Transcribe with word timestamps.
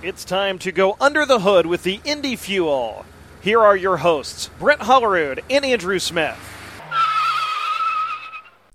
It's 0.00 0.24
time 0.24 0.60
to 0.60 0.70
go 0.70 0.96
under 1.00 1.26
the 1.26 1.40
hood 1.40 1.66
with 1.66 1.82
the 1.82 2.00
Indy 2.04 2.36
Fuel. 2.36 3.04
Here 3.40 3.60
are 3.60 3.76
your 3.76 3.96
hosts, 3.96 4.48
Brent 4.60 4.82
Hollerud 4.82 5.40
and 5.50 5.64
Andrew 5.64 5.98
Smith. 5.98 6.38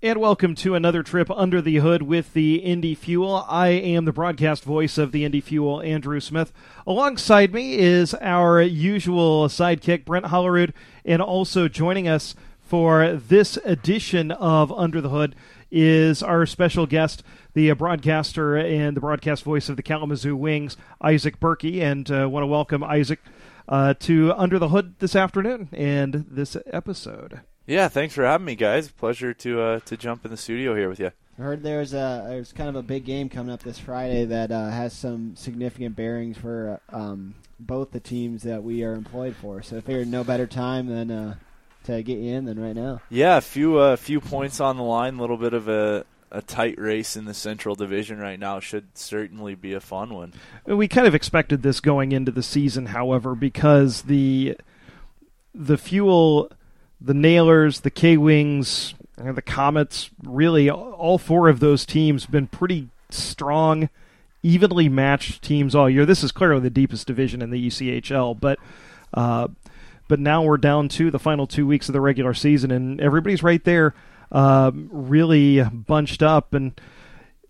And 0.02 0.20
welcome 0.20 0.54
to 0.56 0.74
another 0.74 1.02
trip 1.02 1.30
under 1.30 1.62
the 1.62 1.76
hood 1.76 2.02
with 2.02 2.34
the 2.34 2.56
Indy 2.56 2.94
Fuel. 2.94 3.46
I 3.48 3.68
am 3.68 4.04
the 4.04 4.12
broadcast 4.12 4.64
voice 4.64 4.98
of 4.98 5.12
the 5.12 5.24
Indy 5.24 5.40
Fuel, 5.40 5.80
Andrew 5.80 6.20
Smith. 6.20 6.52
Alongside 6.86 7.54
me 7.54 7.78
is 7.78 8.12
our 8.16 8.60
usual 8.60 9.48
sidekick, 9.48 10.04
Brent 10.04 10.26
Hollerud, 10.26 10.74
and 11.06 11.22
also 11.22 11.68
joining 11.68 12.06
us 12.06 12.34
for 12.60 13.14
this 13.14 13.56
edition 13.64 14.30
of 14.30 14.70
Under 14.72 15.00
the 15.00 15.08
Hood 15.08 15.34
is 15.70 16.22
our 16.22 16.46
special 16.46 16.86
guest, 16.86 17.22
the 17.54 17.72
broadcaster 17.72 18.56
and 18.56 18.96
the 18.96 19.00
broadcast 19.00 19.44
voice 19.44 19.68
of 19.68 19.76
the 19.76 19.82
Kalamazoo 19.82 20.36
Wings, 20.36 20.76
Isaac 21.00 21.40
Berkey, 21.40 21.80
and 21.80 22.10
uh, 22.10 22.28
want 22.28 22.42
to 22.42 22.48
welcome 22.48 22.84
Isaac 22.84 23.20
uh, 23.68 23.94
to 24.00 24.32
Under 24.36 24.58
the 24.58 24.68
Hood 24.68 24.96
this 24.98 25.16
afternoon 25.16 25.68
and 25.72 26.26
this 26.30 26.56
episode. 26.66 27.40
Yeah, 27.66 27.88
thanks 27.88 28.14
for 28.14 28.24
having 28.24 28.44
me, 28.44 28.56
guys. 28.56 28.90
Pleasure 28.90 29.32
to 29.32 29.60
uh, 29.60 29.80
to 29.80 29.96
jump 29.96 30.24
in 30.24 30.30
the 30.30 30.36
studio 30.36 30.74
here 30.74 30.88
with 30.88 31.00
you. 31.00 31.12
I 31.38 31.42
heard 31.42 31.62
there's 31.62 31.94
a 31.94 32.26
there's 32.28 32.52
kind 32.52 32.68
of 32.68 32.76
a 32.76 32.82
big 32.82 33.04
game 33.04 33.28
coming 33.28 33.52
up 33.52 33.62
this 33.62 33.78
Friday 33.78 34.26
that 34.26 34.52
uh, 34.52 34.68
has 34.68 34.92
some 34.92 35.34
significant 35.36 35.96
bearings 35.96 36.36
for 36.36 36.80
um, 36.90 37.34
both 37.58 37.92
the 37.92 38.00
teams 38.00 38.42
that 38.42 38.62
we 38.62 38.82
are 38.84 38.92
employed 38.92 39.34
for. 39.36 39.62
So 39.62 39.78
I 39.78 39.80
figured 39.80 40.08
no 40.08 40.24
better 40.24 40.46
time 40.46 40.88
than 40.88 41.10
uh, 41.10 41.34
to 41.84 42.02
get 42.02 42.18
you 42.18 42.34
in 42.34 42.44
than 42.44 42.60
right 42.60 42.76
now. 42.76 43.00
Yeah, 43.08 43.38
a 43.38 43.40
few 43.40 43.78
uh, 43.78 43.96
few 43.96 44.20
points 44.20 44.60
on 44.60 44.76
the 44.76 44.82
line, 44.82 45.16
a 45.16 45.20
little 45.20 45.38
bit 45.38 45.54
of 45.54 45.68
a 45.68 46.04
a 46.34 46.42
tight 46.42 46.78
race 46.78 47.16
in 47.16 47.26
the 47.26 47.32
Central 47.32 47.76
Division 47.76 48.18
right 48.18 48.38
now 48.38 48.58
should 48.58 48.98
certainly 48.98 49.54
be 49.54 49.72
a 49.72 49.80
fun 49.80 50.12
one. 50.12 50.32
We 50.66 50.88
kind 50.88 51.06
of 51.06 51.14
expected 51.14 51.62
this 51.62 51.80
going 51.80 52.10
into 52.10 52.32
the 52.32 52.42
season, 52.42 52.86
however, 52.86 53.36
because 53.36 54.02
the 54.02 54.56
the 55.54 55.78
fuel, 55.78 56.50
the 57.00 57.14
Nailers, 57.14 57.80
the 57.80 57.90
K 57.90 58.16
Wings, 58.16 58.94
the 59.16 59.42
Comets, 59.42 60.10
really 60.24 60.68
all 60.68 61.18
four 61.18 61.48
of 61.48 61.60
those 61.60 61.86
teams 61.86 62.26
been 62.26 62.48
pretty 62.48 62.88
strong, 63.10 63.88
evenly 64.42 64.88
matched 64.88 65.40
teams 65.40 65.72
all 65.74 65.88
year. 65.88 66.04
This 66.04 66.24
is 66.24 66.32
clearly 66.32 66.62
the 66.62 66.70
deepest 66.70 67.06
division 67.06 67.40
in 67.40 67.50
the 67.50 67.68
ECHL, 67.68 68.38
but. 68.38 68.58
Uh, 69.12 69.48
but 70.06 70.20
now 70.20 70.42
we're 70.42 70.58
down 70.58 70.88
to 70.90 71.10
the 71.10 71.18
final 71.18 71.46
two 71.46 71.66
weeks 71.66 71.88
of 71.88 71.94
the 71.94 72.00
regular 72.00 72.34
season, 72.34 72.70
and 72.70 73.00
everybody's 73.00 73.42
right 73.42 73.64
there 73.64 73.94
uh, 74.34 74.70
really 74.74 75.62
bunched 75.62 76.22
up, 76.22 76.52
and 76.52 76.78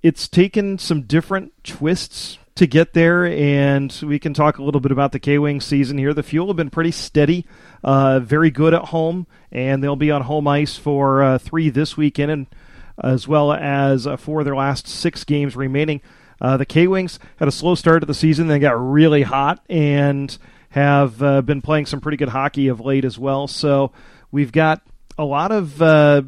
it's 0.02 0.28
taken 0.28 0.78
some 0.78 1.02
different 1.02 1.52
twists 1.64 2.38
to 2.54 2.68
get 2.68 2.92
there. 2.92 3.24
And 3.24 3.92
we 4.04 4.20
can 4.20 4.34
talk 4.34 4.58
a 4.58 4.62
little 4.62 4.80
bit 4.80 4.92
about 4.92 5.10
the 5.10 5.18
K 5.18 5.38
Wing 5.38 5.60
season 5.60 5.98
here. 5.98 6.14
The 6.14 6.22
Fuel 6.22 6.46
have 6.48 6.56
been 6.56 6.70
pretty 6.70 6.92
steady, 6.92 7.46
uh, 7.82 8.20
very 8.20 8.50
good 8.50 8.74
at 8.74 8.82
home, 8.86 9.26
and 9.50 9.82
they'll 9.82 9.96
be 9.96 10.12
on 10.12 10.22
home 10.22 10.46
ice 10.46 10.76
for 10.76 11.22
uh, 11.22 11.38
three 11.38 11.70
this 11.70 11.96
weekend, 11.96 12.30
and 12.30 12.46
as 13.02 13.26
well 13.26 13.52
as 13.52 14.06
uh, 14.06 14.16
for 14.16 14.44
their 14.44 14.54
last 14.54 14.86
six 14.86 15.24
games 15.24 15.56
remaining. 15.56 16.00
Uh, 16.40 16.58
the 16.58 16.66
K 16.66 16.86
Wings 16.86 17.18
had 17.38 17.48
a 17.48 17.52
slow 17.52 17.74
start 17.74 18.02
to 18.02 18.06
the 18.06 18.14
season, 18.14 18.46
then 18.46 18.60
got 18.60 18.72
really 18.72 19.22
hot 19.22 19.64
and 19.70 20.36
have 20.68 21.22
uh, 21.22 21.40
been 21.40 21.62
playing 21.62 21.86
some 21.86 22.00
pretty 22.00 22.18
good 22.18 22.28
hockey 22.28 22.68
of 22.68 22.80
late 22.80 23.04
as 23.04 23.18
well. 23.18 23.46
So 23.46 23.92
we've 24.30 24.52
got 24.52 24.82
a 25.16 25.24
lot 25.24 25.52
of 25.52 25.80
uh, 25.80 26.22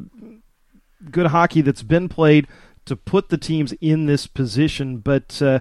good 1.07 1.27
hockey 1.27 1.61
that's 1.61 1.83
been 1.83 2.09
played 2.09 2.47
to 2.85 2.95
put 2.95 3.29
the 3.29 3.37
teams 3.37 3.73
in 3.81 4.05
this 4.05 4.27
position, 4.27 4.97
but 4.97 5.41
uh, 5.41 5.59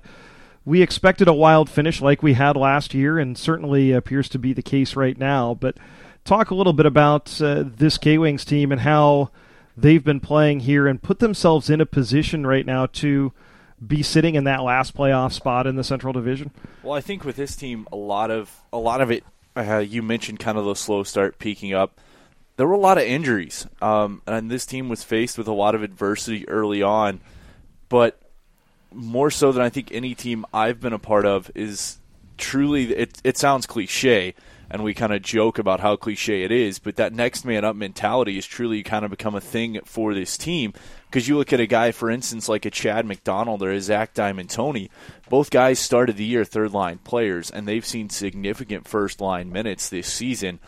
we 0.65 0.83
expected 0.83 1.29
a 1.29 1.33
wild 1.33 1.69
finish 1.69 2.01
like 2.01 2.23
we 2.23 2.35
had 2.35 2.57
last 2.57 2.95
year, 2.95 3.19
and 3.19 3.37
certainly 3.37 3.93
appears 3.93 4.29
to 4.31 4.39
be 4.39 4.53
the 4.53 4.63
case 4.63 4.97
right 4.97 5.19
now. 5.19 5.55
But 5.55 5.77
talk 6.25 6.51
a 6.51 6.55
little 6.55 6.73
bit 6.73 6.87
about 6.87 7.41
uh, 7.41 7.65
this 7.67 7.99
K 7.99 8.19
Wings 8.19 8.45
team 8.45 8.73
and 8.73 8.81
how 8.81 9.31
they've 9.77 10.03
been 10.03 10.21
playing 10.21 10.61
here 10.61 10.87
and 10.87 11.03
put 11.03 11.19
themselves 11.19 11.69
in 11.69 11.81
a 11.81 11.87
position 11.87 12.47
right 12.47 12.65
now 12.65 12.87
to 12.87 13.33
be 13.85 14.03
sitting 14.03 14.35
in 14.35 14.45
that 14.45 14.63
last 14.63 14.97
playoff 14.97 15.33
spot 15.33 15.67
in 15.67 15.77
the 15.77 15.85
Central 15.85 16.13
Division. 16.13 16.51
Well, 16.83 16.95
I 16.95 17.01
think 17.01 17.25
with 17.25 17.37
this 17.37 17.57
team, 17.57 17.87
a 17.93 17.97
lot 17.97 18.31
of 18.31 18.63
a 18.73 18.79
lot 18.79 19.01
of 19.01 19.11
it. 19.11 19.25
Uh, 19.57 19.79
you 19.79 20.03
mentioned 20.03 20.39
kind 20.39 20.59
of 20.59 20.67
the 20.67 20.75
slow 20.75 21.03
start 21.03 21.39
peaking 21.39 21.73
up 21.73 21.99
there 22.57 22.67
were 22.67 22.75
a 22.75 22.79
lot 22.79 22.99
of 22.99 23.05
injuries, 23.05 23.67
um, 23.83 24.23
and 24.27 24.51
this 24.51 24.67
team 24.67 24.89
was 24.89 25.05
faced 25.05 25.37
with 25.37 25.47
a 25.47 25.53
lot 25.53 25.75
of 25.75 25.83
adversity 25.83 26.49
early 26.49 26.83
on. 26.83 27.21
But 27.89 28.19
more 28.93 29.31
so 29.31 29.53
than 29.53 29.63
I 29.63 29.69
think 29.69 29.93
any 29.93 30.15
team 30.15 30.47
I've 30.53 30.81
been 30.81 30.95
a 30.95 30.99
part 30.99 31.27
of 31.27 31.51
is 31.55 31.99
truly. 32.39 32.95
It, 32.95 33.21
it 33.23 33.37
sounds 33.37 33.67
cliche, 33.67 34.35
and 34.71 34.83
we 34.83 34.95
kind 34.95 35.13
of 35.13 35.21
joke 35.21 35.59
about 35.59 35.81
how 35.81 35.97
cliche 35.97 36.45
it 36.45 36.51
is, 36.51 36.79
but 36.79 36.97
that 36.97 37.13
next 37.13 37.45
man 37.45 37.65
up 37.65 37.77
mentality 37.77 38.39
is 38.39 38.47
truly 38.47 38.83
kind 38.83 39.05
of 39.05 39.11
become 39.11 39.35
a 39.35 39.41
thing 39.41 39.79
for 39.85 40.15
this 40.15 40.39
team. 40.39 40.73
Because 41.11 41.29
you 41.29 41.37
look 41.37 41.53
at 41.53 41.61
a 41.61 41.67
guy, 41.67 41.93
for 41.93 42.11
instance, 42.11 42.49
like 42.49 42.65
a 42.65 42.71
Chad 42.71 43.07
McDonald 43.07 43.63
or 43.63 43.71
a 43.71 43.81
Zach 43.81 44.15
Diamantoni, 44.15 44.89
both 45.29 45.51
guys 45.51 45.79
started 45.79 46.17
the 46.17 46.25
year 46.25 46.45
third 46.45 46.73
line 46.73 46.99
players, 46.99 47.51
and 47.51 47.69
they've 47.69 47.87
seen 47.87 48.09
significant 48.09 48.89
first 48.89 49.21
line 49.21 49.53
minutes 49.53 49.89
this 49.89 50.11
season 50.11 50.59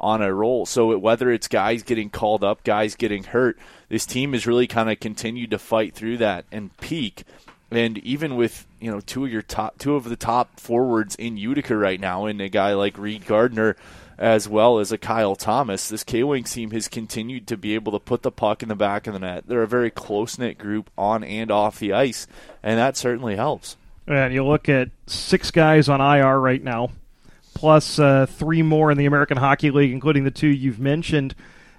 on 0.00 0.22
a 0.22 0.32
roll. 0.32 0.66
So 0.66 0.96
whether 0.98 1.30
it's 1.30 1.48
guys 1.48 1.82
getting 1.82 2.10
called 2.10 2.44
up, 2.44 2.64
guys 2.64 2.94
getting 2.94 3.24
hurt, 3.24 3.58
this 3.88 4.06
team 4.06 4.32
has 4.32 4.46
really 4.46 4.66
kind 4.66 4.90
of 4.90 5.00
continued 5.00 5.50
to 5.50 5.58
fight 5.58 5.94
through 5.94 6.18
that 6.18 6.44
and 6.52 6.76
peak. 6.78 7.24
And 7.70 7.98
even 7.98 8.36
with 8.36 8.66
you 8.80 8.90
know 8.90 9.00
two 9.00 9.26
of 9.26 9.32
your 9.32 9.42
top 9.42 9.78
two 9.78 9.94
of 9.94 10.04
the 10.04 10.16
top 10.16 10.58
forwards 10.58 11.14
in 11.16 11.36
Utica 11.36 11.76
right 11.76 12.00
now, 12.00 12.24
and 12.24 12.40
a 12.40 12.48
guy 12.48 12.72
like 12.72 12.96
Reid 12.96 13.26
Gardner, 13.26 13.76
as 14.16 14.48
well 14.48 14.78
as 14.78 14.90
a 14.90 14.96
Kyle 14.96 15.36
Thomas, 15.36 15.88
this 15.88 16.02
K 16.02 16.22
Wings 16.22 16.52
team 16.52 16.70
has 16.70 16.88
continued 16.88 17.46
to 17.48 17.58
be 17.58 17.74
able 17.74 17.92
to 17.92 17.98
put 17.98 18.22
the 18.22 18.30
puck 18.30 18.62
in 18.62 18.70
the 18.70 18.74
back 18.74 19.06
of 19.06 19.12
the 19.12 19.18
net. 19.18 19.44
They're 19.46 19.62
a 19.62 19.68
very 19.68 19.90
close 19.90 20.38
knit 20.38 20.56
group 20.56 20.88
on 20.96 21.22
and 21.22 21.50
off 21.50 21.78
the 21.78 21.92
ice, 21.92 22.26
and 22.62 22.78
that 22.78 22.96
certainly 22.96 23.36
helps. 23.36 23.76
And 24.06 24.32
you 24.32 24.46
look 24.46 24.70
at 24.70 24.88
six 25.06 25.50
guys 25.50 25.90
on 25.90 26.00
IR 26.00 26.40
right 26.40 26.62
now 26.62 26.90
plus 27.58 27.98
uh, 27.98 28.24
three 28.24 28.62
more 28.62 28.88
in 28.92 28.96
the 28.96 29.04
American 29.04 29.36
Hockey 29.36 29.72
League, 29.72 29.90
including 29.90 30.22
the 30.22 30.30
two 30.30 30.46
you've 30.46 30.78
mentioned. 30.78 31.34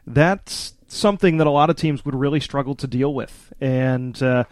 That's 0.06 0.74
something 0.90 1.38
that 1.38 1.48
a 1.48 1.52
lot 1.52 1.70
of 1.70 1.78
teams 1.78 2.04
would 2.04 2.16
really 2.16 2.42
struggle 2.42 2.76
to 2.76 2.86
deal 2.86 3.14
with. 3.14 3.54
And 3.62 4.22
uh, 4.22 4.44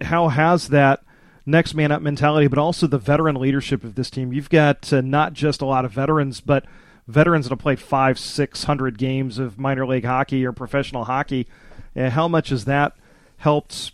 how 0.00 0.28
has 0.28 0.68
that 0.68 1.02
next 1.44 1.74
man 1.74 1.92
up 1.92 2.00
mentality, 2.00 2.46
but 2.46 2.58
also 2.58 2.86
the 2.86 2.96
veteran 2.96 3.36
leadership 3.36 3.84
of 3.84 3.96
this 3.96 4.08
team? 4.08 4.32
You've 4.32 4.48
got 4.48 4.90
uh, 4.90 5.02
not 5.02 5.34
just 5.34 5.60
a 5.60 5.66
lot 5.66 5.84
of 5.84 5.92
veterans, 5.92 6.40
but 6.40 6.64
veterans 7.06 7.44
that 7.44 7.50
have 7.50 7.58
played 7.58 7.78
five, 7.78 8.18
six 8.18 8.64
hundred 8.64 8.96
games 8.96 9.38
of 9.38 9.58
minor 9.58 9.86
league 9.86 10.06
hockey 10.06 10.46
or 10.46 10.52
professional 10.52 11.04
hockey. 11.04 11.46
Uh, 11.94 12.08
how 12.08 12.28
much 12.28 12.48
has 12.48 12.64
that 12.64 12.96
helped 13.36 13.92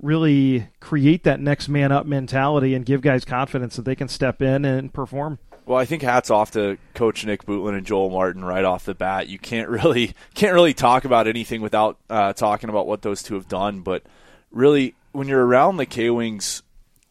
really 0.00 0.68
create 0.80 1.24
that 1.24 1.40
next 1.40 1.68
man 1.68 1.92
up 1.92 2.06
mentality 2.06 2.74
and 2.74 2.84
give 2.86 3.00
guys 3.00 3.24
confidence 3.24 3.76
that 3.76 3.84
they 3.84 3.94
can 3.94 4.08
step 4.08 4.40
in 4.40 4.64
and 4.64 4.92
perform. 4.92 5.38
Well, 5.66 5.78
I 5.78 5.84
think 5.84 6.02
hats 6.02 6.30
off 6.30 6.52
to 6.52 6.78
Coach 6.94 7.26
Nick 7.26 7.44
Bootland 7.44 7.76
and 7.76 7.84
Joel 7.84 8.08
Martin 8.08 8.42
right 8.42 8.64
off 8.64 8.86
the 8.86 8.94
bat. 8.94 9.28
You 9.28 9.38
can't 9.38 9.68
really 9.68 10.14
can't 10.34 10.54
really 10.54 10.72
talk 10.72 11.04
about 11.04 11.26
anything 11.26 11.60
without 11.60 11.98
uh, 12.08 12.32
talking 12.32 12.70
about 12.70 12.86
what 12.86 13.02
those 13.02 13.22
two 13.22 13.34
have 13.34 13.48
done. 13.48 13.80
But 13.80 14.02
really, 14.50 14.94
when 15.12 15.28
you're 15.28 15.44
around 15.44 15.76
the 15.76 15.84
K 15.84 16.08
Wings 16.08 16.62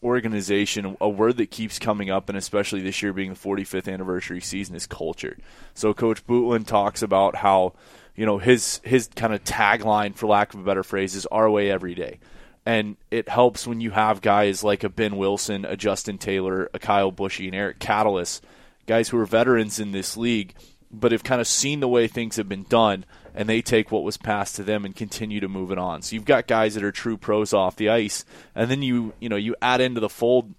organization, 0.02 0.96
a 1.00 1.08
word 1.08 1.36
that 1.36 1.52
keeps 1.52 1.78
coming 1.78 2.10
up, 2.10 2.28
and 2.28 2.36
especially 2.36 2.80
this 2.80 3.00
year 3.00 3.12
being 3.12 3.30
the 3.30 3.38
45th 3.38 3.92
anniversary 3.92 4.40
season, 4.40 4.74
is 4.74 4.86
culture. 4.86 5.36
So 5.74 5.94
Coach 5.94 6.26
Bootland 6.26 6.66
talks 6.66 7.02
about 7.02 7.36
how 7.36 7.74
you 8.16 8.26
know 8.26 8.38
his 8.38 8.80
his 8.82 9.08
kind 9.14 9.32
of 9.32 9.44
tagline, 9.44 10.16
for 10.16 10.26
lack 10.26 10.52
of 10.52 10.58
a 10.58 10.64
better 10.64 10.82
phrase, 10.82 11.14
is 11.14 11.26
"Our 11.26 11.48
way 11.48 11.70
every 11.70 11.94
day." 11.94 12.18
And 12.68 12.98
it 13.10 13.30
helps 13.30 13.66
when 13.66 13.80
you 13.80 13.92
have 13.92 14.20
guys 14.20 14.62
like 14.62 14.84
a 14.84 14.90
Ben 14.90 15.16
Wilson, 15.16 15.64
a 15.64 15.74
Justin 15.74 16.18
Taylor, 16.18 16.68
a 16.74 16.78
Kyle 16.78 17.10
Bushee, 17.10 17.46
and 17.46 17.54
Eric 17.54 17.78
Catalyst, 17.78 18.44
guys 18.86 19.08
who 19.08 19.18
are 19.18 19.24
veterans 19.24 19.80
in 19.80 19.92
this 19.92 20.18
league, 20.18 20.52
but 20.90 21.12
have 21.12 21.24
kind 21.24 21.40
of 21.40 21.46
seen 21.46 21.80
the 21.80 21.88
way 21.88 22.06
things 22.06 22.36
have 22.36 22.46
been 22.46 22.64
done, 22.64 23.06
and 23.34 23.48
they 23.48 23.62
take 23.62 23.90
what 23.90 24.02
was 24.02 24.18
passed 24.18 24.54
to 24.56 24.64
them 24.64 24.84
and 24.84 24.94
continue 24.94 25.40
to 25.40 25.48
move 25.48 25.72
it 25.72 25.78
on. 25.78 26.02
So 26.02 26.14
you've 26.14 26.26
got 26.26 26.46
guys 26.46 26.74
that 26.74 26.84
are 26.84 26.92
true 26.92 27.16
pros 27.16 27.54
off 27.54 27.74
the 27.74 27.88
ice, 27.88 28.26
and 28.54 28.70
then 28.70 28.82
you 28.82 29.14
you 29.18 29.30
know 29.30 29.36
you 29.36 29.56
add 29.62 29.80
into 29.80 30.00
the 30.00 30.10
fold 30.10 30.52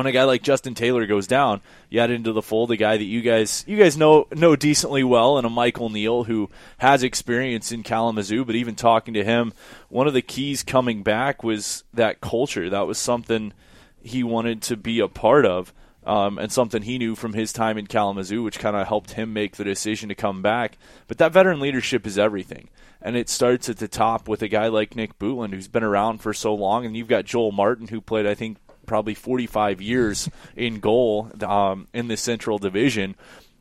when 0.00 0.06
a 0.06 0.12
guy 0.12 0.24
like 0.24 0.42
Justin 0.42 0.74
Taylor 0.74 1.04
goes 1.04 1.26
down, 1.26 1.60
you 1.90 2.00
add 2.00 2.10
into 2.10 2.32
the 2.32 2.40
fold 2.40 2.70
a 2.70 2.76
guy 2.78 2.96
that 2.96 3.04
you 3.04 3.20
guys 3.20 3.66
you 3.66 3.76
guys 3.76 3.98
know 3.98 4.26
know 4.34 4.56
decently 4.56 5.04
well, 5.04 5.36
and 5.36 5.46
a 5.46 5.50
Michael 5.50 5.90
Neal 5.90 6.24
who 6.24 6.48
has 6.78 7.02
experience 7.02 7.70
in 7.70 7.82
Kalamazoo. 7.82 8.46
But 8.46 8.54
even 8.54 8.76
talking 8.76 9.12
to 9.12 9.22
him, 9.22 9.52
one 9.90 10.06
of 10.06 10.14
the 10.14 10.22
keys 10.22 10.62
coming 10.62 11.02
back 11.02 11.44
was 11.44 11.84
that 11.92 12.22
culture. 12.22 12.70
That 12.70 12.86
was 12.86 12.96
something 12.96 13.52
he 14.00 14.24
wanted 14.24 14.62
to 14.62 14.76
be 14.78 15.00
a 15.00 15.06
part 15.06 15.44
of, 15.44 15.74
um, 16.06 16.38
and 16.38 16.50
something 16.50 16.80
he 16.80 16.96
knew 16.96 17.14
from 17.14 17.34
his 17.34 17.52
time 17.52 17.76
in 17.76 17.86
Kalamazoo, 17.86 18.42
which 18.42 18.58
kind 18.58 18.76
of 18.76 18.88
helped 18.88 19.10
him 19.10 19.34
make 19.34 19.56
the 19.56 19.64
decision 19.64 20.08
to 20.08 20.14
come 20.14 20.40
back. 20.40 20.78
But 21.08 21.18
that 21.18 21.34
veteran 21.34 21.60
leadership 21.60 22.06
is 22.06 22.16
everything. 22.16 22.70
And 23.02 23.16
it 23.16 23.28
starts 23.28 23.68
at 23.68 23.76
the 23.76 23.88
top 23.88 24.28
with 24.28 24.40
a 24.40 24.48
guy 24.48 24.68
like 24.68 24.96
Nick 24.96 25.18
Bootland 25.18 25.52
who's 25.52 25.68
been 25.68 25.84
around 25.84 26.22
for 26.22 26.32
so 26.32 26.54
long, 26.54 26.86
and 26.86 26.96
you've 26.96 27.06
got 27.06 27.26
Joel 27.26 27.52
Martin, 27.52 27.88
who 27.88 28.00
played, 28.00 28.26
I 28.26 28.34
think, 28.34 28.56
probably 28.90 29.14
45 29.14 29.80
years 29.80 30.28
in 30.56 30.80
goal 30.80 31.30
um, 31.46 31.86
in 31.94 32.08
the 32.08 32.16
Central 32.16 32.58
Division. 32.58 33.14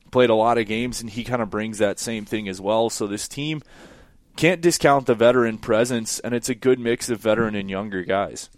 Played 0.09 0.31
a 0.31 0.35
lot 0.35 0.57
of 0.57 0.65
games, 0.65 1.01
and 1.01 1.09
he 1.09 1.23
kind 1.23 1.39
of 1.39 1.51
brings 1.51 1.77
that 1.77 1.99
same 1.99 2.25
thing 2.25 2.49
as 2.49 2.59
well. 2.59 2.89
So 2.89 3.05
this 3.05 3.27
team 3.27 3.61
can't 4.35 4.59
discount 4.59 5.05
the 5.05 5.13
veteran 5.13 5.59
presence, 5.59 6.17
and 6.19 6.33
it's 6.33 6.49
a 6.49 6.55
good 6.55 6.79
mix 6.79 7.11
of 7.11 7.19
veteran 7.19 7.53
and 7.53 7.69
younger 7.69 8.01
guys. 8.03 8.49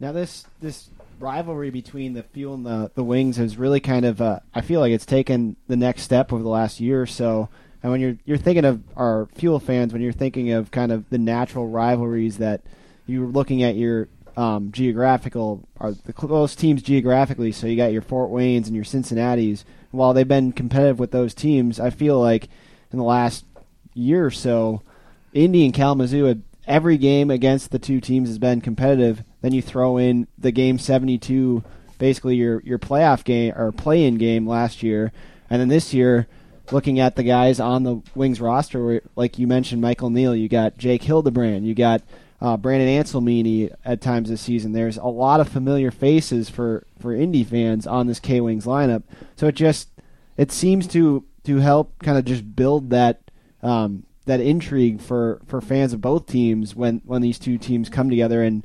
Now 0.00 0.10
this 0.10 0.44
this 0.60 0.90
rivalry 1.20 1.70
between 1.70 2.14
the 2.14 2.24
Fuel 2.24 2.54
and 2.54 2.66
the 2.66 2.90
the 2.96 3.04
Wings 3.04 3.36
has 3.36 3.56
really 3.56 3.78
kind 3.78 4.04
of 4.04 4.20
uh, 4.20 4.40
I 4.52 4.60
feel 4.60 4.80
like 4.80 4.90
it's 4.90 5.06
taken 5.06 5.54
the 5.68 5.76
next 5.76 6.02
step 6.02 6.32
over 6.32 6.42
the 6.42 6.48
last 6.48 6.80
year 6.80 7.00
or 7.00 7.06
so. 7.06 7.48
And 7.80 7.92
when 7.92 8.00
you're 8.00 8.16
you're 8.24 8.38
thinking 8.38 8.64
of 8.64 8.82
our 8.96 9.28
Fuel 9.36 9.60
fans, 9.60 9.92
when 9.92 10.02
you're 10.02 10.10
thinking 10.10 10.50
of 10.50 10.72
kind 10.72 10.90
of 10.90 11.08
the 11.10 11.18
natural 11.18 11.68
rivalries 11.68 12.38
that 12.38 12.62
you're 13.06 13.26
looking 13.26 13.62
at 13.62 13.76
your 13.76 14.08
um, 14.38 14.70
geographical 14.70 15.68
are 15.78 15.90
the 15.92 16.12
close 16.12 16.54
teams 16.54 16.80
geographically. 16.80 17.50
So 17.50 17.66
you 17.66 17.76
got 17.76 17.92
your 17.92 18.02
Fort 18.02 18.30
Waynes 18.30 18.66
and 18.66 18.74
your 18.76 18.84
Cincinnati's. 18.84 19.64
While 19.90 20.14
they've 20.14 20.28
been 20.28 20.52
competitive 20.52 21.00
with 21.00 21.10
those 21.10 21.34
teams, 21.34 21.80
I 21.80 21.90
feel 21.90 22.20
like 22.20 22.48
in 22.92 22.98
the 22.98 23.04
last 23.04 23.44
year 23.94 24.24
or 24.24 24.30
so, 24.30 24.82
Indy 25.32 25.64
and 25.64 25.74
Kalamazoo 25.74 26.40
every 26.68 26.98
game 26.98 27.30
against 27.30 27.72
the 27.72 27.80
two 27.80 28.00
teams 28.00 28.28
has 28.28 28.38
been 28.38 28.60
competitive. 28.60 29.24
Then 29.40 29.52
you 29.52 29.60
throw 29.60 29.96
in 29.96 30.28
the 30.38 30.52
game 30.52 30.78
72, 30.78 31.64
basically 31.98 32.36
your 32.36 32.60
your 32.62 32.78
playoff 32.78 33.24
game 33.24 33.54
or 33.56 33.72
play-in 33.72 34.18
game 34.18 34.46
last 34.46 34.84
year, 34.84 35.10
and 35.50 35.60
then 35.60 35.68
this 35.68 35.92
year, 35.92 36.28
looking 36.70 37.00
at 37.00 37.16
the 37.16 37.24
guys 37.24 37.58
on 37.58 37.82
the 37.82 38.02
Wings 38.14 38.40
roster, 38.40 39.02
like 39.16 39.36
you 39.36 39.48
mentioned, 39.48 39.82
Michael 39.82 40.10
Neal, 40.10 40.36
you 40.36 40.48
got 40.48 40.78
Jake 40.78 41.02
Hildebrand, 41.02 41.66
you 41.66 41.74
got 41.74 42.02
uh, 42.40 42.56
Brandon 42.56 42.88
Anselmini 42.88 43.72
at 43.84 44.00
times 44.00 44.28
this 44.28 44.40
season. 44.40 44.72
There's 44.72 44.96
a 44.96 45.04
lot 45.04 45.40
of 45.40 45.48
familiar 45.48 45.90
faces 45.90 46.48
for 46.48 46.86
for 46.98 47.14
Indy 47.14 47.44
fans 47.44 47.86
on 47.86 48.06
this 48.06 48.20
K 48.20 48.40
Wings 48.40 48.66
lineup, 48.66 49.02
so 49.36 49.46
it 49.46 49.54
just 49.54 49.88
it 50.36 50.52
seems 50.52 50.86
to 50.88 51.24
to 51.44 51.56
help 51.58 51.98
kind 52.02 52.18
of 52.18 52.24
just 52.24 52.54
build 52.56 52.90
that 52.90 53.30
um, 53.62 54.04
that 54.28 54.40
intrigue 54.40 55.00
for, 55.00 55.40
for 55.46 55.60
fans 55.60 55.92
of 55.92 56.00
both 56.00 56.26
teams 56.26 56.76
when, 56.76 57.02
when 57.04 57.22
these 57.22 57.38
two 57.38 57.58
teams 57.58 57.88
come 57.88 58.08
together 58.08 58.42
and 58.42 58.64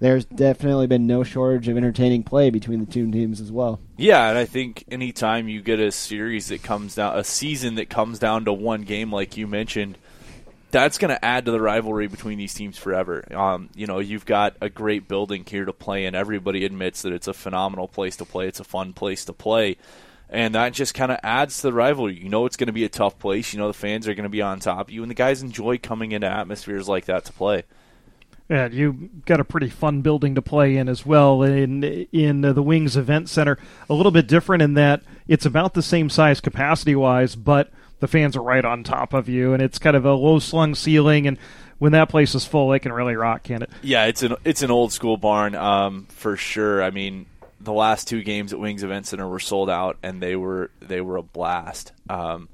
there's 0.00 0.24
definitely 0.24 0.88
been 0.88 1.06
no 1.06 1.22
shortage 1.22 1.68
of 1.68 1.76
entertaining 1.76 2.24
play 2.24 2.50
between 2.50 2.80
the 2.80 2.90
two 2.90 3.08
teams 3.12 3.40
as 3.40 3.52
well. 3.52 3.78
Yeah, 3.96 4.28
and 4.28 4.36
I 4.36 4.46
think 4.46 4.84
anytime 4.90 5.48
you 5.48 5.62
get 5.62 5.78
a 5.78 5.92
series 5.92 6.48
that 6.48 6.64
comes 6.64 6.96
down, 6.96 7.16
a 7.16 7.22
season 7.22 7.76
that 7.76 7.88
comes 7.88 8.18
down 8.18 8.44
to 8.46 8.52
one 8.52 8.82
game, 8.82 9.12
like 9.12 9.36
you 9.36 9.46
mentioned, 9.46 9.96
that's 10.72 10.98
going 10.98 11.10
to 11.10 11.24
add 11.24 11.44
to 11.44 11.52
the 11.52 11.60
rivalry 11.60 12.08
between 12.08 12.38
these 12.38 12.54
teams 12.54 12.76
forever. 12.76 13.24
Um, 13.32 13.70
you 13.76 13.86
know, 13.86 14.00
you've 14.00 14.26
got 14.26 14.56
a 14.60 14.68
great 14.68 15.06
building 15.06 15.44
here 15.48 15.64
to 15.64 15.72
play 15.72 16.06
in. 16.06 16.14
Everybody 16.14 16.64
admits 16.64 17.02
that 17.02 17.12
it's 17.12 17.28
a 17.28 17.34
phenomenal 17.34 17.86
place 17.86 18.16
to 18.16 18.24
play. 18.24 18.48
It's 18.48 18.60
a 18.60 18.64
fun 18.64 18.92
place 18.92 19.24
to 19.26 19.32
play 19.32 19.76
and 20.32 20.54
that 20.54 20.72
just 20.72 20.94
kind 20.94 21.12
of 21.12 21.18
adds 21.22 21.58
to 21.58 21.62
the 21.64 21.72
rivalry. 21.72 22.18
You 22.18 22.30
know 22.30 22.46
it's 22.46 22.56
going 22.56 22.68
to 22.68 22.72
be 22.72 22.84
a 22.84 22.88
tough 22.88 23.18
place. 23.18 23.52
You 23.52 23.60
know 23.60 23.68
the 23.68 23.74
fans 23.74 24.08
are 24.08 24.14
going 24.14 24.24
to 24.24 24.30
be 24.30 24.42
on 24.42 24.58
top 24.58 24.88
of 24.88 24.90
you, 24.90 25.02
and 25.02 25.10
the 25.10 25.14
guys 25.14 25.42
enjoy 25.42 25.78
coming 25.78 26.12
into 26.12 26.26
atmospheres 26.26 26.88
like 26.88 27.04
that 27.04 27.26
to 27.26 27.32
play. 27.32 27.64
Yeah, 28.48 28.68
you 28.68 29.10
got 29.24 29.40
a 29.40 29.44
pretty 29.44 29.68
fun 29.68 30.00
building 30.00 30.34
to 30.34 30.42
play 30.42 30.76
in 30.76 30.88
as 30.88 31.06
well 31.06 31.42
in 31.42 31.84
in 31.84 32.40
the 32.40 32.62
Wings 32.62 32.96
Event 32.96 33.28
Center. 33.28 33.58
A 33.88 33.94
little 33.94 34.10
bit 34.10 34.26
different 34.26 34.62
in 34.62 34.74
that 34.74 35.02
it's 35.28 35.46
about 35.46 35.74
the 35.74 35.82
same 35.82 36.08
size 36.08 36.40
capacity 36.40 36.96
wise, 36.96 37.36
but 37.36 37.70
the 38.02 38.08
fans 38.08 38.36
are 38.36 38.42
right 38.42 38.64
on 38.64 38.82
top 38.82 39.14
of 39.14 39.28
you, 39.28 39.54
and 39.54 39.62
it's 39.62 39.78
kind 39.78 39.96
of 39.96 40.04
a 40.04 40.12
low 40.12 40.38
slung 40.38 40.74
ceiling 40.74 41.26
and. 41.26 41.38
When 41.78 41.90
that 41.90 42.10
place 42.10 42.36
is 42.36 42.44
full, 42.44 42.72
it 42.74 42.78
can 42.78 42.92
really 42.92 43.16
rock, 43.16 43.42
can 43.42 43.62
it? 43.62 43.70
Yeah, 43.82 44.04
it's 44.04 44.22
an 44.22 44.36
it's 44.44 44.62
an 44.62 44.70
old 44.70 44.92
school 44.92 45.16
barn 45.16 45.56
um, 45.56 46.06
for 46.10 46.36
sure. 46.36 46.80
I 46.80 46.90
mean, 46.90 47.26
the 47.58 47.72
last 47.72 48.06
two 48.06 48.22
games 48.22 48.52
at 48.52 48.60
Wings 48.60 48.84
Event 48.84 49.08
Center 49.08 49.26
were 49.26 49.40
sold 49.40 49.68
out, 49.68 49.98
and 50.00 50.22
they 50.22 50.36
were 50.36 50.70
they 50.78 51.00
were 51.00 51.16
a 51.16 51.24
blast. 51.24 51.90
Um, 52.08 52.48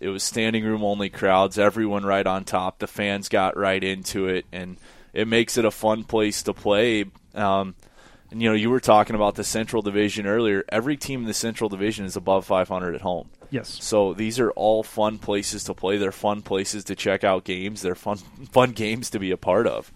it 0.00 0.08
was 0.08 0.22
standing 0.22 0.64
room 0.64 0.82
only 0.82 1.10
crowds, 1.10 1.58
everyone 1.58 2.06
right 2.06 2.26
on 2.26 2.44
top. 2.44 2.78
The 2.78 2.86
fans 2.86 3.28
got 3.28 3.58
right 3.58 3.84
into 3.84 4.28
it, 4.28 4.46
and 4.52 4.78
it 5.12 5.28
makes 5.28 5.58
it 5.58 5.66
a 5.66 5.70
fun 5.70 6.04
place 6.04 6.42
to 6.44 6.54
play. 6.54 7.04
Um, 7.34 7.74
and 8.30 8.40
you 8.40 8.48
know, 8.48 8.54
you 8.54 8.70
were 8.70 8.80
talking 8.80 9.14
about 9.14 9.34
the 9.34 9.44
Central 9.44 9.82
Division 9.82 10.26
earlier. 10.26 10.64
Every 10.70 10.96
team 10.96 11.20
in 11.20 11.26
the 11.26 11.34
Central 11.34 11.68
Division 11.68 12.06
is 12.06 12.16
above 12.16 12.46
500 12.46 12.94
at 12.94 13.02
home. 13.02 13.28
Yes. 13.52 13.78
So 13.82 14.14
these 14.14 14.40
are 14.40 14.50
all 14.52 14.82
fun 14.82 15.18
places 15.18 15.62
to 15.64 15.74
play. 15.74 15.98
They're 15.98 16.10
fun 16.10 16.42
places 16.42 16.84
to 16.84 16.96
check 16.96 17.22
out 17.22 17.44
games. 17.44 17.82
They're 17.82 17.94
fun 17.94 18.16
fun 18.50 18.72
games 18.72 19.10
to 19.10 19.20
be 19.20 19.30
a 19.30 19.36
part 19.36 19.68
of 19.68 19.92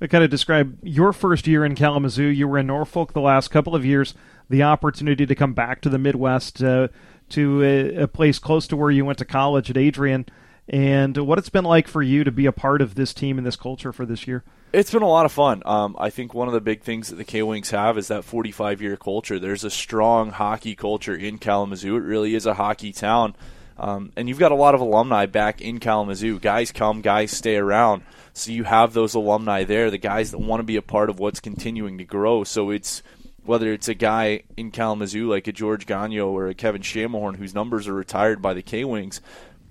I 0.00 0.06
kind 0.06 0.24
of 0.24 0.30
describe 0.30 0.78
your 0.82 1.12
first 1.12 1.46
year 1.46 1.64
in 1.64 1.74
Kalamazoo. 1.74 2.24
You 2.24 2.48
were 2.48 2.58
in 2.58 2.66
Norfolk 2.66 3.12
the 3.12 3.20
last 3.20 3.48
couple 3.48 3.74
of 3.74 3.84
years. 3.84 4.14
The 4.48 4.62
opportunity 4.62 5.24
to 5.26 5.34
come 5.34 5.54
back 5.54 5.80
to 5.82 5.88
the 5.88 5.98
Midwest, 5.98 6.62
uh, 6.62 6.88
to 7.30 7.62
a, 7.62 8.02
a, 8.02 8.08
place 8.08 8.38
close 8.38 8.66
to 8.68 8.76
where 8.76 8.90
you 8.90 9.04
went 9.04 9.18
to 9.18 9.24
college 9.24 9.70
at 9.70 9.76
Adrian, 9.76 10.26
and 10.68 11.16
what 11.16 11.38
it's 11.38 11.48
been 11.48 11.64
like 11.64 11.86
for 11.88 12.02
you 12.02 12.24
to 12.24 12.32
be 12.32 12.46
a 12.46 12.52
part 12.52 12.80
of 12.80 12.94
this 12.94 13.14
team 13.14 13.38
and 13.38 13.46
this 13.46 13.56
culture 13.56 13.92
for 13.92 14.04
this 14.04 14.26
year. 14.26 14.42
It's 14.72 14.90
been 14.90 15.02
a 15.02 15.08
lot 15.08 15.24
of 15.24 15.32
fun. 15.32 15.62
Um, 15.64 15.96
I 15.98 16.10
think 16.10 16.34
one 16.34 16.48
of 16.48 16.54
the 16.54 16.60
big 16.60 16.82
things 16.82 17.08
that 17.08 17.16
the 17.16 17.24
K 17.24 17.42
Wings 17.42 17.70
have 17.70 17.96
is 17.96 18.08
that 18.08 18.24
45 18.24 18.82
year 18.82 18.96
culture. 18.96 19.38
There's 19.38 19.64
a 19.64 19.70
strong 19.70 20.30
hockey 20.30 20.74
culture 20.74 21.14
in 21.14 21.38
Kalamazoo. 21.38 21.96
It 21.96 22.00
really 22.00 22.34
is 22.34 22.46
a 22.46 22.54
hockey 22.54 22.92
town. 22.92 23.36
Um, 23.78 24.12
and 24.16 24.28
you've 24.28 24.38
got 24.38 24.52
a 24.52 24.56
lot 24.56 24.74
of 24.74 24.80
alumni 24.80 25.26
back 25.26 25.60
in 25.60 25.80
Kalamazoo. 25.80 26.40
Guys 26.40 26.72
come, 26.72 27.02
guys 27.02 27.30
stay 27.30 27.56
around. 27.56 28.02
So 28.32 28.50
you 28.50 28.64
have 28.64 28.92
those 28.92 29.14
alumni 29.14 29.64
there, 29.64 29.90
the 29.90 29.98
guys 29.98 30.30
that 30.30 30.38
want 30.38 30.60
to 30.60 30.64
be 30.64 30.76
a 30.76 30.82
part 30.82 31.10
of 31.10 31.18
what's 31.18 31.40
continuing 31.40 31.98
to 31.98 32.04
grow. 32.04 32.44
So 32.44 32.70
it's 32.70 33.02
whether 33.44 33.72
it's 33.72 33.88
a 33.88 33.94
guy 33.94 34.42
in 34.56 34.70
Kalamazoo 34.72 35.30
like 35.30 35.46
a 35.46 35.52
George 35.52 35.86
Gagnon 35.86 36.20
or 36.20 36.48
a 36.48 36.54
Kevin 36.54 36.82
Schamehorn 36.82 37.36
whose 37.36 37.54
numbers 37.54 37.86
are 37.86 37.94
retired 37.94 38.42
by 38.42 38.54
the 38.54 38.62
K 38.62 38.84
Wings, 38.84 39.20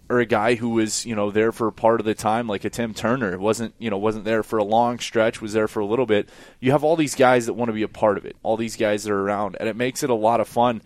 or 0.10 0.19
a 0.19 0.25
guy 0.25 0.56
who 0.56 0.69
was 0.69 1.06
you 1.06 1.16
know 1.16 1.31
there 1.31 1.52
for 1.52 1.72
part 1.72 2.00
of 2.00 2.06
the 2.06 2.13
time 2.13 2.48
like 2.48 2.66
a 2.66 2.69
Tim 2.69 2.94
Turner 2.94 3.38
wasn't 3.38 3.74
you 3.80 3.90
know 3.90 3.98
wasn't 3.98 4.25
there 4.25 4.44
for 4.44 4.57
a 4.57 4.63
long 4.63 5.00
stretch 5.00 5.42
was 5.42 5.54
there 5.54 5.68
for 5.68 5.80
a 5.80 5.86
little 5.86 6.06
bit. 6.06 6.30
You 6.60 6.72
have 6.72 6.84
all 6.84 6.96
these 6.96 7.16
guys 7.16 7.46
that 7.46 7.54
want 7.54 7.69
to 7.69 7.74
be 7.74 7.84
a 7.84 7.88
part 7.88 8.18
of 8.18 8.25
it, 8.25 8.36
all 8.44 8.57
these 8.57 8.75
guys 8.75 9.04
that 9.04 9.12
are 9.12 9.22
around, 9.22 9.57
and 9.60 9.69
it 9.69 9.75
makes 9.75 10.04
it 10.04 10.10
a 10.10 10.16
lot 10.16 10.40
of 10.40 10.48
fun 10.48 10.81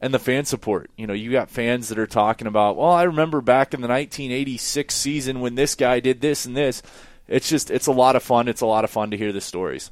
and 0.00 0.12
the 0.12 0.18
fan 0.18 0.44
support. 0.44 0.90
You 0.96 1.06
know, 1.06 1.14
you 1.14 1.30
got 1.32 1.50
fans 1.50 1.88
that 1.88 1.98
are 1.98 2.06
talking 2.06 2.46
about, 2.46 2.76
well, 2.76 2.90
I 2.90 3.04
remember 3.04 3.40
back 3.40 3.72
in 3.72 3.80
the 3.80 3.88
1986 3.88 4.94
season 4.94 5.40
when 5.40 5.54
this 5.54 5.74
guy 5.74 6.00
did 6.00 6.20
this 6.20 6.44
and 6.44 6.56
this 6.56 6.82
it's 7.28 7.48
just 7.48 7.70
it's 7.70 7.86
a 7.86 7.92
lot 7.92 8.16
of 8.16 8.22
fun. 8.22 8.48
It's 8.48 8.60
a 8.60 8.66
lot 8.66 8.84
of 8.84 8.90
fun 8.90 9.10
to 9.10 9.16
hear 9.16 9.32
the 9.32 9.40
stories. 9.40 9.90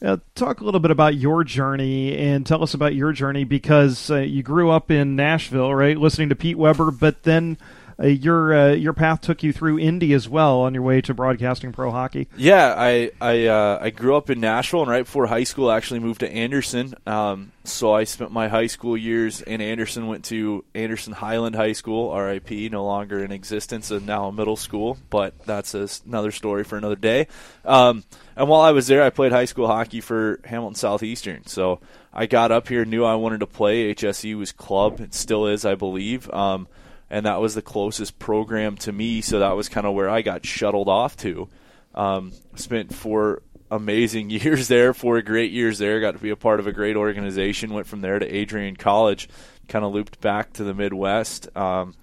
Uh, 0.00 0.16
talk 0.34 0.60
a 0.60 0.64
little 0.64 0.80
bit 0.80 0.90
about 0.90 1.14
your 1.14 1.44
journey 1.44 2.16
and 2.16 2.44
tell 2.44 2.62
us 2.62 2.74
about 2.74 2.94
your 2.94 3.12
journey 3.12 3.44
because 3.44 4.10
uh, 4.10 4.16
you 4.16 4.42
grew 4.42 4.68
up 4.68 4.90
in 4.90 5.14
Nashville, 5.14 5.72
right? 5.72 5.96
Listening 5.96 6.28
to 6.30 6.34
Pete 6.34 6.58
Weber, 6.58 6.90
but 6.90 7.22
then 7.22 7.56
uh, 7.98 8.06
your 8.06 8.54
uh, 8.54 8.72
your 8.72 8.92
path 8.92 9.20
took 9.20 9.42
you 9.42 9.52
through 9.52 9.78
Indy 9.78 10.12
as 10.12 10.28
well 10.28 10.60
on 10.60 10.74
your 10.74 10.82
way 10.82 11.00
to 11.02 11.14
broadcasting 11.14 11.72
pro 11.72 11.90
hockey. 11.90 12.28
Yeah, 12.36 12.74
I 12.76 13.10
I 13.20 13.46
uh, 13.46 13.78
I 13.80 13.90
grew 13.90 14.16
up 14.16 14.30
in 14.30 14.40
Nashville, 14.40 14.82
and 14.82 14.90
right 14.90 15.04
before 15.04 15.26
high 15.26 15.44
school, 15.44 15.70
I 15.70 15.76
actually 15.76 16.00
moved 16.00 16.20
to 16.20 16.30
Anderson. 16.30 16.94
Um, 17.06 17.52
so 17.64 17.92
I 17.92 18.04
spent 18.04 18.32
my 18.32 18.48
high 18.48 18.66
school 18.66 18.96
years 18.96 19.40
in 19.40 19.60
Anderson. 19.60 20.06
Went 20.06 20.24
to 20.26 20.64
Anderson 20.74 21.12
Highland 21.12 21.54
High 21.54 21.72
School, 21.72 22.16
RIP, 22.16 22.50
no 22.72 22.84
longer 22.84 23.22
in 23.22 23.32
existence, 23.32 23.90
and 23.90 24.06
now 24.06 24.26
a 24.26 24.32
middle 24.32 24.56
school. 24.56 24.98
But 25.10 25.38
that's 25.44 25.74
a, 25.74 25.88
another 26.06 26.32
story 26.32 26.64
for 26.64 26.76
another 26.76 26.96
day. 26.96 27.28
Um, 27.64 28.04
and 28.36 28.48
while 28.48 28.62
I 28.62 28.72
was 28.72 28.86
there, 28.86 29.02
I 29.02 29.10
played 29.10 29.32
high 29.32 29.44
school 29.44 29.66
hockey 29.66 30.00
for 30.00 30.40
Hamilton 30.44 30.74
Southeastern. 30.74 31.46
So 31.46 31.80
I 32.12 32.26
got 32.26 32.50
up 32.50 32.68
here, 32.68 32.84
knew 32.84 33.04
I 33.04 33.14
wanted 33.14 33.40
to 33.40 33.46
play. 33.46 33.94
HSE 33.94 34.36
was 34.36 34.52
club, 34.52 35.00
it 35.00 35.14
still 35.14 35.46
is, 35.46 35.64
I 35.64 35.74
believe. 35.74 36.30
Um, 36.30 36.66
and 37.12 37.26
that 37.26 37.42
was 37.42 37.54
the 37.54 37.62
closest 37.62 38.18
program 38.18 38.76
to 38.78 38.90
me. 38.90 39.20
So 39.20 39.40
that 39.40 39.54
was 39.54 39.68
kind 39.68 39.86
of 39.86 39.92
where 39.92 40.08
I 40.08 40.22
got 40.22 40.46
shuttled 40.46 40.88
off 40.88 41.14
to. 41.18 41.46
Um, 41.94 42.32
spent 42.54 42.94
four 42.94 43.42
amazing 43.70 44.30
years 44.30 44.66
there, 44.66 44.94
four 44.94 45.20
great 45.20 45.52
years 45.52 45.78
there. 45.78 46.00
Got 46.00 46.12
to 46.12 46.18
be 46.18 46.30
a 46.30 46.36
part 46.36 46.58
of 46.58 46.66
a 46.66 46.72
great 46.72 46.96
organization. 46.96 47.74
Went 47.74 47.86
from 47.86 48.00
there 48.00 48.18
to 48.18 48.26
Adrian 48.26 48.76
College, 48.76 49.28
kind 49.68 49.84
of 49.84 49.92
looped 49.92 50.22
back 50.22 50.54
to 50.54 50.64
the 50.64 50.72
Midwest. 50.72 51.54
Um, 51.54 51.94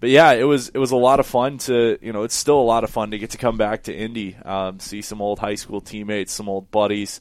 but 0.00 0.10
yeah, 0.10 0.32
it 0.32 0.42
was 0.42 0.68
it 0.70 0.78
was 0.78 0.90
a 0.90 0.96
lot 0.96 1.20
of 1.20 1.26
fun 1.26 1.58
to 1.58 1.96
you 2.02 2.12
know 2.12 2.24
it's 2.24 2.34
still 2.34 2.60
a 2.60 2.62
lot 2.62 2.82
of 2.82 2.90
fun 2.90 3.12
to 3.12 3.18
get 3.18 3.30
to 3.30 3.38
come 3.38 3.56
back 3.56 3.84
to 3.84 3.96
Indy, 3.96 4.36
um, 4.44 4.80
see 4.80 5.00
some 5.00 5.22
old 5.22 5.38
high 5.38 5.54
school 5.54 5.80
teammates, 5.80 6.32
some 6.32 6.48
old 6.48 6.72
buddies, 6.72 7.20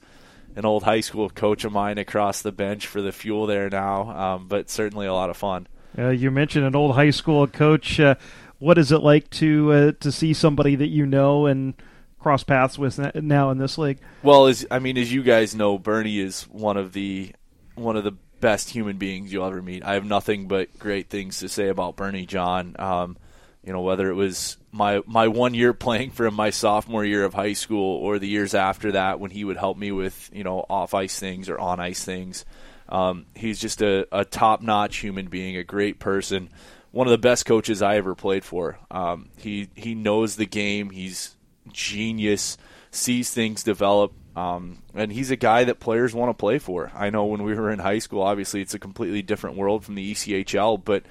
an 0.55 0.65
old 0.65 0.81
high 0.81 1.01
school 1.01 1.29
coach 1.29 1.63
of 1.63 1.71
mine 1.71 1.99
across 1.99 2.41
the 2.41 2.51
bench 2.51 2.87
for 2.87 3.03
the 3.03 3.11
fuel 3.11 3.45
there 3.45 3.69
now. 3.69 4.09
Um, 4.09 4.47
but 4.47 4.71
certainly 4.71 5.05
a 5.05 5.13
lot 5.13 5.29
of 5.29 5.37
fun. 5.37 5.67
Uh, 5.97 6.09
you 6.09 6.31
mentioned 6.31 6.65
an 6.65 6.75
old 6.75 6.95
high 6.95 7.11
school 7.11 7.45
coach. 7.47 7.99
Uh, 7.99 8.15
what 8.59 8.77
is 8.77 8.91
it 8.91 8.99
like 8.99 9.29
to 9.31 9.71
uh, 9.71 9.91
to 9.99 10.11
see 10.11 10.33
somebody 10.33 10.75
that 10.75 10.87
you 10.87 11.05
know 11.05 11.45
and 11.45 11.73
cross 12.19 12.43
paths 12.43 12.79
with 12.79 12.97
now 13.15 13.51
in 13.51 13.57
this 13.57 13.77
league? 13.77 13.99
Well, 14.23 14.47
as 14.47 14.65
I 14.71 14.79
mean, 14.79 14.97
as 14.97 15.11
you 15.11 15.23
guys 15.23 15.53
know, 15.53 15.77
Bernie 15.77 16.19
is 16.19 16.43
one 16.43 16.77
of 16.77 16.93
the 16.93 17.33
one 17.75 17.95
of 17.97 18.03
the 18.03 18.13
best 18.39 18.69
human 18.69 18.97
beings 18.97 19.31
you'll 19.31 19.45
ever 19.45 19.61
meet. 19.61 19.85
I 19.85 19.93
have 19.93 20.05
nothing 20.05 20.47
but 20.47 20.77
great 20.79 21.09
things 21.09 21.39
to 21.39 21.49
say 21.49 21.69
about 21.69 21.95
Bernie 21.95 22.25
John. 22.25 22.75
Um, 22.79 23.17
you 23.63 23.71
know, 23.71 23.81
whether 23.81 24.09
it 24.09 24.15
was 24.15 24.57
my 24.71 25.01
my 25.05 25.27
one 25.27 25.53
year 25.53 25.73
playing 25.73 26.11
for 26.11 26.25
him 26.25 26.33
my 26.33 26.49
sophomore 26.49 27.05
year 27.05 27.23
of 27.23 27.33
high 27.33 27.53
school 27.53 27.97
or 27.97 28.19
the 28.19 28.27
years 28.27 28.53
after 28.53 28.93
that 28.93 29.19
when 29.19 29.31
he 29.31 29.43
would 29.43 29.57
help 29.57 29.77
me 29.77 29.91
with 29.91 30.29
you 30.33 30.43
know 30.43 30.65
off 30.69 30.93
ice 30.93 31.19
things 31.19 31.49
or 31.49 31.59
on 31.59 31.79
ice 31.79 32.03
things. 32.03 32.45
Um, 32.89 33.25
he's 33.35 33.59
just 33.59 33.81
a, 33.81 34.07
a 34.11 34.25
top 34.25 34.61
notch 34.61 34.97
human 34.97 35.27
being, 35.27 35.57
a 35.57 35.63
great 35.63 35.99
person, 35.99 36.49
one 36.91 37.07
of 37.07 37.11
the 37.11 37.17
best 37.17 37.45
coaches 37.45 37.81
I 37.81 37.97
ever 37.97 38.15
played 38.15 38.43
for. 38.43 38.77
Um, 38.91 39.29
he 39.37 39.69
he 39.75 39.95
knows 39.95 40.35
the 40.35 40.45
game. 40.45 40.89
He's 40.89 41.35
genius, 41.71 42.57
sees 42.91 43.31
things 43.31 43.63
develop. 43.63 44.13
Um, 44.35 44.81
and 44.95 45.11
he's 45.11 45.31
a 45.31 45.35
guy 45.35 45.65
that 45.65 45.79
players 45.79 46.13
want 46.13 46.29
to 46.29 46.33
play 46.33 46.57
for. 46.57 46.91
I 46.95 47.11
know 47.11 47.25
when 47.25 47.43
we 47.43 47.53
were 47.53 47.69
in 47.69 47.79
high 47.79 47.99
school, 47.99 48.21
obviously 48.21 48.61
it's 48.61 48.73
a 48.73 48.79
completely 48.79 49.21
different 49.21 49.57
world 49.57 49.85
from 49.85 49.95
the 49.95 50.11
ECHL, 50.11 50.83
but 50.83 51.03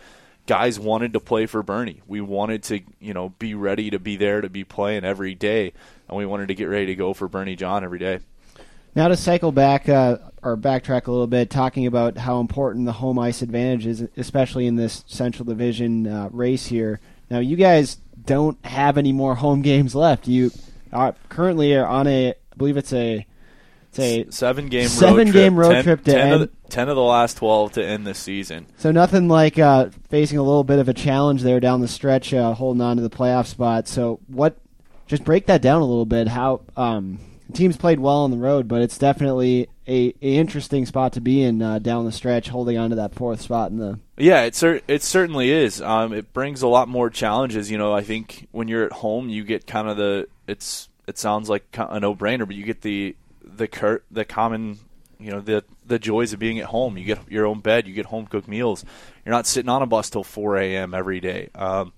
guys 0.47 0.79
wanted 0.79 1.13
to 1.13 1.21
play 1.21 1.47
for 1.47 1.63
Bernie. 1.63 2.03
We 2.07 2.21
wanted 2.21 2.65
to, 2.65 2.81
you 3.01 3.15
know, 3.15 3.31
be 3.31 3.55
ready 3.55 3.91
to 3.91 3.99
be 3.99 4.17
there 4.17 4.41
to 4.41 4.49
be 4.49 4.65
playing 4.65 5.05
every 5.05 5.35
day, 5.35 5.73
and 6.09 6.19
we 6.19 6.27
wanted 6.27 6.49
to 6.49 6.55
get 6.55 6.65
ready 6.65 6.87
to 6.87 6.95
go 6.95 7.15
for 7.15 7.29
Bernie 7.29 7.57
John 7.57 7.85
every 7.85 8.01
day. 8.01 8.21
Now 8.95 9.09
to 9.09 9.17
cycle 9.17 9.53
back 9.53 9.89
uh, 9.89 10.19
or 10.43 10.57
backtrack 10.57 11.07
a 11.07 11.11
little 11.11 11.27
bit, 11.27 11.51
talking 11.51 11.87
about 11.87 12.19
how 12.19 12.41
important 12.41 12.85
the 12.85 12.93
home 12.93 13.19
ice 13.19 13.43
advantage 13.43 13.87
is, 13.87 14.09
especially 14.17 14.67
in 14.67 14.77
this 14.77 15.05
Central 15.07 15.45
Division 15.45 16.07
uh, 16.07 16.29
race 16.31 16.67
here. 16.67 17.01
Now 17.31 17.39
you 17.39 17.57
guys 17.57 17.99
don't 18.25 18.63
have 18.65 18.99
any 18.99 19.13
more 19.13 19.37
home 19.37 19.63
games 19.63 19.95
left. 19.95 20.29
You 20.29 20.51
are 20.93 21.15
currently 21.29 21.75
are 21.75 21.87
on 21.87 22.07
a, 22.07 22.31
I 22.31 22.35
believe 22.57 22.77
it's 22.77 22.93
a 22.93 23.27
say 23.93 24.27
seven 24.31 24.69
game 24.69 24.89
seven 24.89 25.27
road 25.27 25.33
game 25.33 25.55
trip. 25.55 25.67
road 25.67 25.73
ten, 25.73 25.85
trip 25.85 26.05
to 26.05 26.13
ten 26.13 26.21
end. 26.21 26.35
Of 26.35 26.41
the, 26.41 26.69
ten 26.69 26.89
of 26.89 26.97
the 26.97 27.03
last 27.03 27.37
twelve 27.39 27.73
to 27.73 27.85
end 27.85 28.07
the 28.07 28.15
season. 28.15 28.67
So 28.79 28.91
nothing 28.91 29.29
like 29.29 29.59
uh, 29.59 29.91
facing 30.09 30.39
a 30.39 30.43
little 30.43 30.65
bit 30.65 30.79
of 30.79 30.89
a 30.89 30.95
challenge 30.95 31.43
there 31.43 31.61
down 31.61 31.81
the 31.81 31.89
stretch, 31.89 32.35
uh, 32.35 32.53
holding 32.55 32.83
on 32.83 32.97
to 32.97 33.03
the 33.03 33.11
playoff 33.11 33.47
spot. 33.47 33.89
So 33.89 34.21
what? 34.27 34.59
Just 35.07 35.25
break 35.25 35.47
that 35.47 35.61
down 35.61 35.83
a 35.83 35.85
little 35.85 36.07
bit. 36.07 36.29
How 36.29 36.63
um, 36.77 37.19
teams 37.55 37.77
played 37.77 38.01
well 38.01 38.19
on 38.19 38.31
the 38.31 38.37
road, 38.37 38.69
but 38.69 38.83
it's 38.83 38.99
definitely 38.99 39.69
a, 39.87 40.15
a 40.23 40.37
interesting 40.37 40.87
spot 40.87 41.13
to 41.15 41.21
be 41.21 41.43
in 41.43 41.63
uh, 41.63 41.79
down 41.79 42.05
the 42.05 42.13
stretch, 42.13 42.49
holding 42.49 42.79
on 42.79 42.91
to 42.91 42.97
that 42.97 43.15
fourth 43.15 43.41
spot 43.41 43.71
in 43.71 43.79
the. 43.79 43.99
Yeah, 44.17 44.43
it 44.43 44.55
cer- 44.55 44.81
it 44.89 45.03
certainly 45.03 45.51
is. 45.51 45.81
Um, 45.81 46.13
it 46.13 46.33
brings 46.33 46.63
a 46.63 46.69
lot 46.69 46.89
more 46.89 47.11
challenges. 47.11 47.71
You 47.71 47.79
know, 47.79 47.93
I 47.93 48.03
think 48.03 48.49
when 48.53 48.69
you're 48.69 48.85
at 48.85 48.93
home, 48.93 49.29
you 49.29 49.45
get 49.45 49.67
kind 49.67 49.89
of 49.89 49.97
the 49.97 50.29
it's 50.47 50.89
it 51.07 51.19
sounds 51.19 51.49
like 51.49 51.65
a 51.77 52.01
no 52.01 52.15
brainer, 52.15 52.47
but 52.47 52.57
you 52.57 52.65
get 52.65 52.83
the 52.83 53.17
the 53.43 53.69
cur- 53.69 54.03
the 54.11 54.25
common 54.25 54.79
you 55.19 55.31
know 55.31 55.41
the 55.41 55.65
the 55.87 55.99
joys 55.99 56.33
of 56.33 56.39
being 56.39 56.59
at 56.59 56.67
home. 56.67 56.99
You 56.99 57.05
get 57.05 57.31
your 57.31 57.47
own 57.47 57.61
bed, 57.61 57.87
you 57.87 57.95
get 57.95 58.07
home 58.07 58.27
cooked 58.27 58.49
meals. 58.49 58.85
You're 59.25 59.35
not 59.35 59.47
sitting 59.47 59.69
on 59.69 59.83
a 59.83 59.87
bus 59.87 60.11
till 60.11 60.25
4 60.25 60.57
a.m. 60.59 60.95
every 60.95 61.21
day. 61.21 61.49
Um, 61.55 61.93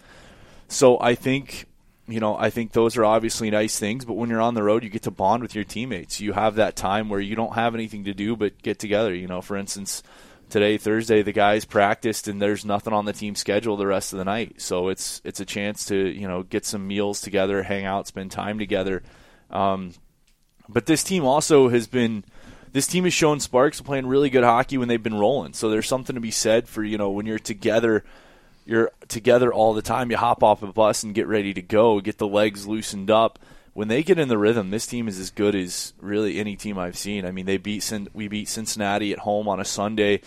so 0.69 1.01
I 1.01 1.15
think 1.15 1.67
you 2.07 2.21
know 2.21 2.37
I 2.37 2.51
think 2.51 2.73
those 2.73 2.97
are 2.97 3.05
obviously 3.05 3.51
nice 3.51 3.79
things. 3.79 4.05
But 4.05 4.15
when 4.15 4.31
you're 4.31 4.41
on 4.41 4.55
the 4.55 4.63
road, 4.63 4.85
you 4.85 4.91
get 4.91 5.03
to 5.03 5.11
bond 5.11 5.43
with 5.43 5.55
your 5.55 5.65
teammates. 5.65 6.21
You 6.21 6.33
have 6.33 6.57
that 6.57 6.77
time 6.77 7.09
where 7.09 7.21
you 7.21 7.37
don't 7.37 7.55
have 7.55 7.75
anything 7.75 8.05
to 8.05 8.15
do 8.15 8.37
but 8.37 8.63
get 8.63 8.79
together. 8.79 9.15
You 9.15 9.27
know, 9.27 9.41
for 9.41 9.57
instance. 9.57 10.03
Today, 10.51 10.77
Thursday, 10.77 11.23
the 11.23 11.33
guys 11.33 11.65
practiced, 11.65 12.29
and 12.29 12.41
there's 12.41 12.67
nothing 12.67 12.93
on 12.93 13.07
the 13.07 13.15
team 13.15 13.35
schedule 13.35 13.79
the 13.79 13.87
rest 13.87 14.13
of 14.13 14.19
the 14.19 14.27
night. 14.27 14.61
So 14.61 14.89
it's 14.89 15.23
it's 15.25 15.41
a 15.41 15.45
chance 15.47 15.87
to 15.87 15.97
you 15.97 16.29
know 16.29 16.43
get 16.43 16.67
some 16.67 16.87
meals 16.87 17.23
together, 17.23 17.63
hang 17.63 17.87
out, 17.87 18.07
spend 18.07 18.31
time 18.31 18.59
together. 18.59 19.03
Um, 19.51 19.95
but 20.69 20.87
this 20.87 21.03
team 21.03 21.25
also 21.25 21.71
has 21.71 21.87
been 21.87 22.25
this 22.75 22.89
team 22.89 23.05
has 23.05 23.15
shown 23.15 23.39
sparks 23.39 23.81
playing 23.81 24.07
really 24.07 24.31
good 24.31 24.43
hockey 24.43 24.79
when 24.79 24.89
they've 24.89 25.03
been 25.03 25.19
rolling. 25.19 25.53
So 25.53 25.71
there's 25.71 25.87
something 25.87 26.15
to 26.15 26.21
be 26.21 26.33
said 26.33 26.69
for, 26.69 26.83
you 26.83 26.99
know, 26.99 27.11
when 27.11 27.25
you're 27.25 27.39
together 27.39 28.05
you're 28.65 28.91
together 29.09 29.53
all 29.53 29.75
the 29.75 29.83
time, 29.83 30.11
you 30.11 30.17
hop 30.17 30.43
off 30.43 30.63
a 30.63 30.73
bus 30.73 31.03
and 31.03 31.15
get 31.15 31.27
ready 31.27 31.55
to 31.55 31.63
go, 31.63 32.01
get 32.01 32.19
the 32.19 32.27
legs 32.27 32.67
loosened 32.67 33.11
up. 33.11 33.39
When 33.73 33.89
they 33.89 34.03
get 34.03 34.19
in 34.19 34.29
the 34.29 34.39
rhythm, 34.39 34.71
this 34.71 34.87
team 34.87 35.09
is 35.09 35.19
as 35.19 35.31
good 35.31 35.55
as 35.55 35.95
really 36.01 36.39
any 36.39 36.55
team 36.55 36.79
I've 36.79 36.97
seen. 36.97 37.27
I 37.27 37.33
mean, 37.33 37.47
they 37.47 37.57
beat 37.57 37.93
we 38.13 38.29
beat 38.29 38.49
Cincinnati 38.49 39.13
at 39.13 39.19
home 39.21 39.49
on 39.49 39.61
a 39.61 39.65
Sunday, 39.65 40.21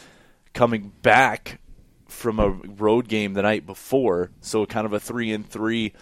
coming 0.54 0.92
back 1.02 1.60
from 2.08 2.40
a 2.40 2.50
road 2.50 3.08
game 3.08 3.34
the 3.34 3.42
night 3.42 3.66
before, 3.66 4.32
so 4.42 4.66
kind 4.66 4.86
of 4.86 4.94
a 4.94 5.00
three 5.00 5.32
and 5.32 5.48
three 5.48 5.94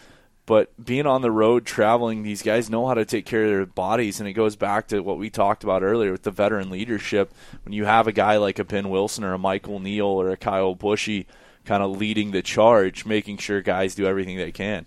but 0.45 0.71
being 0.83 1.07
on 1.07 1.21
the 1.21 1.31
road, 1.31 1.65
traveling, 1.65 2.21
these 2.21 2.43
guys 2.43 2.69
know 2.69 2.87
how 2.87 2.93
to 2.93 3.05
take 3.05 3.25
care 3.25 3.45
of 3.45 3.49
their 3.49 3.65
bodies, 3.65 4.19
and 4.19 4.29
it 4.29 4.33
goes 4.33 4.55
back 4.55 4.87
to 4.89 4.99
what 4.99 5.17
we 5.17 5.29
talked 5.29 5.63
about 5.63 5.81
earlier 5.81 6.11
with 6.11 6.21
the 6.21 6.31
veteran 6.31 6.69
leadership. 6.69 7.33
When 7.63 7.73
you 7.73 7.85
have 7.85 8.07
a 8.07 8.11
guy 8.11 8.37
like 8.37 8.59
a 8.59 8.63
Ben 8.63 8.89
Wilson 8.89 9.23
or 9.23 9.33
a 9.33 9.39
Michael 9.39 9.79
Neal 9.79 10.05
or 10.05 10.29
a 10.29 10.37
Kyle 10.37 10.75
Bushee 10.75 11.25
kind 11.65 11.83
of 11.83 11.97
leading 11.97 12.31
the 12.31 12.41
charge, 12.41 13.05
making 13.05 13.37
sure 13.37 13.61
guys 13.61 13.95
do 13.95 14.05
everything 14.05 14.37
they 14.37 14.51
can. 14.51 14.85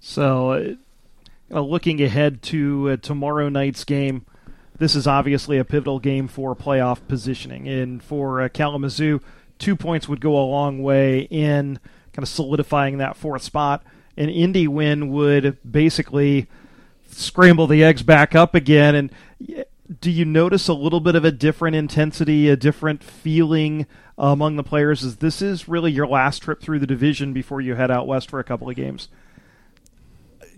So, 0.00 0.76
uh, 1.52 1.60
looking 1.60 2.02
ahead 2.02 2.42
to 2.44 2.90
uh, 2.90 2.96
tomorrow 2.96 3.48
night's 3.48 3.84
game, 3.84 4.24
this 4.78 4.94
is 4.94 5.06
obviously 5.06 5.58
a 5.58 5.64
pivotal 5.64 5.98
game 5.98 6.28
for 6.28 6.54
playoff 6.54 7.00
positioning, 7.08 7.68
and 7.68 8.02
for 8.02 8.40
uh, 8.40 8.48
Kalamazoo, 8.48 9.20
two 9.58 9.76
points 9.76 10.08
would 10.08 10.20
go 10.20 10.36
a 10.36 10.46
long 10.46 10.82
way 10.82 11.20
in 11.30 11.78
kind 12.12 12.22
of 12.22 12.28
solidifying 12.28 12.98
that 12.98 13.16
fourth 13.16 13.42
spot. 13.42 13.82
An 14.16 14.28
Indy 14.28 14.66
win 14.66 15.10
would 15.10 15.58
basically 15.68 16.48
scramble 17.08 17.66
the 17.66 17.82
eggs 17.82 18.02
back 18.02 18.34
up 18.34 18.54
again. 18.54 18.94
And 18.94 19.64
do 20.00 20.10
you 20.10 20.24
notice 20.24 20.68
a 20.68 20.74
little 20.74 21.00
bit 21.00 21.14
of 21.14 21.24
a 21.24 21.30
different 21.30 21.76
intensity, 21.76 22.48
a 22.48 22.56
different 22.56 23.02
feeling 23.02 23.86
among 24.18 24.56
the 24.56 24.64
players? 24.64 25.02
is 25.02 25.16
this 25.16 25.40
is 25.40 25.68
really 25.68 25.92
your 25.92 26.06
last 26.06 26.42
trip 26.42 26.60
through 26.60 26.80
the 26.80 26.86
division 26.86 27.32
before 27.32 27.60
you 27.60 27.74
head 27.74 27.90
out 27.90 28.06
west 28.06 28.28
for 28.28 28.40
a 28.40 28.44
couple 28.44 28.68
of 28.68 28.76
games. 28.76 29.08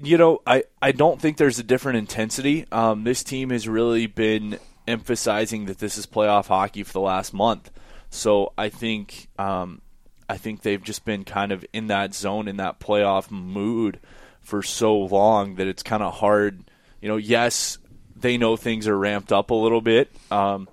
You 0.03 0.17
know, 0.17 0.41
I, 0.47 0.65
I 0.81 0.93
don't 0.93 1.21
think 1.21 1.37
there's 1.37 1.59
a 1.59 1.63
different 1.63 1.99
intensity. 1.99 2.67
Um, 2.73 3.05
this 3.05 3.23
team 3.23 3.51
has 3.51 3.69
really 3.69 4.07
been 4.07 4.59
emphasizing 4.89 5.67
that 5.67 5.79
this 5.79 5.99
is 5.99 6.07
playoff 6.07 6.47
hockey 6.47 6.83
for 6.83 6.93
the 6.93 7.01
last 7.01 7.35
month. 7.35 7.71
So 8.09 8.53
I 8.57 8.71
think 8.71 9.29
um, 9.39 9.83
I 10.29 10.37
think 10.37 10.63
they've 10.63 10.83
just 10.83 11.05
been 11.05 11.25
kind 11.25 11.53
of 11.53 11.65
in 11.73 11.89
that 11.89 12.15
zone, 12.15 12.49
in 12.49 12.57
that 12.57 12.81
playoff 12.81 13.31
mood 13.31 14.01
for 14.41 14.63
so 14.63 14.97
long 14.97 15.57
that 15.57 15.67
it's 15.67 15.83
kind 15.83 16.03
of 16.03 16.15
hard. 16.15 16.65
You 17.01 17.09
know, 17.09 17.17
yes, 17.17 17.79
they 18.17 18.39
know 18.39 18.57
things 18.57 18.89
are 18.89 18.97
ramped 18.97 19.33
up 19.33 19.51
a 19.51 19.55
little 19.55 19.81
bit, 19.81 20.11
um, 20.31 20.69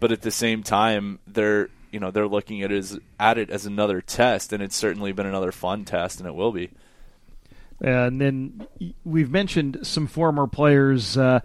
but 0.00 0.10
at 0.10 0.22
the 0.22 0.30
same 0.30 0.62
time, 0.62 1.18
they're 1.26 1.68
you 1.94 2.00
know 2.00 2.10
they're 2.10 2.26
looking 2.26 2.60
at 2.62 2.72
it 2.72 2.78
as 2.78 2.98
at 3.20 3.38
it 3.38 3.50
as 3.50 3.66
another 3.66 4.00
test, 4.00 4.52
and 4.52 4.60
it's 4.60 4.74
certainly 4.74 5.12
been 5.12 5.26
another 5.26 5.52
fun 5.52 5.84
test, 5.84 6.18
and 6.18 6.28
it 6.28 6.34
will 6.34 6.50
be. 6.50 6.70
And 7.80 8.20
then 8.20 8.66
we've 9.04 9.30
mentioned 9.30 9.78
some 9.82 10.08
former 10.08 10.48
players. 10.48 11.16
Uh, 11.16 11.38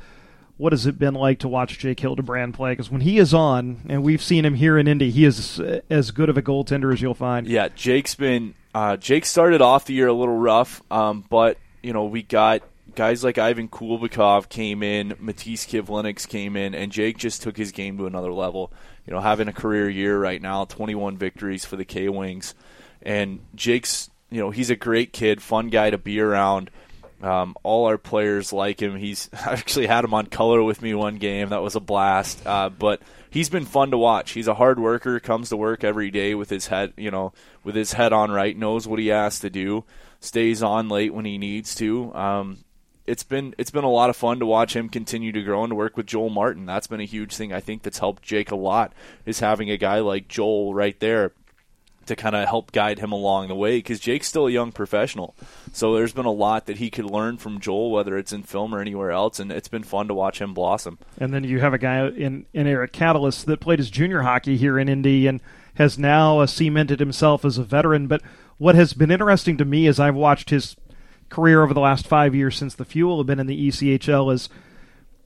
what 0.57 0.73
has 0.73 0.87
it 0.87 0.97
been 0.97 1.13
like 1.13 1.39
to 1.39 1.47
watch 1.47 1.77
Jake 1.77 1.99
Hildebrand 1.99 2.55
play? 2.55 2.71
Because 2.71 2.89
when 2.89 3.01
he 3.01 3.19
is 3.19 3.31
on, 3.31 3.81
and 3.87 4.01
we've 4.01 4.23
seen 4.23 4.43
him 4.43 4.55
here 4.55 4.77
in 4.77 4.87
Indy, 4.87 5.11
he 5.11 5.23
is 5.23 5.61
as 5.89 6.09
good 6.09 6.29
of 6.29 6.37
a 6.37 6.41
goaltender 6.41 6.91
as 6.91 6.99
you'll 6.99 7.13
find. 7.13 7.47
Yeah, 7.47 7.69
Jake's 7.69 8.15
been. 8.15 8.55
Uh, 8.73 8.97
Jake 8.97 9.25
started 9.25 9.61
off 9.61 9.85
the 9.85 9.93
year 9.93 10.07
a 10.07 10.13
little 10.13 10.37
rough, 10.37 10.81
um, 10.89 11.23
but 11.29 11.59
you 11.83 11.93
know 11.93 12.05
we 12.05 12.23
got 12.23 12.63
guys 12.99 13.23
like 13.23 13.37
Ivan 13.37 13.69
Kulbakov 13.69 14.49
came 14.49 14.83
in, 14.83 15.11
Matiss 15.11 15.65
Kivlenieks 15.65 16.27
came 16.27 16.57
in, 16.57 16.75
and 16.75 16.91
Jake 16.91 17.17
just 17.17 17.41
took 17.41 17.55
his 17.55 17.71
game 17.71 17.97
to 17.97 18.07
another 18.07 18.33
level. 18.33 18.73
You 19.07 19.13
know, 19.13 19.21
having 19.21 19.47
a 19.47 19.53
career 19.53 19.89
year 19.89 20.19
right 20.19 20.41
now, 20.41 20.65
21 20.65 21.17
victories 21.17 21.63
for 21.63 21.77
the 21.77 21.85
K 21.85 22.09
Wings, 22.09 22.55
and 23.01 23.39
Jake's. 23.55 24.09
You 24.29 24.41
know, 24.41 24.49
he's 24.49 24.69
a 24.69 24.75
great 24.75 25.13
kid, 25.13 25.41
fun 25.41 25.69
guy 25.69 25.91
to 25.91 25.97
be 25.97 26.19
around. 26.19 26.71
Um, 27.21 27.55
all 27.63 27.85
our 27.85 27.97
players 27.97 28.51
like 28.51 28.81
him. 28.81 28.97
He's 28.97 29.29
actually 29.33 29.87
had 29.87 30.03
him 30.03 30.13
on 30.13 30.25
color 30.25 30.61
with 30.61 30.81
me 30.81 30.93
one 30.93 31.15
game. 31.15 31.49
That 31.49 31.61
was 31.61 31.77
a 31.77 31.79
blast. 31.79 32.45
Uh, 32.45 32.69
but 32.69 33.01
he's 33.29 33.49
been 33.49 33.65
fun 33.65 33.91
to 33.91 33.97
watch. 33.97 34.31
He's 34.31 34.49
a 34.49 34.55
hard 34.55 34.77
worker. 34.77 35.21
Comes 35.21 35.49
to 35.49 35.57
work 35.57 35.85
every 35.85 36.11
day 36.11 36.35
with 36.35 36.49
his 36.49 36.67
head, 36.67 36.91
you 36.97 37.11
know, 37.11 37.31
with 37.63 37.75
his 37.75 37.93
head 37.93 38.11
on 38.11 38.29
right. 38.29 38.57
Knows 38.57 38.89
what 38.89 38.99
he 38.99 39.07
has 39.07 39.39
to 39.39 39.49
do. 39.49 39.85
Stays 40.19 40.61
on 40.61 40.89
late 40.89 41.13
when 41.13 41.23
he 41.23 41.37
needs 41.37 41.73
to. 41.75 42.13
Um, 42.13 42.57
it's 43.09 43.23
been 43.23 43.55
it's 43.57 43.71
been 43.71 43.83
a 43.83 43.89
lot 43.89 44.09
of 44.09 44.15
fun 44.15 44.39
to 44.39 44.45
watch 44.45 44.75
him 44.75 44.87
continue 44.87 45.31
to 45.31 45.41
grow 45.41 45.63
and 45.63 45.71
to 45.71 45.75
work 45.75 45.97
with 45.97 46.05
Joel 46.05 46.29
Martin. 46.29 46.65
That's 46.65 46.87
been 46.87 47.01
a 47.01 47.05
huge 47.05 47.35
thing. 47.35 47.51
I 47.51 47.59
think 47.59 47.81
that's 47.81 47.99
helped 47.99 48.21
Jake 48.23 48.51
a 48.51 48.55
lot. 48.55 48.93
Is 49.25 49.39
having 49.39 49.69
a 49.69 49.77
guy 49.77 49.99
like 49.99 50.27
Joel 50.27 50.73
right 50.73 50.97
there 50.99 51.33
to 52.05 52.15
kind 52.15 52.35
of 52.35 52.47
help 52.47 52.71
guide 52.71 52.99
him 52.99 53.11
along 53.11 53.47
the 53.47 53.55
way 53.55 53.77
because 53.77 53.99
Jake's 53.99 54.27
still 54.27 54.47
a 54.47 54.51
young 54.51 54.71
professional. 54.71 55.35
So 55.73 55.93
there's 55.93 56.13
been 56.13 56.25
a 56.25 56.31
lot 56.31 56.65
that 56.65 56.77
he 56.77 56.89
could 56.89 57.05
learn 57.05 57.37
from 57.37 57.59
Joel, 57.59 57.91
whether 57.91 58.17
it's 58.17 58.33
in 58.33 58.43
film 58.43 58.73
or 58.73 58.79
anywhere 58.79 59.11
else, 59.11 59.39
and 59.39 59.51
it's 59.51 59.67
been 59.67 59.83
fun 59.83 60.07
to 60.07 60.13
watch 60.13 60.41
him 60.41 60.53
blossom. 60.53 60.97
And 61.19 61.33
then 61.33 61.43
you 61.43 61.59
have 61.59 61.73
a 61.73 61.77
guy 61.77 62.07
in, 62.07 62.47
in 62.51 62.65
Eric 62.65 62.93
Catalyst 62.93 63.45
that 63.45 63.59
played 63.59 63.77
his 63.77 63.91
junior 63.91 64.23
hockey 64.23 64.57
here 64.57 64.79
in 64.79 64.89
Indy 64.89 65.27
and 65.27 65.39
has 65.75 65.99
now 65.99 66.39
uh, 66.39 66.47
cemented 66.47 66.99
himself 66.99 67.45
as 67.45 67.59
a 67.59 67.63
veteran. 67.63 68.07
But 68.07 68.23
what 68.57 68.73
has 68.73 68.93
been 68.93 69.11
interesting 69.11 69.57
to 69.57 69.65
me 69.65 69.85
as 69.85 69.99
I've 69.99 70.15
watched 70.15 70.49
his 70.49 70.75
career 71.29 71.63
over 71.63 71.73
the 71.73 71.79
last 71.79 72.07
five 72.07 72.35
years 72.35 72.57
since 72.57 72.75
the 72.75 72.85
Fuel 72.85 73.17
have 73.17 73.27
been 73.27 73.39
in 73.39 73.47
the 73.47 73.67
ECHL 73.69 74.33
is 74.33 74.49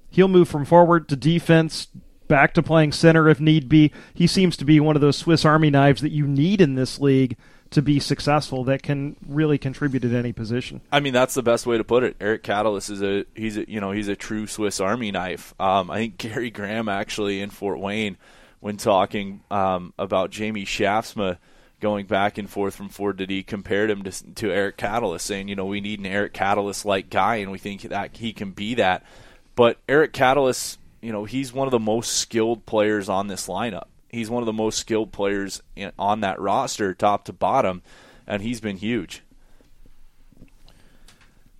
he'll 0.10 0.28
move 0.28 0.48
from 0.48 0.66
forward 0.66 1.10
to 1.10 1.16
defense, 1.16 1.88
back 2.28 2.54
to 2.54 2.64
playing 2.64 2.92
center 2.92 3.28
if 3.30 3.40
need 3.40 3.68
be. 3.70 3.92
He 4.14 4.28
seems 4.28 4.58
to 4.58 4.66
be 4.66 4.80
one 4.80 4.96
of 4.96 5.02
those 5.02 5.18
Swiss 5.18 5.46
Army 5.46 5.70
knives 5.70 6.02
that 6.02 6.12
you 6.12 6.28
need 6.28 6.62
in 6.62 6.76
this 6.76 7.00
league 7.00 7.38
to 7.72 7.82
be 7.82 8.00
successful 8.00 8.64
that 8.66 8.84
can 8.84 9.16
really 9.28 9.58
contribute 9.58 10.06
at 10.06 10.14
any 10.14 10.32
position. 10.32 10.82
I 10.92 11.00
mean, 11.00 11.14
that's 11.14 11.34
the 11.34 11.42
best 11.42 11.66
way 11.66 11.78
to 11.78 11.84
put 11.84 12.04
it. 12.04 12.16
Eric 12.22 12.44
Catalyst 12.44 12.90
is 12.92 13.02
a 13.02 13.26
he's 13.36 13.58
a, 13.58 13.70
you 13.70 13.82
know 13.82 13.92
he's 13.92 14.08
a 14.08 14.16
true 14.16 14.48
Swiss 14.48 14.80
Army 14.80 15.12
knife. 15.12 15.54
Um, 15.60 15.90
I 15.90 15.98
think 15.98 16.18
Gary 16.18 16.52
Graham 16.52 16.88
actually 16.88 17.42
in 17.42 17.50
Fort 17.50 17.80
Wayne, 17.80 18.18
when 18.60 18.78
talking 18.78 19.42
um, 19.52 19.94
about 19.98 20.30
Jamie 20.30 20.66
Schaafsma 20.66 21.38
going 21.84 22.08
back 22.08 22.40
and 22.40 22.50
forth 22.50 22.74
from 22.74 22.90
Ford 22.90 23.18
did 23.18 23.30
he 23.30 23.44
compared 23.44 23.92
him 23.92 24.02
to, 24.04 24.34
to 24.34 24.52
Eric 24.52 24.78
Catalyst, 24.78 25.28
saying 25.28 25.48
you 25.48 25.56
know 25.56 25.66
we 25.66 25.82
need 25.82 26.00
an 26.00 26.08
Eric 26.08 26.34
Catalyst 26.34 26.84
like 26.84 27.12
guy, 27.12 27.36
and 27.36 27.52
we 27.52 27.60
think 27.60 27.84
that 27.84 28.18
he 28.18 28.34
can 28.34 28.52
be 28.52 28.74
that. 28.76 29.06
But 29.56 29.78
Eric 29.88 30.14
Catalyst, 30.14 30.80
you 31.02 31.12
know, 31.12 31.26
he's 31.26 31.54
one 31.54 31.68
of 31.68 31.72
the 31.72 31.78
most 31.78 32.14
skilled 32.14 32.66
players 32.66 33.08
on 33.08 33.28
this 33.28 33.48
lineup 33.48 33.86
he's 34.14 34.30
one 34.30 34.44
of 34.44 34.46
the 34.46 34.54
most 34.54 34.78
skilled 34.78 35.12
players 35.12 35.62
in, 35.76 35.92
on 36.00 36.22
that 36.22 36.40
roster, 36.40 36.94
top 36.94 37.26
to 37.26 37.34
bottom, 37.34 37.82
and 38.26 38.42
he's 38.42 38.62
been 38.62 38.78
huge. 38.78 39.24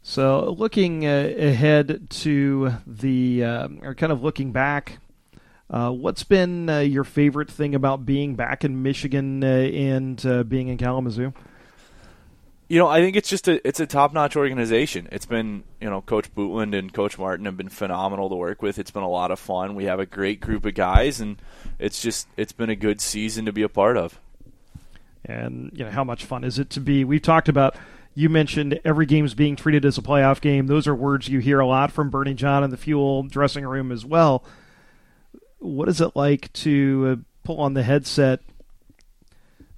So, 0.04 0.56
looking 0.58 1.06
uh, 1.06 1.34
ahead 1.38 2.10
to 2.10 2.74
the, 2.86 3.44
uh, 3.44 3.68
or 3.82 3.96
kind 3.96 4.12
of 4.12 4.22
looking 4.22 4.52
back, 4.52 5.00
uh, 5.74 5.90
what's 5.90 6.24
been 6.24 6.70
uh, 6.70 6.80
your 6.80 7.04
favorite 7.04 7.50
thing 7.50 7.74
about 7.74 8.06
being 8.06 8.36
back 8.36 8.64
in 8.64 8.84
Michigan 8.84 9.44
uh, 9.44 9.48
and 9.48 10.24
uh, 10.24 10.44
being 10.44 10.68
in 10.68 10.78
Kalamazoo? 10.78 11.34
You 12.68 12.78
know, 12.78 12.88
I 12.88 13.02
think 13.02 13.16
it's 13.16 13.28
just 13.28 13.48
a 13.48 13.68
it's 13.68 13.80
a 13.80 13.88
top 13.88 14.14
notch 14.14 14.36
organization. 14.36 15.10
It's 15.12 15.26
been 15.26 15.64
you 15.82 15.90
know 15.90 16.02
Coach 16.02 16.34
Bootland 16.36 16.78
and 16.78 16.94
Coach 16.94 17.18
Martin 17.18 17.46
have 17.46 17.58
been 17.58 17.70
phenomenal 17.70 18.30
to 18.30 18.36
work 18.36 18.62
with. 18.62 18.78
It's 18.78 18.92
been 18.92 19.02
a 19.02 19.10
lot 19.10 19.32
of 19.32 19.40
fun. 19.40 19.74
We 19.74 19.86
have 19.86 20.00
a 20.00 20.06
great 20.06 20.40
group 20.42 20.64
of 20.64 20.76
guys, 20.76 21.20
and 21.20 21.42
it's 21.80 22.00
just 22.00 22.28
it's 22.38 22.54
been 22.54 22.70
a 22.70 22.76
good 22.76 23.02
season 23.02 23.46
to 23.46 23.52
be 23.52 23.64
a 23.64 23.70
part 23.70 23.98
of. 23.98 24.20
And 25.26 25.72
you 25.74 25.86
know 25.86 25.92
how 25.92 26.04
much 26.04 26.24
fun 26.24 26.44
is 26.44 26.60
it 26.60 26.70
to 26.72 26.82
be? 26.82 27.04
We've 27.04 27.22
talked 27.22 27.50
about. 27.50 27.76
You 28.16 28.30
mentioned 28.30 28.80
every 28.86 29.08
game's 29.08 29.34
being 29.34 29.56
treated 29.56 29.86
as 29.86 29.98
a 29.98 30.04
playoff 30.04 30.40
game. 30.40 30.68
Those 30.68 30.88
are 30.88 30.94
words 30.94 31.30
you 31.30 31.40
hear 31.40 31.60
a 31.60 31.66
lot 31.66 31.92
from 31.92 32.12
Bernie 32.12 32.36
John 32.36 32.64
in 32.64 32.70
the 32.70 32.78
Fuel 32.78 33.24
dressing 33.24 33.66
room 33.66 33.92
as 33.92 34.06
well. 34.06 34.44
What 35.64 35.88
is 35.88 36.02
it 36.02 36.16
like 36.16 36.52
to 36.54 37.08
uh, 37.08 37.16
pull 37.46 37.62
on 37.62 37.74
the 37.74 37.84
headset 37.84 38.42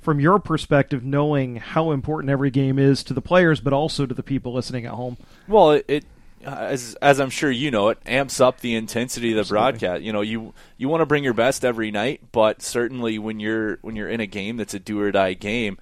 from 0.02 0.20
your 0.20 0.40
perspective, 0.40 1.04
knowing 1.04 1.58
how 1.58 1.92
important 1.92 2.32
every 2.32 2.50
game 2.50 2.80
is 2.80 3.04
to 3.04 3.14
the 3.14 3.22
players, 3.22 3.60
but 3.60 3.72
also 3.72 4.06
to 4.06 4.14
the 4.14 4.24
people 4.24 4.54
listening 4.54 4.86
at 4.86 4.94
home? 4.94 5.18
Well, 5.48 5.72
it, 5.72 5.86
it 5.88 6.06
as 6.44 6.96
as 7.02 7.20
I'm 7.20 7.30
sure 7.30 7.52
you 7.52 7.72
know, 7.72 7.90
it 7.90 8.00
amps 8.06 8.40
up 8.40 8.62
the 8.62 8.76
intensity 8.76 9.32
of 9.32 9.36
the 9.36 9.40
Absolutely. 9.42 9.72
broadcast. 9.72 10.04
You 10.04 10.14
know, 10.14 10.22
you 10.22 10.54
you 10.78 10.90
want 10.90 11.02
to 11.02 11.06
bring 11.06 11.24
your 11.24 11.34
best 11.34 11.64
every 11.64 11.92
night, 11.92 12.22
but 12.32 12.62
certainly 12.62 13.20
when 13.20 13.40
you're 13.40 13.78
when 13.82 13.96
you're 13.96 14.10
in 14.10 14.20
a 14.20 14.28
game 14.28 14.58
that's 14.58 14.74
a 14.74 14.80
do 14.80 15.00
or 15.00 15.12
die 15.12 15.34
game, 15.34 15.78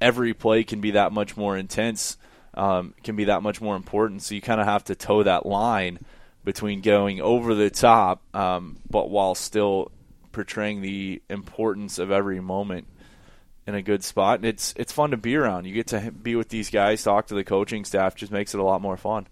every 0.00 0.34
play 0.34 0.64
can 0.64 0.80
be 0.80 0.92
that 0.92 1.12
much 1.12 1.36
more 1.36 1.56
intense, 1.56 2.16
um, 2.54 2.94
can 3.02 3.16
be 3.16 3.24
that 3.24 3.42
much 3.42 3.60
more 3.60 3.76
important. 3.76 4.22
So 4.22 4.34
you 4.34 4.40
kind 4.40 4.60
of 4.60 4.66
have 4.66 4.84
to 4.84 4.94
toe 4.94 5.22
that 5.22 5.46
line 5.46 6.00
between 6.48 6.80
going 6.80 7.20
over 7.20 7.54
the 7.54 7.68
top, 7.68 8.22
um, 8.34 8.78
but 8.88 9.10
while 9.10 9.34
still 9.34 9.92
portraying 10.32 10.80
the 10.80 11.20
importance 11.28 11.98
of 11.98 12.10
every 12.10 12.40
moment 12.40 12.86
in 13.66 13.74
a 13.74 13.82
good 13.82 14.02
spot, 14.02 14.38
and 14.38 14.46
it's 14.46 14.72
it's 14.78 14.90
fun 14.90 15.10
to 15.10 15.18
be 15.18 15.36
around. 15.36 15.66
You 15.66 15.74
get 15.74 15.88
to 15.88 16.10
be 16.10 16.36
with 16.36 16.48
these 16.48 16.70
guys, 16.70 17.02
talk 17.02 17.26
to 17.26 17.34
the 17.34 17.44
coaching 17.44 17.84
staff, 17.84 18.14
just 18.14 18.32
makes 18.32 18.54
it 18.54 18.60
a 18.60 18.62
lot 18.62 18.80
more 18.80 18.96
fun. 18.96 19.26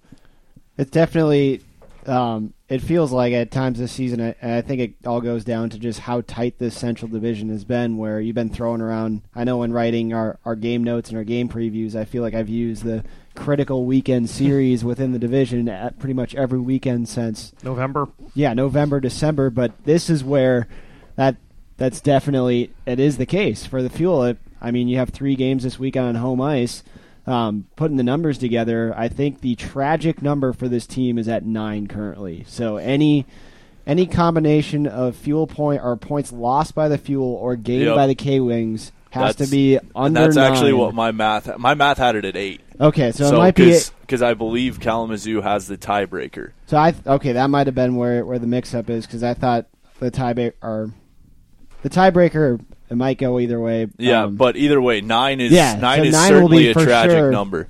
It's 0.76 0.90
definitely. 0.90 1.62
Um, 2.08 2.54
it 2.68 2.80
feels 2.80 3.12
like 3.12 3.32
at 3.32 3.50
times 3.50 3.78
this 3.78 3.92
season, 3.92 4.20
I, 4.20 4.58
I 4.58 4.60
think 4.60 4.80
it 4.80 4.94
all 5.06 5.20
goes 5.20 5.44
down 5.44 5.70
to 5.70 5.78
just 5.78 6.00
how 6.00 6.20
tight 6.20 6.58
this 6.58 6.76
Central 6.76 7.08
Division 7.08 7.48
has 7.50 7.64
been. 7.64 7.96
Where 7.96 8.20
you've 8.20 8.34
been 8.34 8.50
throwing 8.50 8.80
around. 8.80 9.22
I 9.34 9.44
know 9.44 9.58
when 9.58 9.72
writing 9.72 10.12
our 10.12 10.38
our 10.44 10.56
game 10.56 10.84
notes 10.84 11.08
and 11.08 11.18
our 11.18 11.24
game 11.24 11.48
previews, 11.48 11.94
I 11.94 12.04
feel 12.04 12.22
like 12.22 12.34
I've 12.34 12.48
used 12.48 12.84
the 12.84 13.04
critical 13.34 13.84
weekend 13.84 14.30
series 14.30 14.84
within 14.84 15.12
the 15.12 15.18
division 15.18 15.68
at 15.68 15.98
pretty 15.98 16.14
much 16.14 16.34
every 16.34 16.60
weekend 16.60 17.08
since 17.08 17.52
November. 17.62 18.08
Yeah, 18.34 18.54
November, 18.54 19.00
December. 19.00 19.50
But 19.50 19.84
this 19.84 20.10
is 20.10 20.24
where 20.24 20.68
that 21.16 21.36
that's 21.76 22.00
definitely 22.00 22.72
it 22.86 22.98
is 22.98 23.16
the 23.16 23.26
case 23.26 23.66
for 23.66 23.82
the 23.82 23.90
Fuel. 23.90 24.24
It, 24.24 24.38
I 24.60 24.70
mean, 24.70 24.88
you 24.88 24.96
have 24.96 25.10
three 25.10 25.36
games 25.36 25.62
this 25.62 25.78
week 25.78 25.96
on 25.96 26.16
home 26.16 26.40
ice. 26.40 26.82
Um, 27.26 27.66
putting 27.74 27.96
the 27.96 28.04
numbers 28.04 28.38
together, 28.38 28.94
I 28.96 29.08
think 29.08 29.40
the 29.40 29.56
tragic 29.56 30.22
number 30.22 30.52
for 30.52 30.68
this 30.68 30.86
team 30.86 31.18
is 31.18 31.28
at 31.28 31.44
nine 31.44 31.88
currently. 31.88 32.44
So 32.46 32.76
any 32.76 33.26
any 33.86 34.06
combination 34.06 34.86
of 34.86 35.16
fuel 35.16 35.46
point 35.46 35.82
or 35.82 35.96
points 35.96 36.32
lost 36.32 36.74
by 36.74 36.88
the 36.88 36.98
fuel 36.98 37.34
or 37.34 37.56
gained 37.56 37.84
yep. 37.84 37.96
by 37.96 38.06
the 38.06 38.14
K 38.14 38.40
Wings 38.40 38.92
has 39.10 39.36
that's, 39.36 39.50
to 39.50 39.56
be 39.56 39.78
under. 39.94 40.20
That's 40.20 40.36
nine. 40.36 40.52
actually 40.52 40.72
what 40.72 40.94
my 40.94 41.12
math. 41.12 41.58
My 41.58 41.74
math 41.74 41.98
had 41.98 42.16
it 42.16 42.24
at 42.24 42.36
eight. 42.36 42.60
Okay, 42.80 43.12
so, 43.12 43.30
so 43.30 43.36
it 43.36 43.38
might 43.38 43.54
be 43.54 43.78
because 44.02 44.22
I 44.22 44.34
believe 44.34 44.80
Kalamazoo 44.80 45.40
has 45.40 45.66
the 45.66 45.78
tiebreaker. 45.78 46.52
So 46.66 46.76
I 46.76 46.94
okay, 47.06 47.32
that 47.32 47.48
might 47.48 47.66
have 47.66 47.74
been 47.74 47.96
where 47.96 48.24
where 48.24 48.38
the 48.38 48.46
mix 48.46 48.74
up 48.74 48.90
is 48.90 49.06
because 49.06 49.22
I 49.22 49.34
thought 49.34 49.66
the 49.98 50.10
tiebreaker 50.10 50.52
or 50.62 50.90
the 51.82 51.90
tiebreaker 51.90 52.60
it 52.88 52.96
might 52.96 53.18
go 53.18 53.40
either 53.40 53.60
way. 53.60 53.88
Yeah, 53.98 54.24
um, 54.24 54.36
but 54.36 54.56
either 54.56 54.80
way, 54.80 55.00
nine 55.00 55.40
is 55.40 55.52
yeah, 55.52 55.76
nine 55.76 56.00
so 56.00 56.04
is 56.04 56.12
nine 56.12 56.28
certainly 56.28 56.68
a 56.68 56.74
tragic 56.74 57.16
sure. 57.16 57.30
number. 57.30 57.68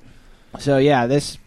So 0.59 0.77
yeah, 0.77 1.07
this 1.07 1.37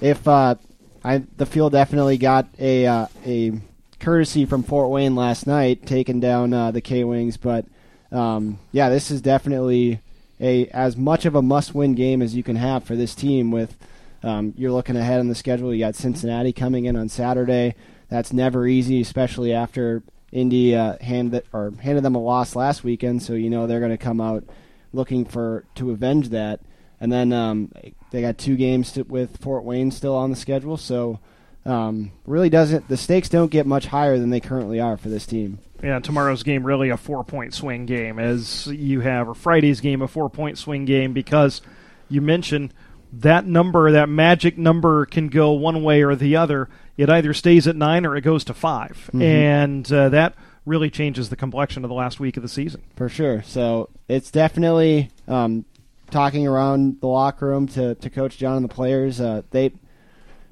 if 0.00 0.26
uh, 0.26 0.56
I 1.02 1.22
the 1.36 1.46
field 1.46 1.72
definitely 1.72 2.18
got 2.18 2.48
a 2.58 2.86
uh, 2.86 3.06
a 3.26 3.52
courtesy 4.00 4.44
from 4.44 4.62
Fort 4.62 4.90
Wayne 4.90 5.14
last 5.14 5.46
night, 5.46 5.86
taking 5.86 6.20
down 6.20 6.52
uh, 6.52 6.70
the 6.70 6.80
K 6.80 7.04
Wings, 7.04 7.36
but 7.36 7.64
um, 8.10 8.58
yeah, 8.72 8.88
this 8.88 9.10
is 9.10 9.20
definitely 9.20 10.00
a 10.40 10.66
as 10.68 10.96
much 10.96 11.24
of 11.24 11.34
a 11.34 11.42
must-win 11.42 11.94
game 11.94 12.22
as 12.22 12.34
you 12.34 12.42
can 12.42 12.56
have 12.56 12.84
for 12.84 12.96
this 12.96 13.14
team. 13.14 13.50
With 13.50 13.76
um, 14.22 14.54
you're 14.56 14.72
looking 14.72 14.96
ahead 14.96 15.20
on 15.20 15.28
the 15.28 15.34
schedule, 15.34 15.72
you 15.72 15.80
got 15.80 15.94
Cincinnati 15.94 16.52
coming 16.52 16.84
in 16.84 16.96
on 16.96 17.08
Saturday. 17.08 17.74
That's 18.08 18.32
never 18.32 18.66
easy, 18.66 19.00
especially 19.00 19.52
after 19.52 20.02
Indy 20.34 20.74
uh, 20.74 20.96
handed 21.00 21.44
or 21.52 21.72
handed 21.80 22.02
them 22.02 22.16
a 22.16 22.20
loss 22.20 22.56
last 22.56 22.82
weekend, 22.82 23.22
so 23.22 23.34
you 23.34 23.48
know 23.48 23.66
they're 23.66 23.78
going 23.78 23.92
to 23.92 23.96
come 23.96 24.20
out 24.20 24.44
looking 24.92 25.24
for 25.24 25.64
to 25.76 25.92
avenge 25.92 26.30
that. 26.30 26.60
And 27.00 27.12
then 27.12 27.32
um, 27.32 27.70
they 28.10 28.20
got 28.20 28.36
two 28.36 28.56
games 28.56 28.92
to, 28.92 29.02
with 29.02 29.36
Fort 29.38 29.64
Wayne 29.64 29.90
still 29.90 30.14
on 30.14 30.30
the 30.30 30.36
schedule, 30.36 30.76
so 30.76 31.20
um, 31.64 32.10
really 32.26 32.50
doesn't 32.50 32.88
the 32.88 32.96
stakes 32.96 33.28
don't 33.28 33.50
get 33.50 33.64
much 33.64 33.86
higher 33.86 34.18
than 34.18 34.30
they 34.30 34.40
currently 34.40 34.80
are 34.80 34.96
for 34.96 35.08
this 35.08 35.24
team. 35.24 35.60
Yeah, 35.82 36.00
tomorrow's 36.00 36.42
game 36.42 36.64
really 36.64 36.88
a 36.88 36.96
four 36.96 37.22
point 37.22 37.54
swing 37.54 37.86
game, 37.86 38.18
as 38.18 38.66
you 38.66 39.00
have 39.00 39.28
or 39.28 39.34
Friday's 39.34 39.80
game 39.80 40.02
a 40.02 40.08
four 40.08 40.28
point 40.28 40.58
swing 40.58 40.84
game 40.84 41.12
because 41.12 41.62
you 42.08 42.20
mentioned 42.20 42.74
that 43.20 43.46
number, 43.46 43.90
that 43.90 44.08
magic 44.08 44.58
number, 44.58 45.06
can 45.06 45.28
go 45.28 45.52
one 45.52 45.82
way 45.82 46.02
or 46.02 46.14
the 46.14 46.36
other. 46.36 46.68
It 46.96 47.10
either 47.10 47.34
stays 47.34 47.66
at 47.66 47.76
nine 47.76 48.06
or 48.06 48.16
it 48.16 48.22
goes 48.22 48.44
to 48.44 48.54
5 48.54 48.90
mm-hmm. 48.90 49.22
and 49.22 49.92
uh, 49.92 50.08
that 50.10 50.34
really 50.66 50.90
changes 50.90 51.28
the 51.28 51.36
complexion 51.36 51.84
of 51.84 51.88
the 51.88 51.94
last 51.94 52.20
week 52.20 52.36
of 52.36 52.42
the 52.42 52.48
season. 52.48 52.82
For 52.96 53.08
sure. 53.08 53.42
So 53.42 53.90
it's 54.08 54.30
definitely 54.30 55.10
um, 55.28 55.64
talking 56.10 56.46
around 56.46 57.00
the 57.00 57.06
locker 57.06 57.48
room 57.48 57.66
to, 57.68 57.94
to 57.96 58.10
Coach 58.10 58.38
John 58.38 58.56
and 58.56 58.64
the 58.64 58.74
players. 58.74 59.20
Uh, 59.20 59.42
they, 59.50 59.72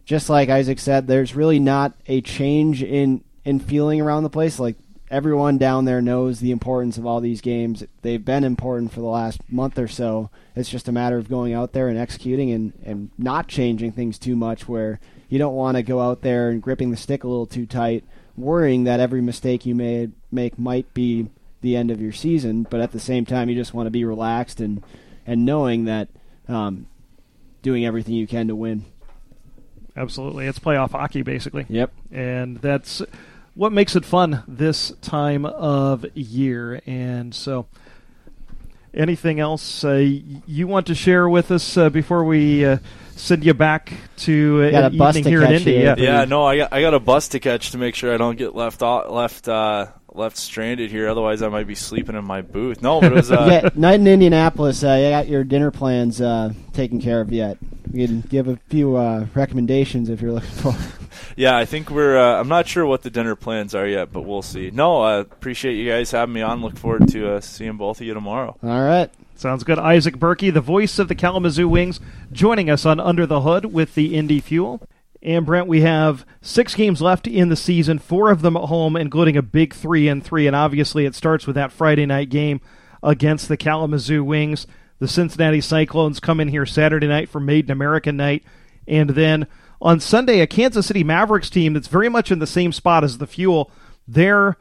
just 0.05 0.29
like 0.29 0.49
Isaac 0.49 0.79
said, 0.79 1.07
there's 1.07 1.35
really 1.35 1.59
not 1.59 1.95
a 2.07 2.21
change 2.21 2.83
in 2.83 3.23
in 3.45 3.59
feeling 3.59 4.01
around 4.01 4.23
the 4.23 4.31
place. 4.31 4.59
Like 4.59 4.77
everyone 5.13 5.59
down 5.59 5.85
there 5.85 6.01
knows 6.01 6.41
the 6.41 6.51
importance 6.51 6.97
of 6.97 7.05
all 7.05 7.21
these 7.21 7.43
games. 7.43 7.85
They've 8.01 8.25
been 8.25 8.45
important 8.45 8.93
for 8.93 9.01
the 9.01 9.07
last 9.07 9.41
month 9.49 9.79
or 9.79 9.87
so. 9.87 10.31
It's 10.57 10.71
just 10.71 10.89
a 10.89 10.93
matter 10.93 11.19
of 11.19 11.29
going 11.29 11.53
out 11.53 11.73
there 11.73 11.89
and 11.89 11.99
executing 11.99 12.51
and, 12.51 12.73
and 12.83 13.11
not 13.19 13.47
changing 13.47 13.93
things 13.93 14.19
too 14.19 14.35
much 14.35 14.67
where 14.67 15.01
you 15.29 15.39
don't 15.39 15.55
want 15.55 15.77
to 15.77 15.83
go 15.83 16.01
out 16.01 16.23
there 16.23 16.49
and 16.49 16.63
gripping 16.63 16.91
the 16.91 16.97
stick 16.97 17.25
a 17.25 17.29
little 17.29 17.47
too 17.47 17.67
tight, 17.67 18.05
worrying 18.39 18.85
that 18.85 19.01
every 19.01 19.21
mistake 19.21 19.67
you 19.67 19.75
made 19.75 20.13
make 20.33 20.59
might 20.59 20.93
be 20.95 21.29
the 21.61 21.77
end 21.77 21.91
of 21.91 22.01
your 22.01 22.13
season, 22.13 22.67
but 22.69 22.81
at 22.81 22.93
the 22.93 22.99
same 22.99 23.27
time 23.27 23.51
you 23.51 23.55
just 23.55 23.75
want 23.75 23.87
to 23.87 23.91
be 23.91 24.05
relaxed 24.05 24.61
and 24.61 24.83
and 25.27 25.45
knowing 25.45 25.85
that 25.85 26.09
um, 26.49 26.87
doing 27.61 27.85
everything 27.87 28.15
you 28.15 28.27
can 28.27 28.49
to 28.49 28.57
win. 28.57 28.85
Absolutely. 29.95 30.47
It's 30.47 30.59
playoff 30.59 30.93
hockey 30.93 31.23
basically. 31.23 31.67
Yep. 31.69 31.93
And 32.11 32.57
that's 32.57 33.03
what 33.55 33.73
makes 33.73 33.97
it 33.97 34.05
fun 34.05 34.43
this 34.47 34.93
time 35.01 35.45
of 35.45 36.07
year. 36.15 36.81
And 36.87 37.35
so, 37.35 37.67
anything 38.95 39.41
else 39.41 39.85
uh, 39.85 39.95
you 40.47 40.67
want 40.67 40.87
to 40.87 40.95
share 40.95 41.29
with 41.29 41.51
us 41.51 41.77
uh, 41.77 41.91
before 41.91 42.25
we 42.25 42.65
uh, 42.65 42.79
send 43.17 43.45
you 43.45 43.55
back 43.55 43.93
to 44.19 44.63
uh, 44.63 44.87
an 44.87 44.95
evening 44.95 45.25
here 45.25 45.43
in 45.43 45.53
Indy? 45.53 45.73
Yeah. 45.73 45.95
yeah, 45.99 46.25
no, 46.25 46.45
I 46.45 46.57
got 46.59 46.73
I 46.73 46.81
got 46.81 46.95
a 46.95 47.01
bus 47.01 47.29
to 47.29 47.41
catch 47.41 47.73
to 47.73 47.79
make 47.79 47.95
sure 47.95 48.13
I 48.13 48.17
don't 48.17 48.37
get 48.37 48.55
left 48.55 48.83
off, 48.83 49.11
left 49.11 49.49
uh, 49.49 49.87
left 50.15 50.37
stranded 50.37 50.91
here. 50.91 51.09
Otherwise, 51.09 51.43
I 51.43 51.49
might 51.49 51.67
be 51.67 51.75
sleeping 51.75 52.17
in 52.17 52.25
my 52.25 52.43
booth. 52.43 52.83
No, 52.83 53.01
but 53.01 53.13
it 53.13 53.15
was 53.15 53.31
uh, 53.31 53.49
yeah, 53.65 53.71
night 53.75 54.01
in 54.01 54.07
Indianapolis. 54.07 54.83
Uh, 54.83 54.95
you 54.95 55.11
got 55.11 55.29
your 55.29 55.45
dinner 55.45 55.71
plans 55.71 56.21
uh, 56.21 56.53
taken 56.73 57.01
care 57.01 57.21
of 57.21 57.33
yet? 57.33 57.59
We 57.91 58.07
can 58.07 58.23
give 58.23 58.49
a 58.49 58.57
few 58.69 58.97
uh, 58.97 59.27
recommendations 59.35 60.09
if 60.09 60.21
you're 60.21 60.33
looking 60.33 60.51
for. 60.51 60.75
yeah, 61.37 61.57
I 61.57 61.65
think 61.65 61.91
we're. 61.91 62.19
Uh, 62.19 62.41
I'm 62.41 62.49
not 62.49 62.67
sure 62.67 62.87
what 62.87 63.03
the 63.03 63.11
dinner 63.11 63.37
plans 63.37 63.75
are 63.75 63.87
yet, 63.87 64.13
but 64.13 64.23
we'll 64.23 64.43
see. 64.43 64.71
No, 64.71 65.03
I 65.03 65.19
appreciate 65.19 65.75
you 65.75 65.89
guys 65.91 66.11
having 66.11 66.33
me 66.33 66.43
on. 66.43 66.63
Look 66.63 66.79
forward 66.79 67.09
to 67.09 67.35
uh, 67.35 67.41
seeing 67.41 67.77
both 67.77 68.01
of 68.01 68.07
you 68.07 68.15
tomorrow. 68.15 68.57
All 68.63 68.83
right. 68.83 69.11
Sounds 69.35 69.65
good. 69.65 69.79
Isaac 69.79 70.17
Berkey, 70.17 70.55
the 70.55 70.61
voice 70.61 70.99
of 70.99 71.09
the 71.09 71.15
Kalamazoo 71.15 71.69
Wings, 71.69 71.99
joining 72.31 72.71
us 72.71 72.87
on 72.87 73.01
Under 73.01 73.27
the 73.27 73.41
Hood 73.41 73.67
with 73.67 73.95
the 73.95 74.15
Indy 74.15 74.41
Fuel. 74.41 74.81
And 75.23 75.47
Brent, 75.47 75.69
we 75.69 75.83
have 75.83 76.27
six 76.41 76.75
games 76.75 77.01
left 77.01 77.29
in 77.29 77.49
the 77.49 77.57
season, 77.57 78.01
four 78.01 78.31
of 78.31 78.43
them 78.43 78.57
at 78.57 78.65
home, 78.65 78.97
including 78.97 79.37
a 79.37 79.43
big 79.43 79.73
three 79.73 80.09
and 80.09 80.25
three. 80.25 80.49
And 80.49 80.57
obviously, 80.57 81.07
it 81.07 81.15
starts 81.15 81.47
with 81.47 81.55
that 81.55 81.71
Friday 81.71 82.07
night 82.07 82.29
game 82.29 82.61
against 83.03 83.49
the 83.49 83.57
Kalamazoo 83.57 84.25
Wings. 84.25 84.67
The 84.99 85.07
Cincinnati 85.07 85.61
Cyclones 85.61 86.19
come 86.19 86.41
in 86.41 86.49
here 86.49 86.67
Saturday 86.67 87.07
night 87.07 87.29
for 87.29 87.39
Made 87.39 87.67
in 87.67 87.71
America 87.71 88.11
night. 88.11 88.43
And 88.89 89.11
then 89.11 89.47
on 89.81 90.01
Sunday, 90.01 90.41
a 90.41 90.47
Kansas 90.47 90.87
City 90.87 91.05
Mavericks 91.05 91.51
team 91.51 91.73
that's 91.75 91.89
very 91.89 92.09
much 92.09 92.33
in 92.33 92.41
the 92.41 92.47
same 92.47 92.73
spot 92.73 93.05
as 93.05 93.19
the 93.19 93.27
Fuel. 93.29 93.71
They're 94.09 94.57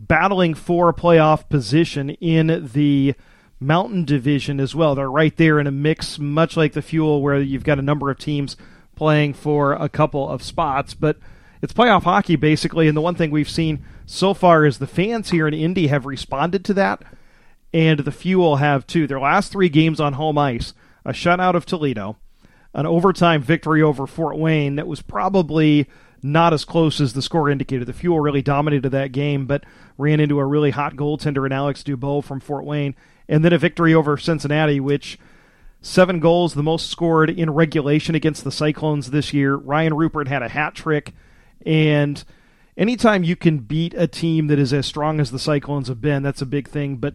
battling 0.00 0.54
for 0.54 0.88
a 0.88 0.94
playoff 0.94 1.48
position 1.48 2.10
in 2.10 2.70
the 2.72 3.14
Mountain 3.60 4.04
Division 4.04 4.58
as 4.58 4.74
well. 4.74 4.96
They're 4.96 5.10
right 5.10 5.36
there 5.36 5.60
in 5.60 5.68
a 5.68 5.72
mix, 5.72 6.18
much 6.18 6.56
like 6.56 6.72
the 6.72 6.82
Fuel, 6.82 7.22
where 7.22 7.40
you've 7.40 7.64
got 7.64 7.78
a 7.78 7.82
number 7.82 8.10
of 8.10 8.18
teams 8.18 8.56
playing 8.96 9.34
for 9.34 9.72
a 9.74 9.88
couple 9.88 10.28
of 10.28 10.42
spots. 10.42 10.94
But 10.94 11.18
it's 11.62 11.72
playoff 11.72 12.02
hockey, 12.02 12.36
basically. 12.36 12.88
And 12.88 12.96
the 12.96 13.02
one 13.02 13.14
thing 13.14 13.30
we've 13.30 13.48
seen 13.48 13.84
so 14.06 14.34
far 14.34 14.64
is 14.64 14.78
the 14.78 14.86
fans 14.86 15.30
here 15.30 15.46
in 15.46 15.54
Indy 15.54 15.88
have 15.88 16.06
responded 16.06 16.64
to 16.64 16.74
that, 16.74 17.02
and 17.72 18.00
the 18.00 18.12
Fuel 18.12 18.56
have 18.56 18.86
too. 18.86 19.06
Their 19.06 19.20
last 19.20 19.52
three 19.52 19.68
games 19.68 20.00
on 20.00 20.14
home 20.14 20.38
ice 20.38 20.72
a 21.04 21.10
shutout 21.10 21.54
of 21.54 21.64
Toledo, 21.64 22.16
an 22.74 22.84
overtime 22.84 23.40
victory 23.40 23.80
over 23.80 24.08
Fort 24.08 24.36
Wayne 24.36 24.74
that 24.74 24.88
was 24.88 25.02
probably 25.02 25.88
not 26.20 26.52
as 26.52 26.64
close 26.64 27.00
as 27.00 27.12
the 27.12 27.22
score 27.22 27.48
indicated. 27.48 27.86
The 27.86 27.92
Fuel 27.92 28.18
really 28.18 28.42
dominated 28.42 28.90
that 28.90 29.12
game, 29.12 29.46
but 29.46 29.62
ran 29.96 30.18
into 30.18 30.40
a 30.40 30.44
really 30.44 30.70
hot 30.70 30.96
goaltender 30.96 31.46
in 31.46 31.52
Alex 31.52 31.84
Dubow 31.84 32.24
from 32.24 32.40
Fort 32.40 32.64
Wayne, 32.64 32.96
and 33.28 33.44
then 33.44 33.52
a 33.52 33.58
victory 33.58 33.94
over 33.94 34.16
Cincinnati, 34.16 34.80
which 34.80 35.16
seven 35.82 36.20
goals, 36.20 36.54
the 36.54 36.62
most 36.62 36.90
scored 36.90 37.30
in 37.30 37.50
regulation 37.50 38.14
against 38.14 38.44
the 38.44 38.52
Cyclones 38.52 39.10
this 39.10 39.32
year. 39.32 39.56
Ryan 39.56 39.94
Rupert 39.94 40.28
had 40.28 40.42
a 40.42 40.48
hat 40.48 40.74
trick, 40.74 41.12
and 41.64 42.22
anytime 42.76 43.24
you 43.24 43.36
can 43.36 43.58
beat 43.58 43.94
a 43.94 44.06
team 44.06 44.48
that 44.48 44.58
is 44.58 44.72
as 44.72 44.86
strong 44.86 45.20
as 45.20 45.30
the 45.30 45.38
Cyclones 45.38 45.88
have 45.88 46.00
been, 46.00 46.22
that's 46.22 46.42
a 46.42 46.46
big 46.46 46.68
thing. 46.68 46.96
But 46.96 47.14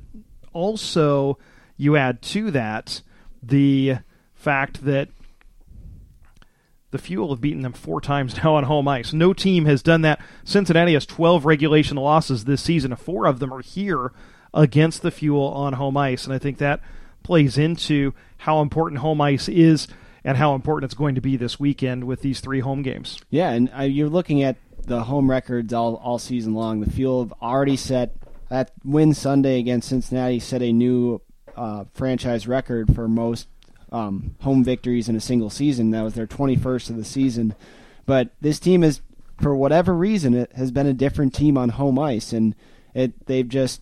also, 0.53 1.37
you 1.77 1.95
add 1.95 2.21
to 2.23 2.51
that 2.51 3.01
the 3.41 3.97
fact 4.33 4.85
that 4.85 5.09
the 6.91 6.97
Fuel 6.97 7.29
have 7.29 7.41
beaten 7.41 7.61
them 7.61 7.73
four 7.73 8.01
times 8.01 8.37
now 8.43 8.55
on 8.55 8.65
home 8.65 8.87
ice. 8.87 9.13
No 9.13 9.33
team 9.33 9.65
has 9.65 9.81
done 9.81 10.01
that. 10.01 10.21
Cincinnati 10.43 10.93
has 10.93 11.05
12 11.05 11.45
regulation 11.45 11.97
losses 11.97 12.45
this 12.45 12.61
season. 12.61 12.95
Four 12.95 13.25
of 13.25 13.39
them 13.39 13.53
are 13.53 13.61
here 13.61 14.11
against 14.53 15.01
the 15.01 15.11
Fuel 15.11 15.47
on 15.47 15.73
home 15.73 15.97
ice, 15.97 16.25
and 16.25 16.33
I 16.33 16.37
think 16.37 16.57
that 16.57 16.81
plays 17.31 17.57
into 17.57 18.13
how 18.39 18.61
important 18.61 18.99
home 18.99 19.21
ice 19.21 19.47
is 19.47 19.87
and 20.25 20.35
how 20.35 20.53
important 20.53 20.83
it's 20.83 20.93
going 20.93 21.15
to 21.15 21.21
be 21.21 21.37
this 21.37 21.57
weekend 21.57 22.03
with 22.03 22.19
these 22.19 22.41
three 22.41 22.59
home 22.59 22.81
games. 22.81 23.21
Yeah, 23.29 23.51
and 23.51 23.71
uh, 23.73 23.83
you're 23.83 24.09
looking 24.09 24.43
at 24.43 24.57
the 24.85 25.03
home 25.03 25.31
records 25.31 25.71
all, 25.71 25.95
all 25.95 26.19
season 26.19 26.53
long. 26.53 26.81
The 26.81 26.91
Fuel 26.91 27.23
have 27.23 27.33
already 27.41 27.77
set 27.77 28.17
that 28.49 28.73
win 28.83 29.13
Sunday 29.13 29.59
against 29.59 29.87
Cincinnati 29.87 30.41
set 30.41 30.61
a 30.61 30.73
new 30.73 31.21
uh, 31.55 31.85
franchise 31.93 32.49
record 32.49 32.93
for 32.93 33.07
most 33.07 33.47
um, 33.93 34.35
home 34.41 34.61
victories 34.61 35.07
in 35.07 35.15
a 35.15 35.21
single 35.21 35.49
season. 35.49 35.91
That 35.91 36.01
was 36.03 36.15
their 36.15 36.27
21st 36.27 36.89
of 36.89 36.97
the 36.97 37.05
season. 37.05 37.55
But 38.05 38.31
this 38.41 38.59
team 38.59 38.83
is, 38.83 38.99
for 39.39 39.55
whatever 39.55 39.95
reason, 39.95 40.33
it 40.33 40.51
has 40.57 40.69
been 40.71 40.85
a 40.85 40.91
different 40.91 41.33
team 41.33 41.57
on 41.57 41.69
home 41.69 41.97
ice, 41.97 42.33
and 42.33 42.55
it 42.93 43.25
they've 43.25 43.47
just 43.47 43.79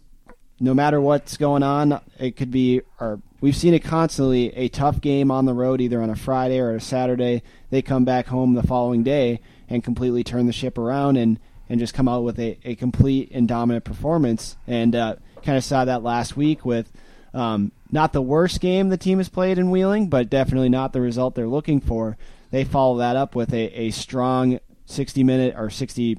no 0.60 0.76
matter 0.76 1.02
what's 1.02 1.36
going 1.36 1.64
on, 1.64 2.00
it 2.20 2.36
could 2.36 2.52
be 2.52 2.82
or 3.00 3.22
we've 3.42 3.56
seen 3.56 3.74
it 3.74 3.84
constantly 3.84 4.56
a 4.56 4.68
tough 4.68 5.02
game 5.02 5.32
on 5.32 5.46
the 5.46 5.54
road 5.54 5.82
either 5.82 6.02
on 6.02 6.10
a 6.10 6.16
Friday 6.16 6.60
or 6.60 6.76
a 6.76 6.82
Saturday. 6.82 7.44
They 7.70 7.82
come 7.82 8.06
back 8.06 8.28
home 8.28 8.56
the 8.56 8.64
following 8.64 9.04
day 9.04 9.42
and 9.68 9.84
completely 9.84 10.24
turn 10.24 10.46
the 10.46 10.54
ship 10.54 10.78
around 10.78 11.18
and 11.18 11.40
and 11.70 11.80
just 11.80 11.94
come 11.94 12.08
out 12.08 12.24
with 12.24 12.40
a, 12.40 12.58
a 12.66 12.74
complete 12.76 13.30
and 13.32 13.48
dominant 13.48 13.86
performance. 13.86 14.58
And 14.66 14.96
uh, 14.96 15.18
kind 15.44 15.58
of 15.58 15.64
saw 15.64 15.86
that 15.86 16.02
last 16.02 16.36
week 16.36 16.66
with 16.66 16.92
um, 17.34 17.72
not 17.92 18.12
the 18.12 18.22
worst 18.22 18.60
game 18.60 18.90
the 18.90 18.98
team 18.98 19.20
has 19.20 19.30
played 19.30 19.60
in 19.60 19.70
Wheeling, 19.70 20.10
but 20.10 20.30
definitely 20.30 20.70
not 20.70 20.94
the 20.94 21.02
result 21.02 21.36
they're 21.36 21.48
looking 21.48 21.80
for. 21.80 22.18
They 22.52 22.64
follow 22.64 22.98
that 22.98 23.16
up 23.16 23.36
with 23.36 23.54
a, 23.54 23.80
a 23.80 23.92
strong 23.92 24.60
60 24.86 25.24
minute 25.24 25.54
or 25.56 25.70
60 25.70 26.18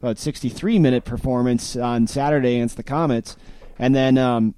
about 0.00 0.18
63 0.18 0.78
minute 0.78 1.04
performance 1.04 1.76
on 1.76 2.06
Saturday 2.06 2.56
against 2.56 2.76
the 2.76 2.82
Comets, 2.82 3.36
and 3.78 3.94
then 3.94 4.16
um, 4.18 4.54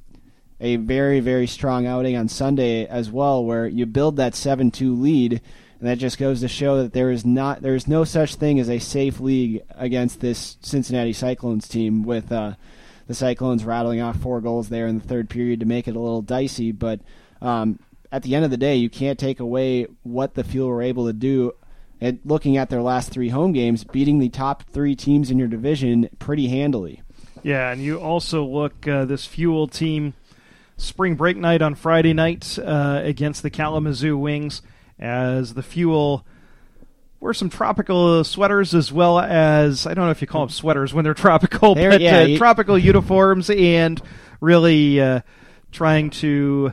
a 0.63 0.77
very 0.77 1.21
very 1.21 1.47
strong 1.47 1.87
outing 1.87 2.17
on 2.17 2.29
Sunday 2.29 2.87
as 2.87 3.11
well, 3.11 3.45
where 3.45 3.67
you 3.67 3.85
build 3.85 4.17
that 4.17 4.33
7-2 4.33 4.99
lead, 4.99 5.33
and 5.79 5.89
that 5.89 5.99
just 5.99 6.17
goes 6.17 6.41
to 6.41 6.49
show 6.49 6.83
that 6.83 6.95
there 6.95 7.11
is 7.11 7.27
not 7.27 7.61
there 7.61 7.75
is 7.75 7.87
no 7.87 8.05
such 8.05 8.37
thing 8.37 8.59
as 8.59 8.71
a 8.71 8.79
safe 8.79 9.21
league 9.21 9.63
against 9.73 10.21
this 10.21 10.57
Cincinnati 10.63 11.13
Cyclones 11.13 11.69
team 11.69 12.03
with. 12.03 12.33
Uh, 12.33 12.55
the 13.07 13.15
Cyclones 13.15 13.65
rattling 13.65 14.01
off 14.01 14.17
four 14.17 14.41
goals 14.41 14.69
there 14.69 14.87
in 14.87 14.99
the 14.99 15.07
third 15.07 15.29
period 15.29 15.61
to 15.61 15.67
make 15.67 15.89
it 15.89 15.97
a 15.97 16.01
little 16.01 16.23
dicey. 16.23 16.73
But 16.73 17.01
um, 17.41 17.79
at 18.11 18.23
the 18.23 18.35
end 18.35 18.45
of 18.45 18.51
the 18.51 18.57
day, 18.57 18.77
you 18.77 18.89
can't 18.89 19.19
take 19.19 19.41
away 19.41 19.87
what 20.03 20.35
the 20.35 20.45
Fuel 20.45 20.69
were 20.69 20.83
able 20.83 21.07
to 21.07 21.13
do. 21.13 21.53
At 22.01 22.19
looking 22.25 22.57
at 22.57 22.69
their 22.69 22.83
last 22.83 23.13
three 23.13 23.29
home 23.29 23.53
games, 23.53 23.85
beating 23.85 24.19
the 24.19 24.29
top 24.29 24.65
three 24.65 24.97
teams 24.97 25.31
in 25.31 25.39
your 25.39 25.47
division 25.47 26.09
pretty 26.19 26.49
handily. 26.49 27.01
Yeah, 27.45 27.71
and 27.71 27.81
you 27.81 28.01
also 28.01 28.45
look 28.45 28.89
uh, 28.89 29.05
this 29.05 29.25
Fuel 29.27 29.69
team 29.69 30.15
spring 30.83 31.15
break 31.15 31.37
night 31.37 31.63
on 31.63 31.75
Friday 31.75 32.13
night 32.13 32.59
uh, 32.59 33.01
against 33.05 33.43
the 33.43 33.51
Kalamazoo 33.51 34.17
Wings 34.17 34.63
as 34.99 35.55
the 35.55 35.63
Fuel 35.63 36.27
wear 37.21 37.33
some 37.33 37.49
tropical 37.49 38.25
sweaters 38.25 38.75
as 38.75 38.93
well 38.93 39.21
as 39.21 39.87
I 39.87 39.95
don't 39.95 40.07
know 40.07 40.11
if 40.11 40.21
you 40.21 40.27
call 40.27 40.43
them 40.47 40.51
sweaters 40.51 40.93
when 40.93 41.05
they're 41.05 41.15
tropical, 41.29 41.75
They're- 41.75 41.91
but 41.91 42.01
yeah, 42.01 42.19
uh, 42.19 42.25
you- 42.27 42.39
tropical 42.39 42.77
uniforms 42.77 43.49
and 43.49 44.03
really 44.41 45.01
uh, 45.01 45.21
trying 45.71 46.11
to 46.11 46.73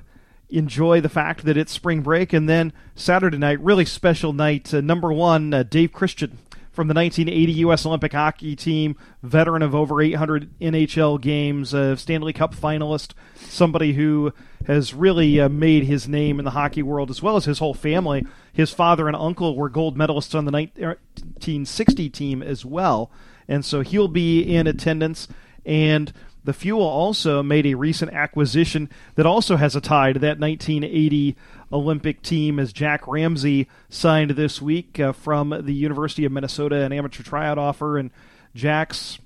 enjoy 0.50 1.00
the 1.02 1.10
fact 1.10 1.46
that 1.46 1.56
it's 1.58 1.72
spring 1.72 2.02
break. 2.02 2.34
And 2.34 2.50
then 2.50 2.74
Saturday 2.96 3.38
night, 3.38 3.60
really 3.62 3.86
special 3.86 4.34
night. 4.34 4.74
Uh, 4.74 4.82
number 4.82 5.14
one, 5.14 5.54
uh, 5.54 5.62
Dave 5.62 5.92
Christian 5.94 6.40
from 6.80 6.88
the 6.88 6.94
1980 6.94 7.52
U.S. 7.60 7.86
Olympic 7.86 8.14
hockey 8.14 8.56
team, 8.56 8.96
veteran 9.22 9.62
of 9.62 9.76
over 9.76 10.02
800 10.02 10.58
NHL 10.62 11.20
games, 11.20 11.74
a 11.74 11.98
Stanley 11.98 12.32
Cup 12.32 12.56
finalist, 12.56 13.12
somebody 13.36 13.92
who 13.92 14.32
has 14.66 14.94
really 14.94 15.42
uh, 15.42 15.50
made 15.50 15.84
his 15.84 16.08
name 16.08 16.40
in 16.40 16.46
the 16.46 16.52
hockey 16.52 16.82
world 16.82 17.10
as 17.10 17.22
well 17.22 17.36
as 17.36 17.44
his 17.44 17.60
whole 17.60 17.74
family. 17.74 18.26
His 18.54 18.72
father 18.72 19.08
and 19.08 19.18
uncle 19.18 19.58
were 19.58 19.68
gold 19.68 19.98
medalists 19.98 20.34
on 20.34 20.46
the 20.46 20.54
1960 20.54 22.10
team 22.12 22.42
as 22.42 22.64
well, 22.64 23.12
and 23.46 23.66
so 23.66 23.82
he'll 23.82 24.08
be 24.08 24.42
in 24.42 24.66
attendance. 24.66 25.28
And 25.66 26.14
the 26.46 26.54
Fuel 26.54 26.82
also 26.82 27.44
made 27.44 27.66
a 27.66 27.76
recent 27.76 28.14
acquisition 28.14 28.90
that 29.16 29.26
also 29.26 29.58
has 29.58 29.76
a 29.76 29.82
tie 29.82 30.14
to 30.14 30.20
that 30.20 30.40
1980 30.40 31.36
Olympic 31.72 32.22
team 32.22 32.60
as 32.60 32.74
Jack 32.74 33.08
Ramsey 33.08 33.68
signed 33.90 34.32
this 34.32 34.62
week 34.62 35.00
uh, 35.00 35.12
from 35.12 35.50
the 35.50 35.74
University 35.74 36.26
of 36.26 36.32
Minnesota, 36.32 36.78
an 36.78 36.92
amateur 36.92 37.24
tryout 37.24 37.58
offer. 37.58 37.98
And 37.98 38.12
Jack's 38.56 39.20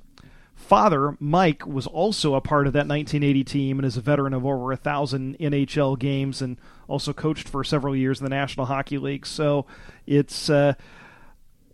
father, 0.56 1.18
Mike, 1.20 1.66
was 1.66 1.88
also 1.88 2.36
a 2.36 2.42
part 2.42 2.68
of 2.68 2.74
that 2.74 2.88
1980 2.88 3.44
team 3.44 3.80
and 3.80 3.86
is 3.86 3.98
a 3.98 4.02
veteran 4.02 4.34
of 4.34 4.46
over 4.46 4.72
a 4.72 4.78
thousand 4.78 5.38
NHL 5.40 5.98
games 5.98 6.42
and 6.42 6.58
also 6.88 7.14
coached 7.14 7.48
for 7.48 7.64
several 7.64 7.96
years 7.96 8.20
in 8.20 8.24
the 8.24 8.30
National 8.30 8.66
Hockey 8.66 8.98
League. 8.98 9.26
So 9.26 9.66
it's. 10.06 10.50
Uh, 10.50 10.74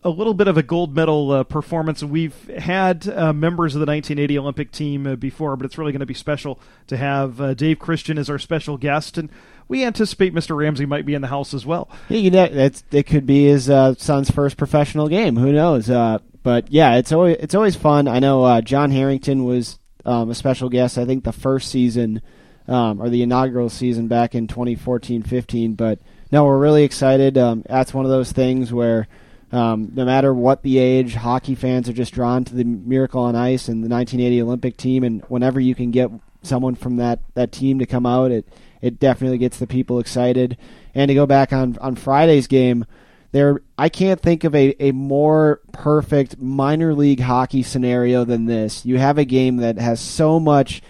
a 0.03 0.09
little 0.09 0.33
bit 0.33 0.47
of 0.47 0.57
a 0.57 0.63
gold 0.63 0.95
medal 0.95 1.31
uh, 1.31 1.43
performance. 1.43 2.01
We've 2.01 2.47
had 2.47 3.07
uh, 3.07 3.33
members 3.33 3.75
of 3.75 3.79
the 3.81 3.85
1980 3.85 4.39
Olympic 4.39 4.71
team 4.71 5.05
uh, 5.05 5.15
before, 5.15 5.57
but 5.57 5.65
it's 5.65 5.77
really 5.77 5.91
going 5.91 5.99
to 5.99 6.05
be 6.05 6.13
special 6.13 6.59
to 6.87 6.95
have 6.95 7.41
uh, 7.41 7.53
Dave 7.53 7.79
Christian 7.79 8.17
as 8.17 8.29
our 8.29 8.39
special 8.39 8.77
guest, 8.77 9.17
and 9.17 9.29
we 9.69 9.85
anticipate 9.85 10.33
Mr. 10.33 10.57
Ramsey 10.57 10.85
might 10.85 11.05
be 11.05 11.13
in 11.13 11.21
the 11.21 11.27
house 11.27 11.53
as 11.53 11.65
well. 11.65 11.89
Yeah, 12.09 12.17
you 12.17 12.31
know, 12.31 12.43
it 12.91 13.03
could 13.03 13.25
be 13.25 13.45
his 13.45 13.69
uh, 13.69 13.93
son's 13.95 14.29
first 14.29 14.57
professional 14.57 15.07
game. 15.07 15.37
Who 15.37 15.53
knows? 15.53 15.89
Uh, 15.89 16.17
but 16.43 16.69
yeah, 16.71 16.95
it's 16.95 17.11
always 17.11 17.37
it's 17.39 17.55
always 17.55 17.75
fun. 17.75 18.07
I 18.07 18.19
know 18.19 18.43
uh, 18.43 18.61
John 18.61 18.91
Harrington 18.91 19.45
was 19.45 19.79
um, 20.05 20.31
a 20.31 20.35
special 20.35 20.69
guest. 20.69 20.97
I 20.97 21.05
think 21.05 21.23
the 21.23 21.31
first 21.31 21.69
season 21.69 22.21
um, 22.67 23.01
or 23.01 23.09
the 23.09 23.21
inaugural 23.21 23.69
season 23.69 24.07
back 24.07 24.35
in 24.35 24.47
2014-15. 24.47 25.77
But 25.77 25.99
no, 26.31 26.45
we're 26.45 26.57
really 26.57 26.83
excited. 26.83 27.37
Um, 27.37 27.63
that's 27.69 27.93
one 27.93 28.05
of 28.05 28.11
those 28.11 28.33
things 28.33 28.73
where. 28.73 29.07
Um, 29.51 29.93
no 29.95 30.05
matter 30.05 30.31
what 30.31 30.61
the 30.61 30.77
age, 30.77 31.15
hockey 31.15 31.55
fans 31.55 31.89
are 31.89 31.93
just 31.93 32.13
drawn 32.13 32.43
to 32.43 32.53
the 32.53 32.63
Miracle 32.63 33.23
on 33.23 33.35
Ice 33.35 33.67
and 33.67 33.83
the 33.83 33.89
1980 33.89 34.43
Olympic 34.43 34.77
team. 34.77 35.03
And 35.03 35.23
whenever 35.23 35.59
you 35.59 35.73
can 35.73 35.89
get 35.89 36.11
someone 36.43 36.75
from 36.75 36.97
that, 36.97 37.21
that 37.33 37.51
team 37.51 37.79
to 37.79 37.87
come 37.87 38.05
out, 38.05 38.29
it 38.29 38.47
it 38.81 38.99
definitely 38.99 39.37
gets 39.37 39.59
the 39.59 39.67
people 39.67 39.99
excited. 39.99 40.57
And 40.95 41.09
to 41.09 41.15
go 41.15 41.25
back 41.25 41.53
on 41.53 41.77
on 41.79 41.95
Friday's 41.95 42.47
game, 42.47 42.85
there 43.31 43.61
I 43.77 43.89
can't 43.89 44.21
think 44.21 44.43
of 44.43 44.55
a, 44.55 44.75
a 44.81 44.91
more 44.91 45.61
perfect 45.71 46.39
minor 46.39 46.93
league 46.93 47.19
hockey 47.21 47.63
scenario 47.63 48.25
than 48.25 48.45
this. 48.45 48.85
You 48.85 48.97
have 48.97 49.17
a 49.17 49.25
game 49.25 49.57
that 49.57 49.77
has 49.77 49.99
so 49.99 50.39
much 50.39 50.81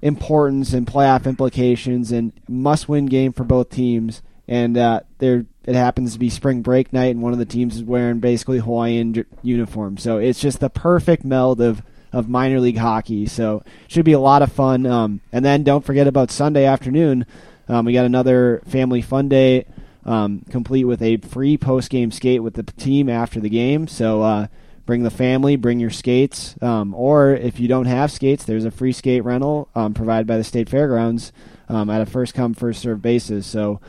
importance 0.00 0.72
and 0.72 0.86
playoff 0.86 1.26
implications 1.26 2.12
and 2.12 2.32
must-win 2.46 3.06
game 3.06 3.32
for 3.32 3.44
both 3.44 3.70
teams. 3.70 4.22
And 4.46 4.76
uh, 4.76 5.00
there, 5.18 5.46
it 5.64 5.74
happens 5.74 6.12
to 6.12 6.18
be 6.18 6.28
spring 6.28 6.60
break 6.60 6.92
night, 6.92 7.14
and 7.14 7.22
one 7.22 7.32
of 7.32 7.38
the 7.38 7.46
teams 7.46 7.76
is 7.76 7.82
wearing 7.82 8.20
basically 8.20 8.58
Hawaiian 8.58 9.24
uniform. 9.42 9.96
So 9.96 10.18
it's 10.18 10.40
just 10.40 10.60
the 10.60 10.68
perfect 10.68 11.24
meld 11.24 11.62
of 11.62 11.82
of 12.14 12.28
minor 12.28 12.60
league 12.60 12.78
hockey. 12.78 13.26
So 13.26 13.62
should 13.88 14.04
be 14.04 14.12
a 14.12 14.20
lot 14.20 14.42
of 14.42 14.52
fun. 14.52 14.86
Um, 14.86 15.20
and 15.32 15.44
then 15.44 15.64
don't 15.64 15.84
forget 15.84 16.06
about 16.06 16.30
Sunday 16.30 16.64
afternoon. 16.64 17.26
Um, 17.68 17.84
we 17.84 17.92
got 17.92 18.04
another 18.04 18.62
family 18.66 19.02
fun 19.02 19.28
day, 19.28 19.66
um, 20.04 20.44
complete 20.50 20.84
with 20.84 21.02
a 21.02 21.16
free 21.18 21.56
post 21.56 21.90
game 21.90 22.10
skate 22.10 22.42
with 22.42 22.54
the 22.54 22.62
team 22.62 23.08
after 23.08 23.40
the 23.40 23.48
game. 23.48 23.88
So 23.88 24.22
uh, 24.22 24.46
bring 24.86 25.02
the 25.02 25.10
family, 25.10 25.56
bring 25.56 25.80
your 25.80 25.90
skates, 25.90 26.54
um, 26.62 26.94
or 26.94 27.30
if 27.30 27.58
you 27.58 27.68
don't 27.68 27.86
have 27.86 28.12
skates, 28.12 28.44
there's 28.44 28.64
a 28.64 28.70
free 28.70 28.92
skate 28.92 29.24
rental 29.24 29.68
um, 29.74 29.94
provided 29.94 30.26
by 30.26 30.36
the 30.36 30.44
state 30.44 30.68
fairgrounds 30.68 31.32
um, 31.68 31.88
at 31.88 32.02
a 32.02 32.06
first 32.06 32.34
come 32.34 32.54
first 32.54 32.82
serve 32.82 33.00
basis. 33.00 33.46
So 33.46 33.80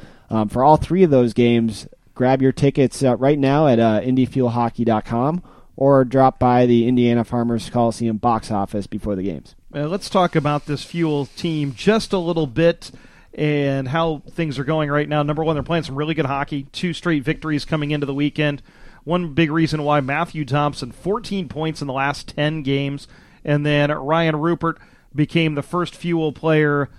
for 0.49 0.63
all 0.63 0.77
three 0.77 1.03
of 1.03 1.11
those 1.11 1.33
games, 1.33 1.87
grab 2.15 2.41
your 2.41 2.53
tickets 2.53 3.03
uh, 3.03 3.15
right 3.17 3.37
now 3.37 3.67
at 3.67 3.79
uh, 3.79 4.01
IndyFuelHockey.com 4.01 5.43
or 5.77 6.05
drop 6.05 6.39
by 6.39 6.65
the 6.65 6.87
Indiana 6.87 7.23
Farmers 7.23 7.69
Coliseum 7.69 8.17
box 8.17 8.51
office 8.51 8.87
before 8.87 9.15
the 9.15 9.23
games. 9.23 9.55
Uh, 9.73 9.87
let's 9.87 10.09
talk 10.09 10.35
about 10.35 10.65
this 10.65 10.83
Fuel 10.83 11.25
team 11.25 11.73
just 11.73 12.13
a 12.13 12.17
little 12.17 12.47
bit 12.47 12.91
and 13.33 13.89
how 13.89 14.21
things 14.29 14.57
are 14.57 14.63
going 14.63 14.89
right 14.89 15.09
now. 15.09 15.21
Number 15.21 15.43
one, 15.43 15.55
they're 15.55 15.63
playing 15.63 15.83
some 15.83 15.95
really 15.95 16.13
good 16.13 16.25
hockey. 16.25 16.63
Two 16.71 16.93
straight 16.93 17.23
victories 17.23 17.65
coming 17.65 17.91
into 17.91 18.05
the 18.05 18.13
weekend. 18.13 18.61
One 19.03 19.33
big 19.33 19.51
reason 19.51 19.83
why 19.83 19.99
Matthew 19.99 20.45
Thompson, 20.45 20.91
14 20.91 21.49
points 21.49 21.81
in 21.81 21.87
the 21.87 21.93
last 21.93 22.29
10 22.29 22.63
games, 22.63 23.07
and 23.43 23.65
then 23.65 23.91
Ryan 23.91 24.37
Rupert 24.37 24.79
became 25.13 25.55
the 25.55 25.61
first 25.61 25.95
Fuel 25.95 26.31
player 26.31 26.89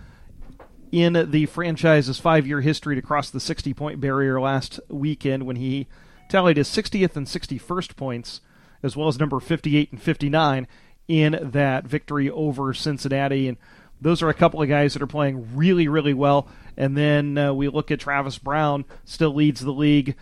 in 0.93 1.31
the 1.31 1.47
franchise's 1.47 2.21
five 2.21 2.47
year 2.47 2.61
history 2.61 2.95
to 2.95 3.03
cross 3.03 3.31
the 3.31 3.41
60 3.41 3.75
point 3.75 4.01
barrier 4.01 4.41
last 4.41 4.79
weekend 4.89 5.45
when 5.45 5.57
he 5.57 5.89
tallied 6.29 6.57
his 6.57 6.69
60th 6.69 7.17
and 7.17 7.27
61st 7.27 7.97
points 7.97 8.41
as 8.87 8.97
well 8.97 9.09
as 9.09 9.19
number 9.19 9.39
58 9.39 9.93
and 9.93 10.01
59 10.01 10.67
in 11.09 11.39
that 11.43 11.87
victory 11.87 12.31
over 12.31 12.73
Cincinnati. 12.73 13.49
And 13.49 13.59
those 14.01 14.23
are 14.23 14.31
a 14.31 14.35
couple 14.35 14.63
of 14.63 14.69
guys 14.69 14.95
that 14.95 15.03
are 15.03 15.07
playing 15.07 15.57
really, 15.57 15.89
really 15.89 16.15
well. 16.15 16.49
And 16.77 16.97
then 16.97 17.37
uh, 17.37 17.53
we 17.53 17.69
look 17.69 17.91
at 17.91 18.01
Travis 18.01 18.39
Brown, 18.39 18.85
still 19.05 19.35
leads 19.35 19.61
the 19.61 19.73
league 19.73 20.17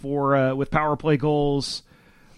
for 0.00 0.36
uh, 0.36 0.54
with 0.54 0.70
power 0.70 0.96
play 0.96 1.16
goals 1.16 1.82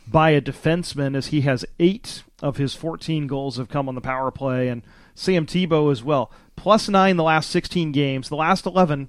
by 0.06 0.30
a 0.30 0.40
defenseman, 0.40 1.16
as 1.16 1.28
he 1.28 1.42
has 1.42 1.64
eight 1.78 2.22
of 2.42 2.56
his 2.56 2.74
14 2.74 3.26
goals 3.26 3.56
have 3.56 3.68
come 3.68 3.88
on 3.88 3.94
the 3.94 4.00
power 4.00 4.30
play, 4.30 4.68
and 4.68 4.82
Sam 5.14 5.46
Tebow 5.46 5.92
as 5.92 6.02
well, 6.02 6.30
plus 6.56 6.88
nine 6.88 7.16
the 7.16 7.22
last 7.22 7.50
16 7.50 7.92
games, 7.92 8.28
the 8.28 8.36
last 8.36 8.66
11 8.66 9.08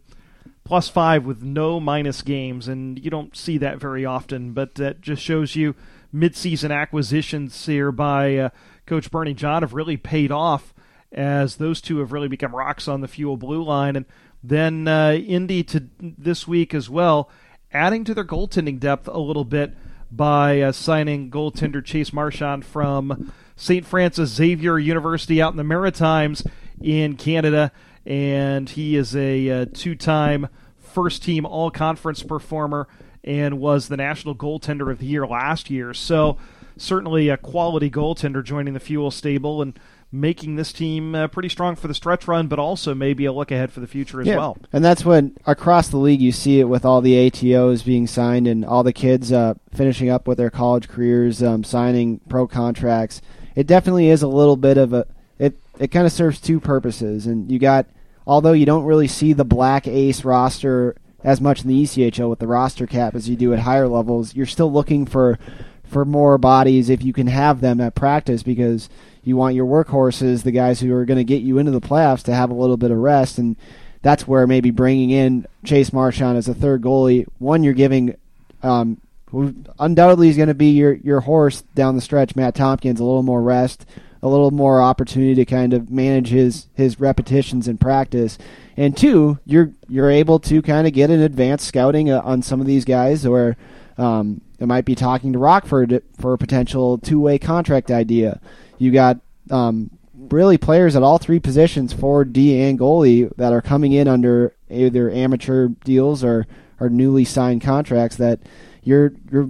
plus 0.64 0.88
five 0.88 1.26
with 1.26 1.42
no 1.42 1.80
minus 1.80 2.22
games, 2.22 2.68
and 2.68 3.04
you 3.04 3.10
don't 3.10 3.36
see 3.36 3.58
that 3.58 3.80
very 3.80 4.06
often. 4.06 4.54
But 4.54 4.76
that 4.76 5.02
just 5.02 5.22
shows 5.22 5.56
you 5.56 5.76
midseason 6.14 6.72
acquisitions 6.72 7.66
here 7.66 7.92
by 7.92 8.38
uh, 8.38 8.50
Coach 8.86 9.10
Bernie 9.10 9.34
John 9.34 9.64
have 9.64 9.74
really 9.74 9.98
paid 9.98 10.32
off 10.32 10.74
as 11.12 11.58
those 11.58 11.82
two 11.82 12.00
have 12.00 12.12
really 12.12 12.28
become 12.28 12.56
rocks 12.56 12.88
on 12.88 13.02
the 13.02 13.08
fuel 13.08 13.38
blue 13.38 13.64
line. 13.64 13.96
And 13.96 14.06
then 14.44 14.88
uh, 14.88 15.14
Indy 15.14 15.64
to 15.66 15.88
this 16.00 16.48
week 16.48 16.74
as 16.74 16.90
well, 16.90 17.30
adding 17.72 18.04
to 18.06 18.14
their 18.14 18.26
goaltending 18.26 18.80
depth 18.80 19.08
a 19.08 19.20
little 19.20 19.46
bit 19.46 19.76
by 20.12 20.62
uh, 20.62 20.72
signing 20.72 21.32
goaltender 21.32 21.84
Chase 21.84 22.14
Marchand 22.14 22.66
from 22.66 23.34
St. 23.56 23.86
Francis 23.86 24.32
Xavier 24.32 24.78
University 24.78 25.42
out 25.42 25.54
in 25.54 25.58
the 25.58 25.64
Maritimes 25.64 26.46
in 26.82 27.16
Canada. 27.16 27.72
And 28.06 28.70
he 28.70 28.96
is 28.96 29.16
a, 29.16 29.50
uh, 29.50 29.66
two 29.74 29.96
time 29.96 30.50
first 30.78 31.24
team 31.24 31.46
all 31.46 31.72
conference 31.72 32.22
performer 32.22 32.88
and 33.24 33.60
was 33.60 33.88
the 33.88 33.98
national 33.98 34.36
goaltender 34.36 34.92
of 34.92 35.00
the 35.00 35.06
year 35.06 35.26
last 35.26 35.70
year. 35.70 35.94
So 35.94 36.38
certainly 36.78 37.30
a 37.30 37.38
quality 37.38 37.90
goaltender 37.90 38.44
joining 38.44 38.74
the 38.74 38.80
Fuel 38.80 39.12
stable 39.12 39.62
and 39.62 39.78
making 40.12 40.56
this 40.56 40.72
team 40.72 41.16
uh, 41.16 41.28
pretty 41.28 41.50
strong 41.50 41.76
for 41.76 41.88
the 41.88 41.94
stretch 41.94 42.28
run, 42.28 42.48
but 42.48 42.60
also 42.60 42.94
maybe 42.94 43.26
a 43.26 43.32
look 43.32 43.50
ahead 43.50 43.72
for 43.72 43.80
the 43.80 43.88
future 43.88 44.22
as 44.22 44.28
yeah. 44.28 44.38
well. 44.38 44.58
And 44.72 44.86
that's 44.86 45.04
when 45.04 45.36
across 45.48 45.88
the 45.88 45.98
league 45.98 46.22
you 46.22 46.32
see 46.32 46.60
it 46.60 46.66
with 46.66 46.86
all 46.86 47.02
the 47.02 47.14
ATOs 47.14 47.84
being 47.84 48.06
signed 48.06 48.48
and 48.48 48.64
all 48.64 48.84
the 48.84 48.94
kids 48.94 49.32
uh, 49.32 49.56
finishing 49.74 50.10
up 50.10 50.28
with 50.28 50.38
their 50.38 50.52
college 50.52 50.88
careers, 50.88 51.42
um, 51.42 51.64
signing 51.64 52.20
pro 52.30 52.48
contracts. 52.48 53.22
It 53.56 53.66
definitely 53.66 54.10
is 54.10 54.22
a 54.22 54.28
little 54.28 54.56
bit 54.56 54.78
of 54.78 54.94
a 54.94 55.08
it. 55.40 55.60
It 55.80 55.88
kind 55.90 56.06
of 56.06 56.12
serves 56.12 56.40
two 56.40 56.60
purposes, 56.60 57.26
and 57.26 57.52
you 57.52 57.58
got 57.58 57.88
although 58.28 58.54
you 58.54 58.66
don't 58.66 58.86
really 58.86 59.08
see 59.08 59.34
the 59.34 59.46
black 59.46 59.88
ace 59.88 60.24
roster 60.24 60.96
as 61.24 61.40
much 61.40 61.62
in 61.62 61.70
the 61.70 61.84
ECHL 61.84 62.30
with 62.30 62.40
the 62.40 62.48
roster 62.48 62.86
cap 62.86 63.16
as 63.16 63.30
you 63.30 63.36
do 63.36 63.54
at 63.54 63.60
higher 63.60 63.88
levels. 63.88 64.36
You're 64.36 64.46
still 64.46 64.72
looking 64.72 65.06
for 65.06 65.40
for 65.86 66.06
more 66.06 66.38
bodies 66.38 66.90
if 66.90 67.04
you 67.04 67.14
can 67.14 67.28
have 67.28 67.62
them 67.62 67.80
at 67.80 67.94
practice 67.96 68.42
because 68.42 68.90
you 69.24 69.38
want 69.38 69.56
your 69.56 69.66
workhorses, 69.66 70.44
the 70.44 70.52
guys 70.52 70.80
who 70.80 70.94
are 70.94 71.06
going 71.06 71.18
to 71.18 71.24
get 71.24 71.44
you 71.44 71.60
into 71.60 71.72
the 71.72 71.80
playoffs, 71.80 72.24
to 72.24 72.34
have 72.34 72.50
a 72.50 72.56
little 72.56 72.78
bit 72.78 72.92
of 72.92 72.98
rest. 72.98 73.38
And 73.38 73.56
that's 74.02 74.28
where 74.28 74.48
maybe 74.48 74.72
bringing 74.72 75.12
in 75.12 75.46
Chase 75.64 75.94
Marchand 75.94 76.38
as 76.38 76.48
a 76.48 76.54
third 76.54 76.82
goalie, 76.82 77.26
one, 77.38 77.64
you're 77.64 77.74
giving, 77.74 78.18
um, 78.64 79.00
who 79.30 79.54
undoubtedly 79.80 80.30
is 80.30 80.36
going 80.36 80.48
to 80.48 80.56
be 80.56 80.72
your, 80.72 80.94
your 80.94 81.22
horse 81.22 81.62
down 81.76 81.96
the 81.96 82.02
stretch, 82.02 82.36
Matt 82.36 82.56
Tomkins, 82.56 83.00
a 83.00 83.06
little 83.06 83.24
more 83.24 83.42
rest, 83.42 83.86
a 84.24 84.28
little 84.28 84.50
more 84.50 84.82
opportunity 84.82 85.36
to 85.36 85.46
kind 85.46 85.74
of 85.74 85.92
manage 85.92 86.30
his, 86.30 86.68
his 86.74 87.00
repetitions 87.00 87.68
in 87.68 87.78
practice 87.78 88.40
and 88.76 88.98
two, 88.98 89.40
you're 89.46 89.72
you're 89.88 90.10
able 90.10 90.40
to 90.40 90.62
kind 90.62 90.88
of 90.88 90.94
get 90.94 91.10
an 91.10 91.22
advanced 91.22 91.68
scouting 91.68 92.10
uh, 92.10 92.22
on 92.22 92.42
some 92.42 92.60
of 92.60 92.68
these 92.68 92.86
guys, 92.86 93.26
or 93.26 93.56
um, 93.98 94.42
it 94.60 94.66
might 94.66 94.86
be 94.86 94.96
talking 94.96 95.34
to 95.34 95.40
Rockford 95.40 96.02
for 96.20 96.34
a 96.34 96.38
potential 96.38 96.98
two 96.98 97.20
way 97.20 97.38
contract 97.38 97.92
idea. 97.92 98.40
You 98.80 98.92
got 98.92 99.20
um, 99.52 99.92
really 100.16 100.58
players 100.58 100.96
at 100.96 101.04
all 101.04 101.20
three 101.20 101.40
positions, 101.40 101.94
forward, 101.94 102.34
D, 102.34 102.60
and 102.62 102.80
goalie, 102.80 103.34
that 103.36 103.54
are 103.54 103.62
coming 103.62 103.94
in 103.94 104.08
under 104.08 104.56
either 104.70 105.12
amateur 105.12 105.68
deals 105.68 106.24
or 106.24 106.48
or 106.80 106.90
newly 106.90 107.26
signed 107.26 107.62
contracts 107.62 108.16
that 108.18 108.40
you're 108.82 109.14
you're 109.32 109.50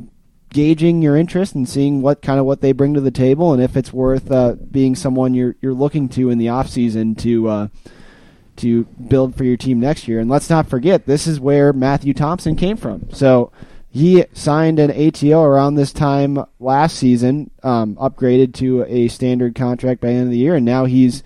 gauging 0.54 1.02
your 1.02 1.18
interest 1.18 1.54
and 1.54 1.68
seeing 1.68 2.02
what 2.02 2.22
kind 2.22 2.40
of 2.40 2.46
what 2.46 2.62
they 2.62 2.72
bring 2.72 2.94
to 2.94 3.02
the 3.02 3.12
table 3.12 3.52
and 3.52 3.62
if 3.62 3.76
it's 3.76 3.92
worth 3.92 4.32
uh, 4.32 4.56
being 4.72 4.96
someone 4.96 5.34
you're 5.34 5.56
you're 5.62 5.74
looking 5.74 6.08
to 6.08 6.30
in 6.30 6.38
the 6.38 6.48
off 6.48 6.70
season 6.70 7.16
to 7.16 7.50
uh, 7.50 7.68
to 8.56 8.84
build 9.08 9.36
for 9.36 9.44
your 9.44 9.58
team 9.58 9.80
next 9.80 10.08
year. 10.08 10.20
And 10.20 10.30
let's 10.30 10.50
not 10.50 10.68
forget, 10.68 11.06
this 11.06 11.28
is 11.28 11.40
where 11.40 11.74
Matthew 11.74 12.14
Thompson 12.14 12.56
came 12.56 12.78
from. 12.78 13.10
So 13.12 13.52
he 13.90 14.26
signed 14.34 14.80
an 14.80 14.92
ATO 14.92 15.44
around 15.44 15.76
this 15.76 15.94
time 15.94 16.44
last 16.60 16.98
season, 16.98 17.52
um, 17.62 17.96
upgraded 17.96 18.54
to 18.56 18.84
a 18.86 19.08
standard 19.08 19.56
contract 19.56 20.02
by 20.02 20.08
the 20.08 20.14
end 20.14 20.24
of 20.24 20.32
the 20.32 20.38
year, 20.38 20.56
and 20.56 20.66
now 20.66 20.86
he's 20.86 21.24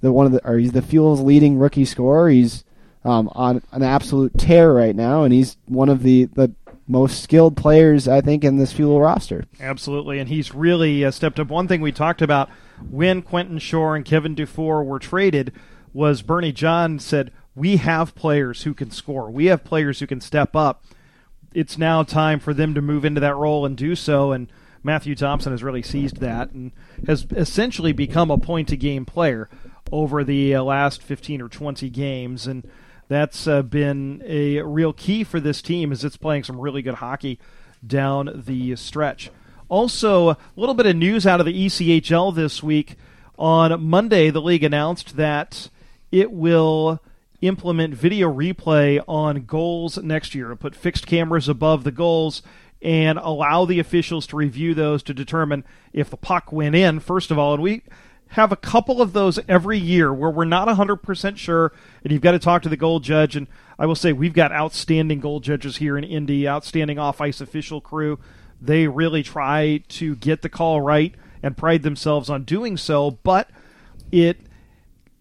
the 0.00 0.12
one 0.12 0.26
of 0.26 0.32
the 0.32 0.46
or 0.46 0.58
he's 0.58 0.72
the 0.72 0.82
Fuel's 0.82 1.20
leading 1.20 1.58
rookie 1.58 1.84
scorer. 1.84 2.28
He's 2.28 2.64
um, 3.04 3.30
on 3.32 3.62
an 3.72 3.82
absolute 3.82 4.36
tear 4.36 4.72
right 4.72 4.94
now, 4.94 5.24
and 5.24 5.32
he's 5.32 5.56
one 5.66 5.88
of 5.88 6.02
the 6.02 6.26
the 6.26 6.54
most 6.90 7.22
skilled 7.22 7.56
players 7.56 8.08
I 8.08 8.20
think 8.20 8.44
in 8.44 8.56
this 8.56 8.72
Fuel 8.72 9.00
roster. 9.00 9.44
Absolutely, 9.60 10.18
and 10.18 10.28
he's 10.28 10.54
really 10.54 11.04
uh, 11.04 11.10
stepped 11.10 11.38
up. 11.38 11.48
One 11.48 11.68
thing 11.68 11.80
we 11.80 11.92
talked 11.92 12.20
about 12.20 12.50
when 12.90 13.22
Quentin 13.22 13.58
Shore 13.58 13.94
and 13.94 14.04
Kevin 14.04 14.34
Dufour 14.34 14.82
were 14.82 14.98
traded 14.98 15.52
was 15.92 16.22
Bernie 16.22 16.52
John 16.52 16.98
said, 16.98 17.32
We 17.54 17.76
have 17.76 18.14
players 18.14 18.62
who 18.62 18.74
can 18.74 18.90
score. 18.90 19.30
We 19.30 19.46
have 19.46 19.64
players 19.64 20.00
who 20.00 20.06
can 20.06 20.20
step 20.20 20.56
up. 20.56 20.84
It's 21.52 21.78
now 21.78 22.02
time 22.02 22.38
for 22.40 22.54
them 22.54 22.74
to 22.74 22.82
move 22.82 23.04
into 23.04 23.20
that 23.20 23.36
role 23.36 23.64
and 23.66 23.76
do 23.76 23.96
so. 23.96 24.32
And 24.32 24.50
Matthew 24.82 25.14
Thompson 25.14 25.52
has 25.52 25.62
really 25.62 25.82
seized 25.82 26.18
that 26.18 26.50
and 26.52 26.72
has 27.06 27.26
essentially 27.36 27.92
become 27.92 28.30
a 28.30 28.38
point 28.38 28.72
a 28.72 28.76
game 28.76 29.04
player 29.04 29.48
over 29.92 30.22
the 30.22 30.54
uh, 30.54 30.62
last 30.62 31.02
15 31.02 31.42
or 31.42 31.48
20 31.48 31.90
games. 31.90 32.46
And 32.46 32.68
that's 33.10 33.48
uh, 33.48 33.60
been 33.62 34.22
a 34.24 34.62
real 34.62 34.92
key 34.92 35.24
for 35.24 35.40
this 35.40 35.60
team 35.60 35.90
as 35.90 36.04
it's 36.04 36.16
playing 36.16 36.44
some 36.44 36.60
really 36.60 36.80
good 36.80 36.94
hockey 36.94 37.40
down 37.84 38.30
the 38.46 38.76
stretch. 38.76 39.30
Also, 39.68 40.30
a 40.30 40.38
little 40.54 40.76
bit 40.76 40.86
of 40.86 40.94
news 40.94 41.26
out 41.26 41.40
of 41.40 41.46
the 41.46 41.66
ECHL 41.66 42.32
this 42.32 42.62
week. 42.62 42.94
On 43.36 43.82
Monday, 43.82 44.30
the 44.30 44.40
league 44.40 44.62
announced 44.62 45.16
that 45.16 45.70
it 46.12 46.30
will 46.30 47.00
implement 47.40 47.94
video 47.94 48.32
replay 48.32 49.02
on 49.08 49.44
goals 49.44 49.98
next 49.98 50.36
year. 50.36 50.54
Put 50.54 50.76
fixed 50.76 51.08
cameras 51.08 51.48
above 51.48 51.82
the 51.82 51.90
goals 51.90 52.42
and 52.80 53.18
allow 53.18 53.64
the 53.64 53.80
officials 53.80 54.24
to 54.28 54.36
review 54.36 54.72
those 54.72 55.02
to 55.02 55.12
determine 55.12 55.64
if 55.92 56.10
the 56.10 56.16
puck 56.16 56.52
went 56.52 56.76
in, 56.76 57.00
first 57.00 57.32
of 57.32 57.38
all. 57.40 57.54
And 57.54 57.62
we 57.64 57.82
have 58.30 58.52
a 58.52 58.56
couple 58.56 59.02
of 59.02 59.12
those 59.12 59.40
every 59.48 59.78
year 59.78 60.12
where 60.14 60.30
we're 60.30 60.44
not 60.44 60.68
100% 60.68 61.36
sure, 61.36 61.72
and 62.04 62.12
you've 62.12 62.22
got 62.22 62.32
to 62.32 62.38
talk 62.38 62.62
to 62.62 62.68
the 62.68 62.76
goal 62.76 63.00
judge. 63.00 63.34
And 63.34 63.48
I 63.78 63.86
will 63.86 63.96
say, 63.96 64.12
we've 64.12 64.32
got 64.32 64.52
outstanding 64.52 65.18
goal 65.18 65.40
judges 65.40 65.78
here 65.78 65.98
in 65.98 66.04
Indy, 66.04 66.46
outstanding 66.46 66.98
off 66.98 67.20
ice 67.20 67.40
official 67.40 67.80
crew. 67.80 68.20
They 68.60 68.86
really 68.86 69.24
try 69.24 69.82
to 69.88 70.14
get 70.16 70.42
the 70.42 70.48
call 70.48 70.80
right 70.80 71.14
and 71.42 71.56
pride 71.56 71.82
themselves 71.82 72.30
on 72.30 72.44
doing 72.44 72.76
so, 72.76 73.10
but 73.10 73.50
it 74.12 74.38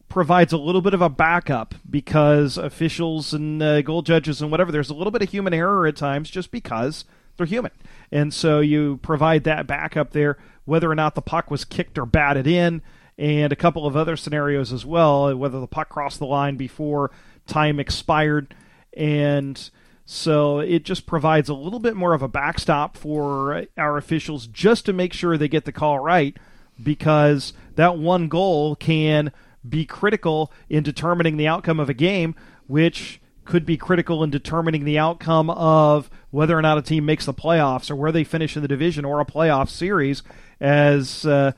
provides 0.07 0.53
a 0.53 0.57
little 0.57 0.81
bit 0.81 0.93
of 0.93 1.01
a 1.01 1.09
backup 1.09 1.75
because 1.89 2.57
officials 2.57 3.33
and 3.33 3.61
uh, 3.63 3.81
judges 4.01 4.41
and 4.41 4.51
whatever, 4.51 4.71
there's 4.71 4.89
a 4.89 4.95
little 4.95 5.11
bit 5.11 5.21
of 5.21 5.29
human 5.29 5.53
error 5.53 5.87
at 5.87 5.95
times 5.95 6.29
just 6.29 6.51
because 6.51 7.05
they're 7.37 7.45
human. 7.45 7.71
And 8.11 8.33
so 8.33 8.59
you 8.59 8.99
provide 9.01 9.45
that 9.45 9.65
backup 9.65 10.11
there, 10.11 10.37
whether 10.65 10.91
or 10.91 10.95
not 10.95 11.15
the 11.15 11.21
puck 11.21 11.49
was 11.49 11.63
kicked 11.63 11.97
or 11.97 12.05
batted 12.05 12.45
in, 12.45 12.81
and 13.19 13.51
a 13.51 13.57
couple 13.57 13.85
of 13.85 13.97
other 13.97 14.15
scenarios 14.15 14.71
as 14.71 14.85
well, 14.85 15.35
whether 15.35 15.59
the 15.59 15.67
puck 15.67 15.89
crossed 15.89 16.19
the 16.19 16.25
line 16.25 16.55
before 16.55 17.11
time 17.47 17.77
expired. 17.77 18.55
And 18.95 19.69
so 20.05 20.59
it 20.59 20.85
just 20.85 21.05
provides 21.05 21.49
a 21.49 21.53
little 21.53 21.79
bit 21.79 21.97
more 21.97 22.13
of 22.13 22.21
a 22.21 22.29
backstop 22.29 22.95
for 22.95 23.65
our 23.77 23.97
officials 23.97 24.47
just 24.47 24.85
to 24.85 24.93
make 24.93 25.11
sure 25.11 25.37
they 25.37 25.49
get 25.49 25.65
the 25.65 25.73
call 25.73 25.99
right 25.99 26.37
because 26.81 27.51
that 27.75 27.97
one 27.97 28.29
goal 28.29 28.77
can 28.77 29.33
be 29.67 29.85
critical 29.85 30.49
in 30.69 30.81
determining 30.81 31.35
the 31.35 31.47
outcome 31.47 31.81
of 31.81 31.89
a 31.89 31.93
game, 31.93 32.35
which 32.67 33.19
could 33.43 33.65
be 33.65 33.75
critical 33.75 34.23
in 34.23 34.29
determining 34.29 34.85
the 34.85 34.97
outcome 34.97 35.49
of 35.49 36.09
whether 36.29 36.57
or 36.57 36.61
not 36.61 36.77
a 36.77 36.81
team 36.81 37.03
makes 37.03 37.25
the 37.25 37.33
playoffs 37.33 37.91
or 37.91 37.97
where 37.97 38.13
they 38.13 38.23
finish 38.23 38.55
in 38.55 38.61
the 38.61 38.67
division 38.67 39.03
or 39.03 39.19
a 39.19 39.25
playoff 39.25 39.67
series. 39.67 40.23
As 40.61 41.25
uh, 41.25 41.51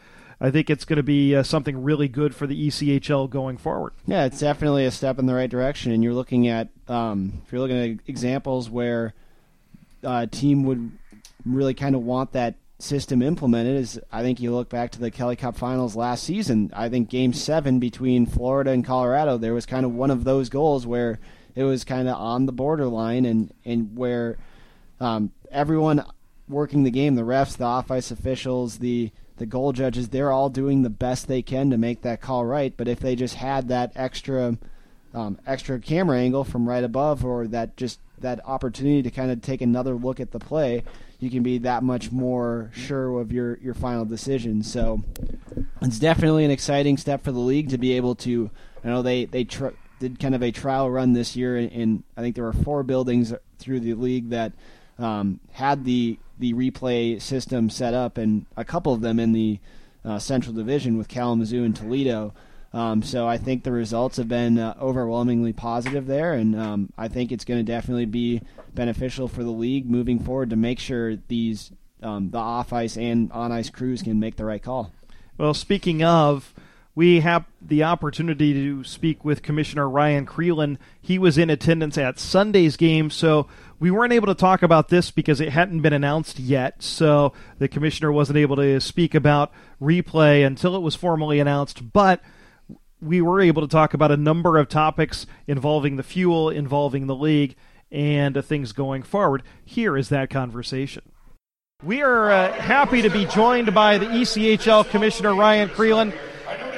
I 0.43 0.49
think 0.49 0.71
it's 0.71 0.85
going 0.85 0.97
to 0.97 1.03
be 1.03 1.35
uh, 1.35 1.43
something 1.43 1.83
really 1.83 2.07
good 2.07 2.33
for 2.33 2.47
the 2.47 2.67
ECHL 2.67 3.29
going 3.29 3.57
forward. 3.57 3.93
Yeah, 4.07 4.25
it's 4.25 4.39
definitely 4.39 4.85
a 4.85 4.91
step 4.91 5.19
in 5.19 5.27
the 5.27 5.35
right 5.35 5.49
direction. 5.49 5.91
And 5.91 6.03
you're 6.03 6.15
looking 6.15 6.47
at 6.47 6.69
um, 6.87 7.43
if 7.45 7.51
you're 7.51 7.61
looking 7.61 7.77
at 7.77 7.99
examples 8.07 8.67
where 8.67 9.13
a 10.01 10.25
team 10.25 10.63
would 10.63 10.91
really 11.45 11.75
kind 11.75 11.93
of 11.93 12.01
want 12.01 12.31
that 12.31 12.55
system 12.79 13.21
implemented 13.21 13.75
is 13.75 13.99
I 14.11 14.23
think 14.23 14.39
you 14.39 14.51
look 14.51 14.67
back 14.67 14.91
to 14.91 14.99
the 14.99 15.11
Kelly 15.11 15.35
Cup 15.35 15.55
finals 15.55 15.95
last 15.95 16.23
season. 16.23 16.71
I 16.73 16.89
think 16.89 17.09
game 17.09 17.33
seven 17.33 17.79
between 17.79 18.25
Florida 18.25 18.71
and 18.71 18.83
Colorado, 18.83 19.37
there 19.37 19.53
was 19.53 19.67
kind 19.67 19.85
of 19.85 19.93
one 19.93 20.09
of 20.09 20.23
those 20.23 20.49
goals 20.49 20.87
where 20.87 21.19
it 21.53 21.63
was 21.63 21.83
kind 21.83 22.07
of 22.07 22.15
on 22.15 22.47
the 22.47 22.51
borderline 22.51 23.25
and, 23.25 23.53
and 23.63 23.95
where 23.95 24.37
um, 24.99 25.31
everyone 25.51 26.03
working 26.47 26.83
the 26.83 26.91
game, 26.91 27.13
the 27.13 27.21
refs, 27.21 27.57
the 27.57 27.63
off 27.63 27.91
ice 27.91 28.09
officials, 28.09 28.79
the 28.79 29.11
the 29.41 29.45
goal 29.47 29.73
judges, 29.73 30.09
they're 30.09 30.31
all 30.31 30.49
doing 30.49 30.83
the 30.83 30.89
best 30.89 31.27
they 31.27 31.41
can 31.41 31.71
to 31.71 31.77
make 31.77 32.03
that 32.03 32.21
call 32.21 32.45
right. 32.45 32.73
But 32.77 32.87
if 32.87 32.99
they 32.99 33.15
just 33.15 33.35
had 33.35 33.69
that 33.69 33.91
extra 33.95 34.57
um, 35.13 35.39
extra 35.45 35.79
camera 35.79 36.19
angle 36.19 36.43
from 36.43 36.69
right 36.69 36.83
above 36.83 37.25
or 37.25 37.47
that 37.47 37.75
just 37.75 37.99
that 38.19 38.39
opportunity 38.45 39.01
to 39.01 39.09
kind 39.09 39.31
of 39.31 39.41
take 39.41 39.61
another 39.61 39.95
look 39.95 40.19
at 40.19 40.31
the 40.31 40.39
play, 40.39 40.83
you 41.19 41.31
can 41.31 41.41
be 41.41 41.57
that 41.57 41.81
much 41.81 42.11
more 42.11 42.69
sure 42.71 43.19
of 43.19 43.31
your, 43.31 43.57
your 43.57 43.73
final 43.73 44.05
decision. 44.05 44.61
So 44.61 45.03
it's 45.81 45.97
definitely 45.97 46.45
an 46.45 46.51
exciting 46.51 46.97
step 46.97 47.23
for 47.23 47.31
the 47.31 47.39
league 47.39 47.69
to 47.69 47.79
be 47.79 47.93
able 47.93 48.13
to. 48.15 48.51
I 48.83 48.89
know 48.89 49.01
they 49.01 49.25
they 49.25 49.43
tr- 49.43 49.69
did 49.99 50.19
kind 50.19 50.35
of 50.35 50.43
a 50.43 50.51
trial 50.51 50.89
run 50.89 51.13
this 51.13 51.35
year, 51.35 51.57
and 51.57 52.03
I 52.15 52.21
think 52.21 52.35
there 52.35 52.43
were 52.43 52.53
four 52.53 52.83
buildings 52.83 53.33
through 53.57 53.79
the 53.79 53.95
league 53.95 54.29
that 54.29 54.53
um, 54.99 55.39
had 55.51 55.83
the 55.83 56.19
the 56.41 56.53
replay 56.53 57.21
system 57.21 57.69
set 57.69 57.93
up, 57.93 58.17
and 58.17 58.45
a 58.57 58.65
couple 58.65 58.93
of 58.93 59.01
them 59.01 59.19
in 59.19 59.31
the 59.31 59.59
uh, 60.03 60.19
Central 60.19 60.53
Division 60.53 60.97
with 60.97 61.07
Kalamazoo 61.07 61.63
and 61.63 61.75
Toledo. 61.75 62.33
Um, 62.73 63.03
so 63.03 63.27
I 63.27 63.37
think 63.37 63.63
the 63.63 63.71
results 63.71 64.17
have 64.17 64.27
been 64.27 64.57
uh, 64.57 64.75
overwhelmingly 64.79 65.53
positive 65.53 66.07
there, 66.07 66.33
and 66.33 66.59
um, 66.59 66.93
I 66.97 67.07
think 67.07 67.31
it's 67.31 67.45
going 67.45 67.63
to 67.63 67.71
definitely 67.71 68.05
be 68.05 68.41
beneficial 68.73 69.27
for 69.27 69.43
the 69.43 69.51
league 69.51 69.89
moving 69.89 70.19
forward 70.19 70.49
to 70.49 70.55
make 70.55 70.79
sure 70.79 71.17
these 71.27 71.71
um, 72.01 72.31
the 72.31 72.37
off 72.37 72.73
ice 72.73 72.97
and 72.97 73.31
on 73.31 73.51
ice 73.51 73.69
crews 73.69 74.01
can 74.01 74.19
make 74.19 74.35
the 74.35 74.45
right 74.45 74.63
call. 74.63 74.91
Well, 75.37 75.53
speaking 75.53 76.01
of, 76.03 76.53
we 76.95 77.19
have 77.19 77.45
the 77.61 77.83
opportunity 77.83 78.53
to 78.53 78.83
speak 78.83 79.23
with 79.23 79.43
Commissioner 79.43 79.87
Ryan 79.87 80.25
Crelin. 80.25 80.77
He 81.01 81.19
was 81.19 81.37
in 81.37 81.49
attendance 81.49 81.97
at 81.97 82.19
Sunday's 82.19 82.77
game, 82.77 83.09
so 83.09 83.47
we 83.81 83.89
weren't 83.89 84.13
able 84.13 84.27
to 84.27 84.35
talk 84.35 84.61
about 84.61 84.89
this 84.89 85.09
because 85.09 85.41
it 85.41 85.49
hadn't 85.49 85.81
been 85.81 85.91
announced 85.91 86.39
yet. 86.39 86.83
So 86.83 87.33
the 87.57 87.67
commissioner 87.67 88.11
wasn't 88.11 88.37
able 88.37 88.55
to 88.57 88.79
speak 88.79 89.15
about 89.15 89.51
replay 89.81 90.45
until 90.45 90.75
it 90.75 90.81
was 90.81 90.93
formally 90.93 91.39
announced, 91.39 91.91
but 91.91 92.21
we 93.01 93.21
were 93.21 93.41
able 93.41 93.63
to 93.63 93.67
talk 93.67 93.95
about 93.95 94.11
a 94.11 94.17
number 94.17 94.59
of 94.59 94.69
topics 94.69 95.25
involving 95.47 95.95
the 95.95 96.03
fuel, 96.03 96.47
involving 96.51 97.07
the 97.07 97.15
league, 97.15 97.55
and 97.91 98.45
things 98.45 98.71
going 98.71 99.01
forward. 99.01 99.41
Here 99.65 99.97
is 99.97 100.09
that 100.09 100.29
conversation. 100.29 101.01
We 101.83 102.03
are 102.03 102.29
uh, 102.29 102.53
happy 102.53 103.01
to 103.01 103.09
be 103.09 103.25
joined 103.25 103.73
by 103.73 103.97
the 103.97 104.05
ECHL 104.05 104.87
Commissioner 104.91 105.33
Ryan 105.33 105.69
Crelin, 105.69 106.13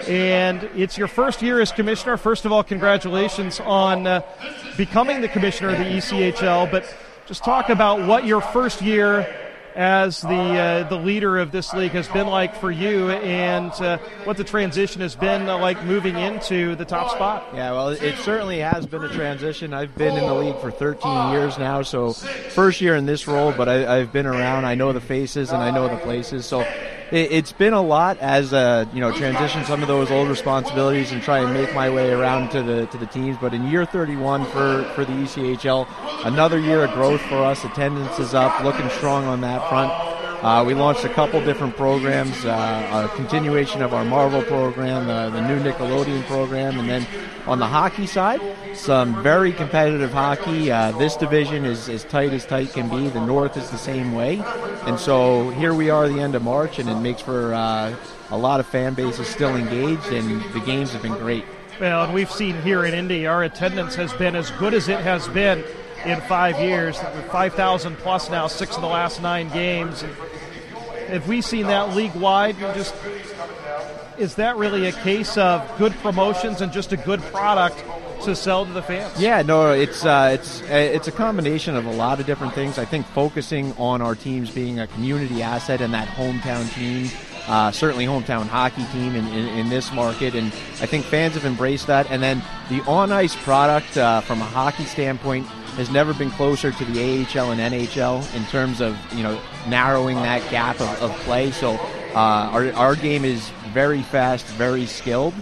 and 0.07 0.63
it's 0.75 0.97
your 0.97 1.07
first 1.07 1.41
year 1.41 1.61
as 1.61 1.71
commissioner. 1.71 2.17
First 2.17 2.45
of 2.45 2.51
all, 2.51 2.63
congratulations 2.63 3.59
on 3.59 4.07
uh, 4.07 4.21
becoming 4.77 5.21
the 5.21 5.27
commissioner 5.27 5.69
of 5.69 5.77
the 5.77 5.85
ECHL. 5.85 6.69
But 6.69 6.85
just 7.25 7.43
talk 7.43 7.69
about 7.69 8.07
what 8.07 8.25
your 8.25 8.41
first 8.41 8.81
year 8.81 9.27
as 9.75 10.21
the 10.21 10.29
uh, 10.29 10.89
the 10.89 10.97
leader 10.97 11.37
of 11.37 11.51
this 11.51 11.73
league 11.73 11.91
has 11.91 12.07
been 12.07 12.27
like 12.27 12.55
for 12.55 12.71
you, 12.71 13.09
and 13.09 13.71
uh, 13.73 13.97
what 14.23 14.37
the 14.37 14.43
transition 14.43 15.01
has 15.01 15.15
been 15.15 15.49
uh, 15.49 15.57
like 15.57 15.83
moving 15.83 16.17
into 16.17 16.75
the 16.75 16.85
top 16.85 17.11
spot. 17.11 17.47
Yeah, 17.53 17.71
well, 17.71 17.89
it 17.89 18.17
certainly 18.17 18.59
has 18.59 18.85
been 18.85 19.03
a 19.03 19.09
transition. 19.09 19.73
I've 19.73 19.95
been 19.95 20.15
in 20.15 20.25
the 20.25 20.33
league 20.33 20.59
for 20.59 20.71
13 20.71 21.31
years 21.31 21.57
now, 21.57 21.81
so 21.81 22.13
first 22.13 22.81
year 22.81 22.95
in 22.95 23.05
this 23.05 23.27
role, 23.27 23.51
but 23.51 23.67
I, 23.67 23.97
have 23.97 24.13
been 24.13 24.25
around. 24.25 24.65
I 24.65 24.75
know 24.75 24.93
the 24.93 25.01
faces 25.01 25.51
and 25.51 25.61
I 25.61 25.71
know 25.71 25.87
the 25.87 25.97
places, 25.97 26.45
so 26.45 26.61
it, 27.11 27.31
has 27.31 27.51
been 27.51 27.73
a 27.73 27.81
lot 27.81 28.17
as 28.19 28.53
uh, 28.53 28.85
you 28.93 28.99
know 28.99 29.11
transition 29.11 29.65
some 29.65 29.81
of 29.81 29.87
those 29.87 30.11
old 30.11 30.29
responsibilities 30.29 31.11
and 31.11 31.21
try 31.21 31.39
and 31.39 31.53
make 31.53 31.73
my 31.73 31.89
way 31.89 32.11
around 32.11 32.49
to 32.51 32.61
the 32.61 32.85
to 32.87 32.97
the 32.97 33.05
teams. 33.07 33.37
But 33.39 33.53
in 33.53 33.67
year 33.67 33.85
31 33.85 34.45
for 34.45 34.83
for 34.95 35.05
the 35.05 35.13
ECHL, 35.13 35.87
another 36.25 36.59
year 36.59 36.83
of 36.83 36.91
growth 36.93 37.21
for 37.21 37.43
us. 37.43 37.63
Attendance 37.63 38.19
is 38.19 38.33
up, 38.33 38.63
looking 38.63 38.89
strong 38.89 39.25
on 39.25 39.41
that 39.41 39.67
front. 39.69 40.12
Uh, 40.43 40.61
we 40.61 40.73
launched 40.73 41.05
a 41.05 41.09
couple 41.09 41.39
different 41.45 41.73
programs, 41.77 42.43
uh, 42.43 43.09
a 43.09 43.15
continuation 43.15 43.81
of 43.81 43.93
our 43.93 44.03
Marvel 44.03 44.43
program, 44.43 45.09
uh, 45.09 45.29
the 45.29 45.39
new 45.47 45.57
Nickelodeon 45.63 46.21
program, 46.23 46.77
and 46.77 46.89
then 46.89 47.07
on 47.47 47.59
the 47.59 47.65
hockey 47.65 48.05
side, 48.05 48.41
some 48.73 49.23
very 49.23 49.53
competitive 49.53 50.11
hockey. 50.11 50.69
Uh, 50.69 50.91
this 50.97 51.15
division 51.15 51.63
is 51.63 51.87
as 51.87 52.03
tight 52.03 52.33
as 52.33 52.45
tight 52.45 52.73
can 52.73 52.89
be. 52.89 53.07
The 53.07 53.25
North 53.25 53.55
is 53.55 53.69
the 53.69 53.77
same 53.77 54.11
way. 54.11 54.41
And 54.85 54.99
so 54.99 55.49
here 55.51 55.73
we 55.73 55.89
are 55.89 56.09
the 56.09 56.19
end 56.19 56.35
of 56.35 56.43
March, 56.43 56.77
and 56.77 56.89
it 56.89 56.95
makes 56.95 57.21
for 57.21 57.53
uh, 57.53 57.95
a 58.29 58.37
lot 58.37 58.59
of 58.59 58.65
fan 58.65 58.95
bases 58.95 59.29
still 59.29 59.55
engaged, 59.55 60.11
and 60.11 60.43
the 60.51 60.59
games 60.59 60.91
have 60.91 61.03
been 61.03 61.13
great. 61.13 61.45
Well, 61.79 62.03
and 62.03 62.13
we've 62.13 62.29
seen 62.29 62.61
here 62.63 62.83
in 62.83 62.93
Indy, 62.93 63.27
our 63.27 63.43
attendance 63.43 63.95
has 63.95 64.11
been 64.11 64.35
as 64.35 64.51
good 64.51 64.73
as 64.73 64.89
it 64.89 64.99
has 64.99 65.25
been 65.29 65.63
in 66.05 66.19
five 66.21 66.59
years. 66.59 66.99
5,000 67.31 67.97
plus 67.97 68.29
now, 68.29 68.47
six 68.47 68.75
of 68.75 68.81
the 68.81 68.87
last 68.87 69.21
nine 69.21 69.49
games. 69.49 70.03
Have 71.07 71.27
we 71.27 71.41
seen 71.41 71.67
that 71.67 71.95
league 71.95 72.15
wide? 72.15 72.57
Just 72.57 72.95
is 74.17 74.35
that 74.35 74.57
really 74.57 74.85
a 74.87 74.91
case 74.91 75.37
of 75.37 75.69
good 75.77 75.93
promotions 75.95 76.61
and 76.61 76.71
just 76.71 76.91
a 76.91 76.97
good 76.97 77.21
product 77.23 77.83
to 78.23 78.35
sell 78.35 78.65
to 78.65 78.71
the 78.71 78.81
fans? 78.81 79.19
Yeah, 79.19 79.41
no, 79.41 79.71
it's 79.71 80.05
uh, 80.05 80.31
it's 80.33 80.61
uh, 80.63 80.65
it's 80.69 81.07
a 81.07 81.11
combination 81.11 81.75
of 81.75 81.85
a 81.85 81.91
lot 81.91 82.19
of 82.19 82.25
different 82.25 82.53
things. 82.53 82.77
I 82.77 82.85
think 82.85 83.05
focusing 83.07 83.73
on 83.73 84.01
our 84.01 84.15
teams 84.15 84.49
being 84.51 84.79
a 84.79 84.87
community 84.87 85.41
asset 85.41 85.81
and 85.81 85.93
that 85.93 86.07
hometown 86.07 86.71
team. 86.73 87.09
Uh, 87.45 87.69
certainly 87.71 88.05
hometown 88.05 88.47
hockey 88.47 88.85
team 88.93 89.15
in, 89.15 89.27
in, 89.27 89.47
in, 89.59 89.69
this 89.69 89.91
market, 89.91 90.33
and 90.33 90.47
I 90.79 90.85
think 90.85 91.03
fans 91.03 91.33
have 91.33 91.43
embraced 91.43 91.87
that. 91.87 92.09
And 92.09 92.23
then 92.23 92.41
the 92.69 92.79
on 92.83 93.11
ice 93.11 93.35
product 93.35 93.97
uh, 93.97 94.21
from 94.21 94.41
a 94.41 94.45
hockey 94.45 94.85
standpoint 94.85 95.45
has 95.75 95.89
never 95.89 96.13
been 96.13 96.31
closer 96.31 96.71
to 96.71 96.85
the 96.85 96.99
AHL 96.99 97.51
and 97.51 97.59
NHL 97.59 98.35
in 98.35 98.45
terms 98.45 98.81
of 98.81 98.97
you 99.13 99.23
know 99.23 99.39
narrowing 99.67 100.15
that 100.17 100.49
gap 100.51 100.79
of, 100.79 101.01
of 101.01 101.11
play. 101.21 101.51
So 101.51 101.73
uh, 102.13 102.49
our 102.51 102.71
our 102.73 102.95
game 102.95 103.25
is 103.25 103.49
very 103.71 104.01
fast, 104.01 104.45
very 104.45 104.85
skilled, 104.85 105.33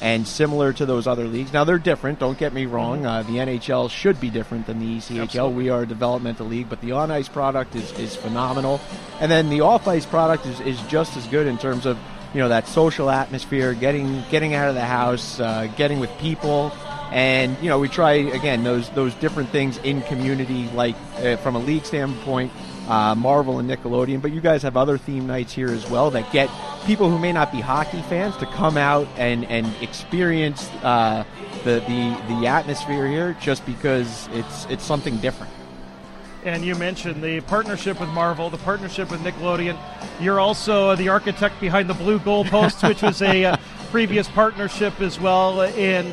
and 0.00 0.26
similar 0.26 0.72
to 0.72 0.86
those 0.86 1.06
other 1.06 1.26
leagues. 1.26 1.52
Now 1.52 1.64
they're 1.64 1.78
different. 1.78 2.18
Don't 2.18 2.38
get 2.38 2.52
me 2.52 2.66
wrong. 2.66 3.04
Uh, 3.04 3.22
the 3.22 3.34
NHL 3.34 3.90
should 3.90 4.20
be 4.20 4.30
different 4.30 4.66
than 4.66 4.78
the 4.78 4.98
ECHL. 4.98 5.22
Absolutely. 5.22 5.64
We 5.64 5.70
are 5.70 5.82
a 5.82 5.86
developmental 5.86 6.46
league, 6.46 6.68
but 6.68 6.80
the 6.80 6.92
on 6.92 7.10
ice 7.10 7.28
product 7.28 7.76
is, 7.76 7.92
is 7.98 8.16
phenomenal, 8.16 8.80
and 9.20 9.30
then 9.30 9.50
the 9.50 9.60
off 9.60 9.86
ice 9.86 10.06
product 10.06 10.46
is, 10.46 10.60
is 10.60 10.80
just 10.82 11.16
as 11.16 11.26
good 11.28 11.46
in 11.46 11.58
terms 11.58 11.86
of 11.86 11.98
you 12.32 12.40
know 12.40 12.48
that 12.48 12.66
social 12.68 13.10
atmosphere, 13.10 13.74
getting 13.74 14.24
getting 14.30 14.54
out 14.54 14.68
of 14.68 14.74
the 14.74 14.84
house, 14.84 15.40
uh, 15.40 15.68
getting 15.76 16.00
with 16.00 16.10
people, 16.18 16.72
and 17.14 17.56
you 17.62 17.68
know 17.68 17.78
we 17.78 17.88
try 17.88 18.14
again 18.14 18.64
those 18.64 18.90
those 18.90 19.14
different 19.14 19.48
things 19.50 19.78
in 19.78 20.02
community, 20.02 20.68
like 20.74 20.96
uh, 21.18 21.36
from 21.36 21.54
a 21.54 21.60
league 21.60 21.84
standpoint, 21.84 22.52
uh, 22.88 23.14
Marvel 23.14 23.60
and 23.60 23.70
Nickelodeon. 23.70 24.20
But 24.20 24.32
you 24.32 24.40
guys 24.40 24.62
have 24.62 24.76
other 24.76 24.98
theme 24.98 25.24
nights 25.24 25.52
here 25.52 25.68
as 25.68 25.88
well 25.88 26.10
that 26.10 26.30
get 26.32 26.50
people 26.86 27.08
who 27.08 27.18
may 27.20 27.32
not 27.32 27.52
be 27.52 27.60
hockey 27.60 28.02
fans 28.02 28.36
to 28.38 28.46
come 28.46 28.76
out 28.76 29.06
and 29.16 29.44
and 29.44 29.72
experience 29.80 30.68
uh, 30.82 31.24
the 31.62 31.78
the 31.86 32.34
the 32.34 32.48
atmosphere 32.48 33.06
here, 33.06 33.36
just 33.40 33.64
because 33.64 34.28
it's 34.32 34.66
it's 34.66 34.84
something 34.84 35.16
different. 35.18 35.52
And 36.42 36.64
you 36.64 36.74
mentioned 36.74 37.22
the 37.22 37.40
partnership 37.42 38.00
with 38.00 38.08
Marvel, 38.08 38.50
the 38.50 38.58
partnership 38.58 39.12
with 39.12 39.20
Nickelodeon. 39.20 39.78
You're 40.20 40.40
also 40.40 40.96
the 40.96 41.08
architect 41.08 41.60
behind 41.60 41.88
the 41.88 41.94
Blue 41.94 42.18
Goalpost, 42.18 42.86
which 42.86 43.02
was 43.02 43.22
a 43.22 43.44
uh, 43.44 43.56
previous 43.90 44.28
partnership 44.28 45.00
as 45.00 45.18
well. 45.18 45.62
And 45.62 46.12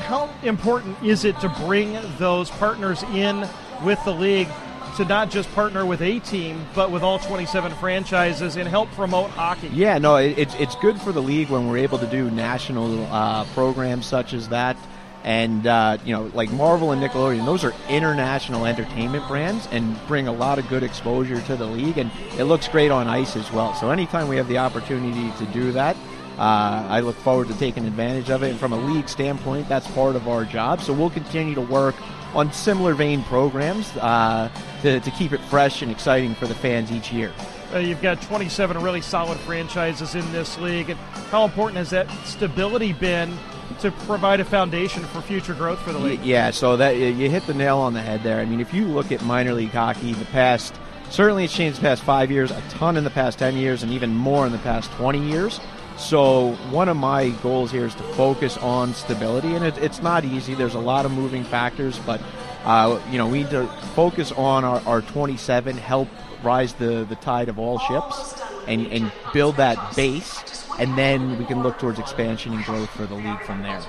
how 0.00 0.28
important 0.42 1.02
is 1.02 1.24
it 1.24 1.38
to 1.40 1.48
bring 1.48 1.98
those 2.18 2.50
partners 2.50 3.02
in 3.04 3.48
with 3.84 4.02
the 4.04 4.12
league 4.12 4.48
to 4.96 5.04
not 5.04 5.30
just 5.30 5.50
partner 5.54 5.86
with 5.86 6.02
a 6.02 6.18
team, 6.20 6.64
but 6.74 6.90
with 6.90 7.02
all 7.02 7.18
27 7.18 7.72
franchises 7.74 8.56
and 8.56 8.68
help 8.68 8.90
promote 8.92 9.30
hockey? 9.30 9.68
Yeah, 9.68 9.98
no, 9.98 10.16
it, 10.16 10.38
it's 10.38 10.54
it's 10.54 10.74
good 10.76 11.00
for 11.00 11.12
the 11.12 11.22
league 11.22 11.48
when 11.48 11.68
we're 11.68 11.78
able 11.78 11.98
to 11.98 12.06
do 12.06 12.30
national 12.30 13.06
uh, 13.06 13.44
programs 13.54 14.06
such 14.06 14.32
as 14.32 14.48
that. 14.48 14.76
And 15.22 15.66
uh, 15.66 15.98
you 16.04 16.14
know, 16.14 16.30
like 16.34 16.50
Marvel 16.50 16.92
and 16.92 17.02
Nickelodeon, 17.02 17.44
those 17.44 17.62
are 17.62 17.74
international 17.88 18.64
entertainment 18.64 19.28
brands 19.28 19.68
and 19.70 19.98
bring 20.06 20.28
a 20.28 20.32
lot 20.32 20.58
of 20.58 20.66
good 20.68 20.82
exposure 20.82 21.40
to 21.42 21.56
the 21.56 21.66
league, 21.66 21.98
and 21.98 22.10
it 22.38 22.44
looks 22.44 22.68
great 22.68 22.90
on 22.90 23.06
ice 23.06 23.36
as 23.36 23.50
well. 23.52 23.74
So 23.74 23.90
anytime 23.90 24.28
we 24.28 24.36
have 24.36 24.48
the 24.48 24.58
opportunity 24.58 25.30
to 25.38 25.52
do 25.52 25.72
that, 25.72 25.96
uh, 26.38 26.86
I 26.88 27.00
look 27.00 27.16
forward 27.16 27.48
to 27.48 27.58
taking 27.58 27.86
advantage 27.86 28.30
of 28.30 28.42
it. 28.42 28.50
And 28.50 28.58
from 28.58 28.72
a 28.72 28.76
league 28.76 29.08
standpoint, 29.08 29.68
that's 29.68 29.86
part 29.88 30.16
of 30.16 30.28
our 30.28 30.44
job. 30.44 30.80
So 30.80 30.92
we'll 30.92 31.10
continue 31.10 31.54
to 31.54 31.60
work 31.60 31.94
on 32.34 32.52
similar 32.52 32.94
vein 32.94 33.22
programs 33.24 33.88
uh, 33.96 34.50
to, 34.82 35.00
to 35.00 35.10
keep 35.12 35.32
it 35.32 35.40
fresh 35.42 35.82
and 35.82 35.90
exciting 35.90 36.34
for 36.34 36.46
the 36.46 36.54
fans 36.54 36.92
each 36.92 37.12
year. 37.12 37.32
Uh, 37.72 37.78
you've 37.78 38.02
got 38.02 38.20
27 38.22 38.82
really 38.82 39.00
solid 39.00 39.38
franchises 39.40 40.14
in 40.14 40.32
this 40.32 40.58
league. 40.58 40.90
And 40.90 40.98
how 41.30 41.44
important 41.44 41.78
has 41.78 41.90
that 41.90 42.10
stability 42.24 42.92
been 42.92 43.36
to 43.80 43.92
provide 43.92 44.40
a 44.40 44.44
foundation 44.44 45.04
for 45.04 45.20
future 45.20 45.54
growth 45.54 45.78
for 45.80 45.92
the 45.92 45.98
league? 45.98 46.24
Yeah, 46.24 46.50
so 46.50 46.76
that 46.76 46.96
you 46.96 47.30
hit 47.30 47.46
the 47.46 47.54
nail 47.54 47.78
on 47.78 47.92
the 47.94 48.02
head 48.02 48.22
there. 48.22 48.40
I 48.40 48.44
mean, 48.44 48.60
if 48.60 48.74
you 48.74 48.86
look 48.86 49.12
at 49.12 49.22
minor 49.22 49.54
league 49.54 49.70
hockey, 49.70 50.12
the 50.14 50.24
past 50.26 50.74
certainly 51.10 51.44
it's 51.44 51.54
changed 51.54 51.78
the 51.78 51.82
past 51.82 52.02
five 52.02 52.30
years, 52.30 52.50
a 52.50 52.60
ton 52.70 52.96
in 52.96 53.04
the 53.04 53.10
past 53.10 53.38
10 53.38 53.56
years, 53.56 53.82
and 53.82 53.92
even 53.92 54.14
more 54.14 54.46
in 54.46 54.52
the 54.52 54.58
past 54.58 54.90
20 54.92 55.20
years. 55.20 55.60
So 56.00 56.54
one 56.70 56.88
of 56.88 56.96
my 56.96 57.28
goals 57.42 57.70
here 57.70 57.84
is 57.84 57.94
to 57.94 58.02
focus 58.14 58.56
on 58.56 58.94
stability, 58.94 59.54
and 59.54 59.64
it, 59.64 59.76
it's 59.78 60.00
not 60.00 60.24
easy. 60.24 60.54
There's 60.54 60.74
a 60.74 60.80
lot 60.80 61.04
of 61.04 61.12
moving 61.12 61.44
factors, 61.44 61.98
but 62.00 62.22
uh, 62.64 62.98
you 63.10 63.18
know 63.18 63.28
we 63.28 63.42
need 63.42 63.50
to 63.50 63.66
focus 63.94 64.32
on 64.32 64.64
our, 64.64 64.80
our 64.86 65.02
27, 65.02 65.76
help 65.76 66.08
rise 66.42 66.72
the, 66.72 67.04
the 67.04 67.16
tide 67.16 67.50
of 67.50 67.58
all 67.58 67.78
ships, 67.80 68.42
and, 68.66 68.86
and 68.86 69.12
build 69.34 69.56
that 69.56 69.94
base, 69.94 70.66
and 70.78 70.96
then 70.96 71.38
we 71.38 71.44
can 71.44 71.62
look 71.62 71.78
towards 71.78 71.98
expansion 71.98 72.54
and 72.54 72.64
growth 72.64 72.90
for 72.90 73.04
the 73.04 73.14
league 73.14 73.42
from 73.42 73.62
there. 73.62 73.80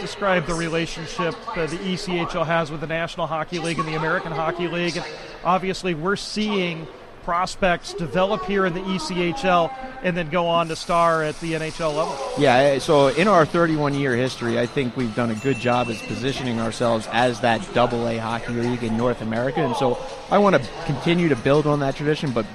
Describe 0.00 0.44
the 0.44 0.54
relationship 0.54 1.34
uh, 1.56 1.66
the 1.66 1.76
ECHL 1.78 2.46
has 2.46 2.70
with 2.70 2.80
the 2.80 2.86
National 2.86 3.28
Hockey 3.28 3.60
League 3.60 3.78
and 3.78 3.86
the 3.86 3.94
American 3.94 4.32
Hockey 4.32 4.66
League. 4.66 4.96
And 4.96 5.06
obviously, 5.44 5.94
we're 5.94 6.16
seeing 6.16 6.86
prospects 7.28 7.92
develop 7.92 8.42
here 8.46 8.64
in 8.64 8.72
the 8.72 8.80
ECHL 8.80 9.70
and 10.02 10.16
then 10.16 10.30
go 10.30 10.46
on 10.46 10.66
to 10.66 10.74
star 10.74 11.22
at 11.22 11.38
the 11.40 11.52
NHL 11.52 11.94
level? 11.94 12.18
Yeah, 12.38 12.78
so 12.78 13.08
in 13.08 13.28
our 13.28 13.44
31 13.44 13.92
year 13.92 14.16
history, 14.16 14.58
I 14.58 14.64
think 14.64 14.96
we've 14.96 15.14
done 15.14 15.30
a 15.30 15.34
good 15.34 15.58
job 15.58 15.90
as 15.90 16.00
positioning 16.00 16.58
ourselves 16.58 17.06
as 17.12 17.38
that 17.40 17.60
double 17.74 18.08
A 18.08 18.16
hockey 18.16 18.54
league 18.54 18.82
in 18.82 18.96
North 18.96 19.20
America. 19.20 19.60
And 19.60 19.76
so 19.76 19.98
I 20.30 20.38
want 20.38 20.56
to 20.56 20.70
continue 20.86 21.28
to 21.28 21.36
build 21.36 21.66
on 21.66 21.80
that 21.80 21.96
tradition, 21.96 22.32
but 22.32 22.46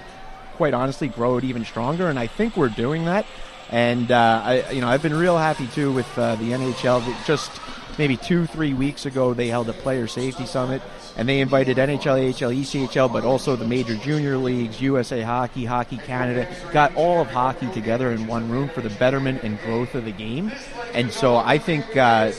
quite 0.55 0.73
honestly, 0.73 1.07
grow 1.07 1.37
it 1.37 1.43
even 1.43 1.63
stronger. 1.65 2.09
And 2.09 2.17
I 2.17 2.25
think 2.25 2.57
we're 2.57 2.69
doing 2.69 3.05
that. 3.05 3.27
And 3.69 4.09
uh, 4.09 4.41
I, 4.43 4.71
you 4.71 4.81
know, 4.81 4.87
I've 4.87 5.03
been 5.03 5.13
real 5.13 5.37
happy 5.37 5.67
too 5.67 5.93
with 5.93 6.17
uh, 6.17 6.33
the 6.37 6.49
NHL. 6.49 7.25
Just 7.27 7.51
maybe 7.99 8.17
two, 8.17 8.47
three 8.47 8.73
weeks 8.73 9.05
ago, 9.05 9.35
they 9.35 9.49
held 9.49 9.69
a 9.69 9.73
player 9.73 10.07
safety 10.07 10.47
summit, 10.47 10.81
and 11.15 11.29
they 11.29 11.41
invited 11.41 11.77
NHL, 11.77 12.15
AHL, 12.15 12.51
ECHL, 12.51 13.11
but 13.11 13.23
also 13.23 13.55
the 13.55 13.67
major 13.67 13.95
junior 13.97 14.37
leagues, 14.37 14.81
USA 14.81 15.21
Hockey, 15.21 15.65
Hockey 15.65 15.97
Canada, 15.97 16.47
got 16.71 16.95
all 16.95 17.21
of 17.21 17.27
hockey 17.27 17.69
together 17.71 18.11
in 18.11 18.25
one 18.25 18.49
room 18.49 18.69
for 18.69 18.81
the 18.81 18.89
betterment 18.91 19.43
and 19.43 19.59
growth 19.61 19.93
of 19.95 20.05
the 20.05 20.11
game. 20.11 20.51
And 20.93 21.11
so 21.11 21.35
I 21.35 21.59
think 21.59 21.95
uh, 21.95 22.31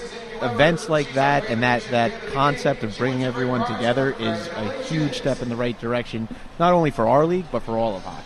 events 0.42 0.88
like 0.88 1.12
that 1.14 1.48
and 1.48 1.62
that, 1.62 1.82
that 1.90 2.12
concept 2.32 2.82
of 2.82 2.96
bringing 2.98 3.24
everyone 3.24 3.66
together 3.66 4.14
is 4.18 4.48
a 4.48 4.82
huge 4.82 5.16
step 5.16 5.40
in 5.40 5.48
the 5.48 5.56
right 5.56 5.78
direction, 5.78 6.28
not 6.58 6.72
only 6.72 6.90
for 6.90 7.06
our 7.08 7.26
league, 7.26 7.46
but 7.52 7.60
for 7.60 7.78
all 7.78 7.96
of 7.96 8.02
hockey. 8.02 8.24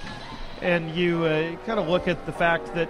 And 0.63 0.95
you 0.95 1.25
uh, 1.25 1.57
kind 1.67 1.79
of 1.79 1.89
look 1.89 2.09
at 2.09 2.27
the 2.27 2.33
fact 2.33 2.75
that 2.75 2.89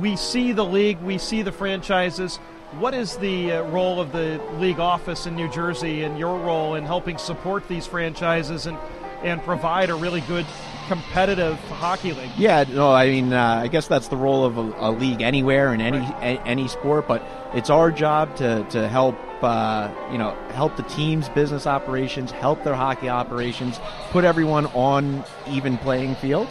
we 0.00 0.16
see 0.16 0.52
the 0.52 0.64
league, 0.64 1.00
we 1.00 1.18
see 1.18 1.42
the 1.42 1.52
franchises 1.52 2.40
what 2.78 2.94
is 2.94 3.16
the 3.18 3.52
uh, 3.52 3.62
role 3.64 4.00
of 4.00 4.12
the 4.12 4.40
league 4.58 4.80
office 4.80 5.26
in 5.26 5.36
New 5.36 5.48
Jersey 5.50 6.02
and 6.02 6.18
your 6.18 6.38
role 6.38 6.74
in 6.74 6.84
helping 6.84 7.18
support 7.18 7.68
these 7.68 7.86
franchises 7.86 8.66
and, 8.66 8.78
and 9.22 9.42
provide 9.42 9.90
a 9.90 9.94
really 9.94 10.20
good 10.22 10.46
competitive 10.88 11.58
hockey 11.70 12.12
league? 12.12 12.30
Yeah, 12.36 12.64
no, 12.68 12.92
I 12.92 13.06
mean, 13.06 13.32
uh, 13.32 13.60
I 13.62 13.68
guess 13.68 13.86
that's 13.86 14.08
the 14.08 14.16
role 14.16 14.44
of 14.44 14.58
a, 14.58 14.74
a 14.78 14.90
league 14.90 15.22
anywhere 15.22 15.72
in 15.72 15.80
any 15.80 15.98
right. 15.98 16.38
a, 16.38 16.46
any 16.46 16.68
sport, 16.68 17.06
but 17.06 17.22
it's 17.54 17.70
our 17.70 17.90
job 17.90 18.34
to, 18.36 18.64
to 18.70 18.88
help 18.88 19.16
uh, 19.42 19.90
you 20.10 20.18
know 20.18 20.34
help 20.52 20.76
the 20.76 20.82
team's 20.84 21.28
business 21.28 21.66
operations, 21.66 22.30
help 22.30 22.64
their 22.64 22.74
hockey 22.74 23.08
operations, 23.08 23.78
put 24.10 24.24
everyone 24.24 24.66
on 24.66 25.24
even 25.48 25.78
playing 25.78 26.14
field 26.16 26.48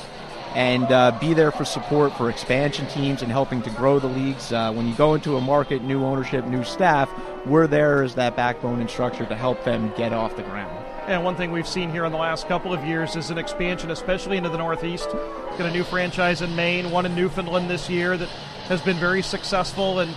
and 0.56 0.92
uh, 0.92 1.18
be 1.20 1.34
there 1.34 1.52
for 1.52 1.66
support 1.66 2.16
for 2.18 2.30
expansion 2.30 2.88
teams 2.88 3.22
and 3.22 3.32
helping 3.32 3.62
to 3.64 3.70
grow 3.72 4.00
the 4.00 4.08
leagues. 4.08 4.52
Uh, 4.54 4.72
when 4.72 4.88
you 4.88 4.94
go 4.96 5.16
into 5.16 5.36
a 5.38 5.42
market, 5.42 5.84
new 5.84 6.04
ownership, 6.04 6.46
new 6.46 6.64
staff, 6.64 7.12
we're 7.46 7.68
there 7.68 8.04
as 8.04 8.16
that 8.16 8.36
backbone 8.36 8.80
and 8.80 8.90
structure 8.90 9.26
to 9.26 9.36
help 9.36 9.64
them 9.64 9.92
get 9.98 10.14
off 10.14 10.36
the 10.36 10.44
ground. 10.44 10.86
And 11.08 11.24
one 11.24 11.36
thing 11.36 11.52
we've 11.52 11.68
seen 11.68 11.92
here 11.92 12.06
in 12.06 12.12
the 12.12 12.18
last 12.18 12.48
couple 12.48 12.74
of 12.74 12.86
years 12.86 13.16
is 13.16 13.30
an 13.30 13.38
expansion, 13.38 13.92
especially 13.92 14.38
into 14.38 14.50
the 14.50 14.58
Northeast. 14.58 15.10
Got 15.12 15.62
a 15.62 15.72
new 15.72 15.84
franchise 15.84 16.42
in 16.42 16.56
Maine, 16.56 16.92
one 16.92 17.06
in 17.06 17.14
Newfoundland 17.14 17.70
this 17.70 17.90
year 17.90 18.16
that 18.16 18.30
has 18.70 18.82
been 18.82 18.96
very 18.98 19.22
successful, 19.22 20.00
and 20.00 20.16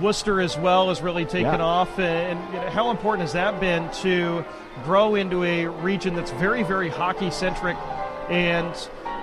Worcester 0.00 0.40
as 0.40 0.56
well 0.56 0.88
has 0.88 1.02
really 1.02 1.26
taken 1.26 1.58
yeah. 1.58 1.64
off. 1.64 1.98
And 1.98 2.38
how 2.70 2.90
important 2.90 3.22
has 3.22 3.34
that 3.34 3.60
been 3.60 3.90
to 4.02 4.44
grow 4.84 5.16
into 5.16 5.44
a 5.44 5.66
region 5.66 6.14
that's 6.14 6.30
very, 6.30 6.62
very 6.62 6.88
hockey 6.88 7.30
centric 7.30 7.76
and 8.30 8.74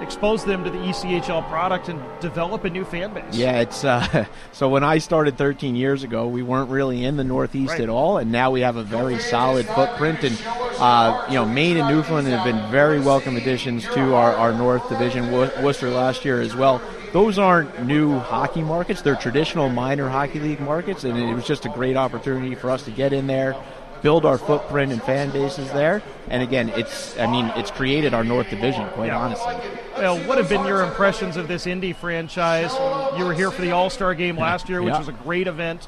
expose 0.02 0.46
them 0.46 0.64
to 0.64 0.70
the 0.70 0.78
ECHL 0.78 1.48
product 1.50 1.90
and 1.90 2.02
develop 2.20 2.64
a 2.66 2.70
new 2.70 2.86
fan 2.86 3.14
base. 3.14 3.36
Yeah, 3.36 3.62
it's 3.62 3.84
uh, 3.84 4.26
so 4.52 4.70
when 4.70 4.84
I 4.84 4.98
started 5.00 5.38
13 5.38 5.76
years 5.76 6.04
ago, 6.04 6.28
we 6.28 6.44
weren't 6.44 6.70
really 6.70 7.04
in 7.04 7.18
the 7.18 7.24
Northeast 7.24 7.72
right. 7.72 7.82
at 7.82 7.90
all, 7.90 8.18
and 8.18 8.32
now 8.32 8.52
we 8.52 8.62
have 8.62 8.76
a 8.76 8.84
very 8.84 9.20
solid 9.20 9.66
footprint. 9.68 10.24
And 10.24 10.42
uh, 10.80 11.26
you 11.30 11.36
know, 11.36 11.46
Maine 11.46 11.78
and 11.78 11.90
Newfoundland 11.90 12.28
have 12.28 12.46
been 12.46 12.72
very 12.72 13.00
welcome 13.00 13.36
additions 13.36 13.84
to 13.90 14.16
our, 14.16 14.34
our 14.34 14.54
North 14.54 14.88
Division. 14.90 15.32
Worcester 15.32 15.90
last 15.90 16.26
year 16.26 16.42
as 16.42 16.56
well. 16.56 16.82
Those 17.12 17.40
aren't 17.40 17.86
new 17.86 18.20
hockey 18.20 18.62
markets; 18.62 19.02
they're 19.02 19.16
traditional 19.16 19.70
minor 19.70 20.10
hockey 20.10 20.40
league 20.40 20.62
markets, 20.62 21.04
and 21.04 21.18
it 21.18 21.34
was 21.34 21.46
just 21.46 21.66
a 21.66 21.70
great 21.70 21.98
opportunity 21.98 22.56
for 22.56 22.70
us 22.70 22.84
to 22.84 22.92
get 22.92 23.14
in 23.14 23.28
there 23.28 23.56
build 24.02 24.26
our 24.26 24.38
footprint 24.38 24.92
and 24.92 25.02
fan 25.02 25.32
bases 25.32 25.72
there. 25.72 26.02
And 26.30 26.44
again, 26.44 26.70
it's 26.70 27.18
I 27.18 27.30
mean 27.30 27.46
it's 27.56 27.72
created 27.72 28.14
our 28.14 28.24
North 28.24 28.50
Division, 28.50 28.88
quite 28.90 29.08
yeah. 29.08 29.20
honestly. 29.20 29.56
Well, 29.98 30.18
what 30.28 30.38
have 30.38 30.50
been 30.50 30.66
your 30.66 30.84
impressions 30.84 31.38
of 31.38 31.48
this 31.48 31.68
Indy 31.68 31.94
franchise? 31.94 32.74
You 33.18 33.26
were 33.26 33.34
here 33.34 33.52
for 33.52 33.62
the 33.62 33.72
All 33.72 33.90
Star 33.90 34.16
game 34.16 34.38
last 34.38 34.70
year, 34.70 34.82
which 34.82 34.94
yeah. 34.94 35.00
was 35.00 35.08
a 35.08 35.14
great 35.14 35.48
event. 35.48 35.88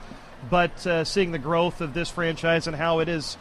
But 0.49 0.85
uh, 0.87 1.03
seeing 1.03 1.31
the 1.31 1.39
growth 1.39 1.81
of 1.81 1.93
this 1.93 2.09
franchise 2.09 2.65
and 2.65 2.75
how 2.75 2.99
it 2.99 3.07
is 3.07 3.37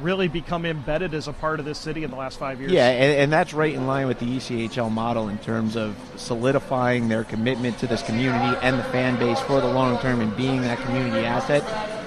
really 0.00 0.28
become 0.28 0.66
embedded 0.66 1.14
as 1.14 1.28
a 1.28 1.32
part 1.32 1.60
of 1.60 1.66
this 1.66 1.78
city 1.78 2.02
in 2.02 2.10
the 2.10 2.16
last 2.16 2.38
five 2.38 2.60
years. 2.60 2.72
Yeah, 2.72 2.88
and, 2.88 3.20
and, 3.20 3.32
that's 3.32 3.54
right 3.54 3.72
in 3.72 3.86
line 3.86 4.08
with 4.08 4.18
the 4.18 4.26
ECHL 4.26 4.90
model 4.90 5.28
in 5.28 5.38
terms 5.38 5.76
of 5.76 5.96
solidifying 6.16 7.08
their 7.08 7.24
commitment 7.24 7.78
to 7.78 7.86
this 7.86 8.02
community 8.02 8.58
and 8.62 8.78
the 8.78 8.84
fan 8.84 9.18
base 9.18 9.38
for 9.40 9.60
the 9.60 9.68
long 9.68 9.98
term 10.00 10.20
and 10.20 10.36
being 10.36 10.62
that 10.62 10.78
community 10.80 11.24
asset. 11.24 11.62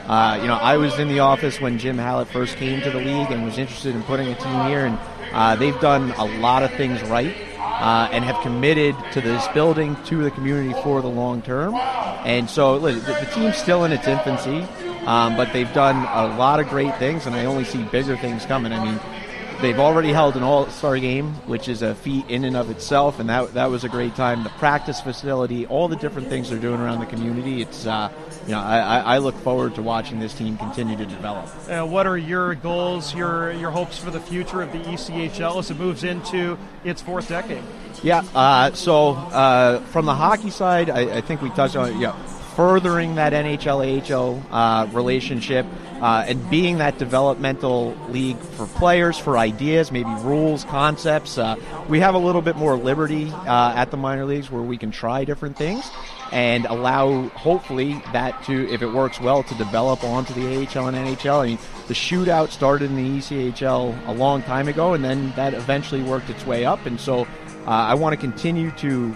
Uh, 0.07 0.39
you 0.41 0.47
know, 0.47 0.55
I 0.55 0.77
was 0.77 0.97
in 0.99 1.07
the 1.07 1.19
office 1.19 1.59
when 1.59 1.79
Jim 1.79 1.97
Hallett 1.97 2.27
first 2.27 2.57
came 2.57 2.81
to 2.81 2.91
the 2.91 2.99
league 2.99 3.31
and 3.31 3.43
was 3.43 3.57
interested 3.57 3.95
in 3.95 4.03
putting 4.03 4.27
a 4.27 4.35
team 4.35 4.65
here, 4.67 4.85
and 4.85 4.99
uh, 5.33 5.55
they've 5.55 5.79
done 5.79 6.11
a 6.11 6.25
lot 6.39 6.63
of 6.63 6.71
things 6.73 7.01
right. 7.03 7.35
Uh, 7.75 8.07
and 8.13 8.23
have 8.23 8.41
committed 8.41 8.95
to 9.11 9.19
this 9.19 9.45
building, 9.49 9.97
to 10.05 10.23
the 10.23 10.31
community 10.31 10.73
for 10.81 11.01
the 11.01 11.09
long 11.09 11.41
term. 11.41 11.75
And 11.75 12.49
so 12.49 12.79
the, 12.79 12.93
the 12.93 13.29
team's 13.33 13.57
still 13.57 13.83
in 13.83 13.91
its 13.91 14.07
infancy, 14.07 14.61
um, 15.05 15.35
but 15.35 15.51
they've 15.51 15.71
done 15.73 15.97
a 15.97 16.37
lot 16.37 16.61
of 16.61 16.69
great 16.69 16.95
things, 16.99 17.25
and 17.25 17.35
I 17.35 17.43
only 17.43 17.65
see 17.65 17.83
bigger 17.83 18.15
things 18.15 18.45
coming. 18.45 18.71
I 18.71 18.81
mean, 18.81 18.99
They've 19.61 19.79
already 19.79 20.11
held 20.11 20.35
an 20.35 20.43
All 20.43 20.67
Star 20.67 20.97
game, 20.99 21.33
which 21.47 21.67
is 21.67 21.81
a 21.81 21.95
feat 21.95 22.29
in 22.29 22.43
and 22.43 22.57
of 22.57 22.69
itself, 22.69 23.19
and 23.19 23.29
that 23.29 23.53
that 23.53 23.69
was 23.69 23.83
a 23.83 23.89
great 23.89 24.15
time. 24.15 24.43
The 24.43 24.49
practice 24.49 25.01
facility, 25.01 25.65
all 25.65 25.87
the 25.87 25.95
different 25.95 26.27
things 26.27 26.49
they're 26.49 26.59
doing 26.59 26.79
around 26.79 26.99
the 26.99 27.05
community. 27.05 27.61
It's 27.61 27.85
uh, 27.85 28.11
you 28.45 28.51
know 28.51 28.59
I, 28.59 28.99
I 28.99 29.17
look 29.19 29.35
forward 29.35 29.75
to 29.75 29.81
watching 29.81 30.19
this 30.19 30.33
team 30.33 30.57
continue 30.57 30.97
to 30.97 31.05
develop. 31.05 31.49
Uh, 31.69 31.85
what 31.85 32.05
are 32.05 32.17
your 32.17 32.55
goals, 32.55 33.15
your 33.15 33.51
your 33.53 33.71
hopes 33.71 33.97
for 33.97 34.11
the 34.11 34.19
future 34.19 34.61
of 34.61 34.71
the 34.71 34.79
ECHL 34.79 35.59
as 35.59 35.71
it 35.71 35.77
moves 35.77 36.03
into 36.03 36.57
its 36.83 37.01
fourth 37.01 37.29
decade? 37.29 37.63
Yeah, 38.03 38.23
uh, 38.35 38.73
so 38.73 39.11
uh, 39.11 39.79
from 39.85 40.05
the 40.05 40.13
hockey 40.13 40.49
side, 40.49 40.89
I, 40.89 41.17
I, 41.17 41.21
think 41.21 41.41
we 41.41 41.49
touched 41.51 41.75
on 41.75 41.89
it. 41.89 41.95
Yeah, 41.95 42.15
furthering 42.55 43.15
that 43.15 43.33
NHL 43.33 44.09
AHL 44.09 44.41
uh, 44.51 44.87
relationship 44.93 45.65
uh, 46.01 46.25
and 46.27 46.49
being 46.49 46.77
that 46.77 46.97
developmental 46.97 47.95
league 48.09 48.37
for 48.37 48.65
players, 48.67 49.17
for 49.17 49.37
ideas, 49.37 49.91
maybe 49.91 50.09
rules, 50.21 50.63
concepts. 50.65 51.37
Uh, 51.37 51.55
we 51.89 51.99
have 51.99 52.15
a 52.15 52.17
little 52.17 52.41
bit 52.41 52.55
more 52.55 52.75
liberty 52.75 53.29
uh, 53.31 53.73
at 53.75 53.91
the 53.91 53.97
minor 53.97 54.25
leagues 54.25 54.51
where 54.51 54.61
we 54.61 54.77
can 54.77 54.91
try 54.91 55.25
different 55.25 55.57
things 55.57 55.89
and 56.31 56.65
allow, 56.65 57.27
hopefully, 57.29 58.01
that 58.11 58.43
to, 58.43 58.67
if 58.69 58.81
it 58.81 58.91
works 58.91 59.19
well, 59.21 59.43
to 59.43 59.55
develop 59.55 60.03
onto 60.03 60.33
the 60.33 60.47
AHL 60.47 60.87
and 60.87 60.97
NHL. 60.97 61.43
I 61.43 61.45
mean, 61.47 61.59
the 61.87 61.93
shootout 61.93 62.49
started 62.49 62.89
in 62.89 62.95
the 62.95 63.19
ECHL 63.19 64.07
a 64.07 64.13
long 64.13 64.41
time 64.43 64.67
ago, 64.67 64.93
and 64.93 65.03
then 65.03 65.31
that 65.35 65.53
eventually 65.53 66.01
worked 66.01 66.29
its 66.29 66.45
way 66.45 66.65
up. 66.65 66.85
And 66.85 66.99
so 66.99 67.21
uh, 67.21 67.27
I 67.67 67.93
want 67.95 68.13
to 68.13 68.17
continue 68.17 68.71
to 68.71 69.15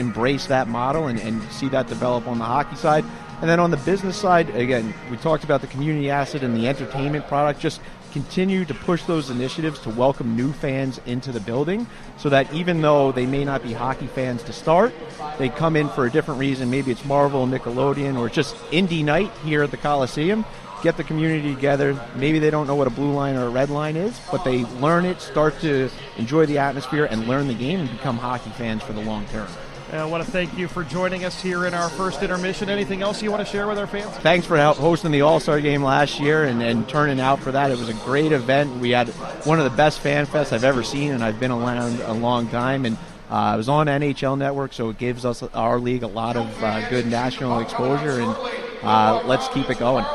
embrace 0.00 0.46
that 0.46 0.66
model 0.66 1.06
and, 1.06 1.20
and 1.20 1.42
see 1.52 1.68
that 1.68 1.86
develop 1.86 2.26
on 2.26 2.38
the 2.38 2.44
hockey 2.44 2.76
side. 2.76 3.04
And 3.40 3.48
then 3.48 3.60
on 3.60 3.70
the 3.70 3.76
business 3.78 4.16
side, 4.16 4.50
again, 4.50 4.92
we 5.10 5.16
talked 5.16 5.44
about 5.44 5.60
the 5.60 5.66
community 5.66 6.10
asset 6.10 6.42
and 6.42 6.54
the 6.56 6.66
entertainment 6.66 7.26
product. 7.26 7.60
Just 7.60 7.80
continue 8.12 8.64
to 8.64 8.74
push 8.74 9.04
those 9.04 9.30
initiatives 9.30 9.78
to 9.80 9.90
welcome 9.90 10.36
new 10.36 10.52
fans 10.52 11.00
into 11.06 11.32
the 11.32 11.40
building 11.40 11.86
so 12.18 12.28
that 12.28 12.52
even 12.52 12.80
though 12.80 13.12
they 13.12 13.24
may 13.24 13.44
not 13.44 13.62
be 13.62 13.72
hockey 13.72 14.08
fans 14.08 14.42
to 14.42 14.52
start, 14.52 14.92
they 15.38 15.48
come 15.48 15.76
in 15.76 15.88
for 15.88 16.06
a 16.06 16.10
different 16.10 16.40
reason. 16.40 16.70
Maybe 16.70 16.90
it's 16.90 17.04
Marvel, 17.04 17.46
Nickelodeon, 17.46 18.18
or 18.18 18.28
just 18.28 18.56
indie 18.72 19.04
night 19.04 19.30
here 19.44 19.62
at 19.62 19.70
the 19.70 19.76
Coliseum. 19.76 20.44
Get 20.82 20.96
the 20.96 21.04
community 21.04 21.54
together. 21.54 21.98
Maybe 22.16 22.38
they 22.38 22.50
don't 22.50 22.66
know 22.66 22.74
what 22.74 22.86
a 22.86 22.90
blue 22.90 23.12
line 23.12 23.36
or 23.36 23.44
a 23.44 23.50
red 23.50 23.68
line 23.70 23.96
is, 23.96 24.18
but 24.30 24.44
they 24.44 24.64
learn 24.64 25.04
it, 25.04 25.20
start 25.20 25.60
to 25.60 25.90
enjoy 26.16 26.46
the 26.46 26.58
atmosphere, 26.58 27.04
and 27.04 27.28
learn 27.28 27.48
the 27.48 27.54
game 27.54 27.80
and 27.80 27.90
become 27.90 28.16
hockey 28.16 28.50
fans 28.50 28.82
for 28.82 28.94
the 28.94 29.02
long 29.02 29.26
term. 29.26 29.48
I 29.92 30.04
want 30.04 30.24
to 30.24 30.30
thank 30.30 30.56
you 30.56 30.68
for 30.68 30.84
joining 30.84 31.24
us 31.24 31.42
here 31.42 31.66
in 31.66 31.74
our 31.74 31.90
first 31.90 32.22
intermission. 32.22 32.68
Anything 32.68 33.02
else 33.02 33.22
you 33.22 33.30
want 33.32 33.44
to 33.44 33.50
share 33.50 33.66
with 33.66 33.76
our 33.76 33.88
fans? 33.88 34.16
Thanks 34.18 34.46
for 34.46 34.56
hosting 34.56 35.10
the 35.10 35.22
All 35.22 35.40
Star 35.40 35.60
game 35.60 35.82
last 35.82 36.20
year 36.20 36.44
and, 36.44 36.62
and 36.62 36.88
turning 36.88 37.18
out 37.18 37.40
for 37.40 37.50
that. 37.50 37.72
It 37.72 37.78
was 37.78 37.88
a 37.88 37.94
great 37.94 38.30
event. 38.30 38.76
We 38.76 38.90
had 38.90 39.08
one 39.44 39.58
of 39.58 39.64
the 39.64 39.76
best 39.76 39.98
fan 39.98 40.26
fests 40.26 40.52
I've 40.52 40.62
ever 40.62 40.84
seen, 40.84 41.10
and 41.10 41.24
I've 41.24 41.40
been 41.40 41.50
around 41.50 42.00
a 42.02 42.12
long 42.12 42.46
time. 42.48 42.86
And 42.86 42.98
uh, 43.28 43.52
it 43.54 43.56
was 43.56 43.68
on 43.68 43.88
NHL 43.88 44.38
Network, 44.38 44.72
so 44.72 44.90
it 44.90 44.98
gives 44.98 45.24
us 45.24 45.42
our 45.42 45.80
league 45.80 46.04
a 46.04 46.08
lot 46.08 46.36
of 46.36 46.62
uh, 46.62 46.88
good 46.88 47.06
national 47.06 47.58
exposure. 47.58 48.20
And 48.20 48.36
uh, 48.82 49.22
let's 49.26 49.48
keep 49.48 49.70
it 49.70 49.78
going. 49.78 50.06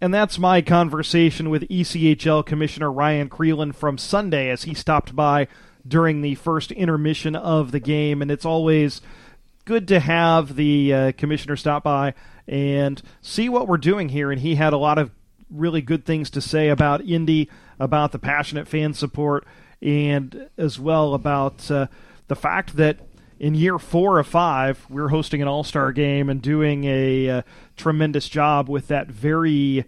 And 0.00 0.12
that's 0.12 0.40
my 0.40 0.60
conversation 0.60 1.50
with 1.50 1.68
ECHL 1.68 2.44
Commissioner 2.44 2.90
Ryan 2.90 3.30
Crelin 3.30 3.72
from 3.72 3.96
Sunday 3.96 4.50
as 4.50 4.64
he 4.64 4.74
stopped 4.74 5.14
by 5.14 5.46
during 5.86 6.22
the 6.22 6.34
first 6.36 6.72
intermission 6.72 7.36
of 7.36 7.70
the 7.70 7.80
game, 7.80 8.22
and 8.22 8.30
it's 8.30 8.44
always 8.44 9.00
good 9.64 9.88
to 9.88 10.00
have 10.00 10.56
the 10.56 10.92
uh, 10.92 11.12
commissioner 11.12 11.56
stop 11.56 11.84
by 11.84 12.14
and 12.46 13.00
see 13.22 13.48
what 13.48 13.66
we're 13.66 13.76
doing 13.76 14.10
here. 14.10 14.30
And 14.30 14.40
he 14.40 14.54
had 14.56 14.72
a 14.72 14.78
lot 14.78 14.98
of 14.98 15.10
really 15.50 15.80
good 15.80 16.04
things 16.04 16.30
to 16.30 16.40
say 16.40 16.68
about 16.68 17.04
Indy, 17.04 17.48
about 17.78 18.12
the 18.12 18.18
passionate 18.18 18.68
fan 18.68 18.94
support, 18.94 19.46
and 19.80 20.48
as 20.56 20.78
well 20.78 21.14
about 21.14 21.70
uh, 21.70 21.86
the 22.28 22.36
fact 22.36 22.76
that 22.76 22.98
in 23.38 23.54
year 23.54 23.78
four 23.78 24.18
of 24.18 24.26
five, 24.26 24.86
we're 24.88 25.08
hosting 25.08 25.42
an 25.42 25.48
all 25.48 25.64
star 25.64 25.92
game 25.92 26.30
and 26.30 26.40
doing 26.40 26.84
a 26.84 27.28
uh, 27.28 27.42
tremendous 27.76 28.28
job 28.28 28.68
with 28.68 28.88
that 28.88 29.08
very 29.08 29.84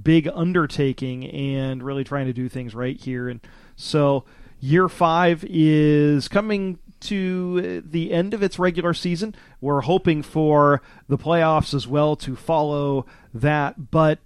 big 0.00 0.28
undertaking 0.32 1.28
and 1.28 1.82
really 1.82 2.04
trying 2.04 2.26
to 2.26 2.32
do 2.32 2.48
things 2.48 2.74
right 2.74 2.98
here. 3.00 3.28
And 3.28 3.40
so 3.76 4.24
Year 4.64 4.88
five 4.88 5.44
is 5.48 6.28
coming 6.28 6.78
to 7.00 7.80
the 7.80 8.12
end 8.12 8.32
of 8.32 8.44
its 8.44 8.60
regular 8.60 8.94
season. 8.94 9.34
We're 9.60 9.80
hoping 9.80 10.22
for 10.22 10.80
the 11.08 11.18
playoffs 11.18 11.74
as 11.74 11.88
well 11.88 12.14
to 12.14 12.36
follow 12.36 13.04
that, 13.34 13.90
but 13.90 14.20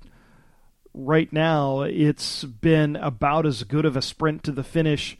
right 0.93 1.33
now 1.33 1.81
it's 1.81 2.45
been 2.45 2.97
about 2.97 3.47
as 3.47 3.63
good 3.63 3.87
of 3.87 3.97
a 3.97 4.03
sprint 4.03 4.45
to 4.45 4.53
the 4.53 4.63
finish 4.63 5.17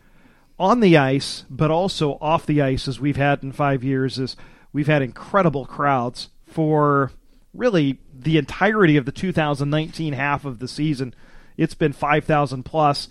on 0.59 0.81
the 0.81 0.99
ice, 0.99 1.47
but 1.49 1.71
also 1.71 2.19
off 2.21 2.45
the 2.45 2.61
ice 2.61 2.87
as 2.87 3.01
we've 3.01 3.17
had 3.17 3.43
in 3.43 3.53
five 3.53 3.83
years. 3.83 4.19
Is 4.19 4.37
we've 4.75 4.87
had 4.87 5.01
incredible 5.01 5.65
crowds 5.65 6.29
for 6.45 7.11
really 7.55 8.01
the 8.15 8.37
entirety 8.37 8.99
of 8.99 9.07
the 9.07 9.13
2019 9.13 10.13
half 10.13 10.45
of 10.45 10.59
the 10.59 10.69
season. 10.69 11.15
It's 11.57 11.73
been 11.73 11.95
5,000 11.95 12.65
plus 12.65 13.09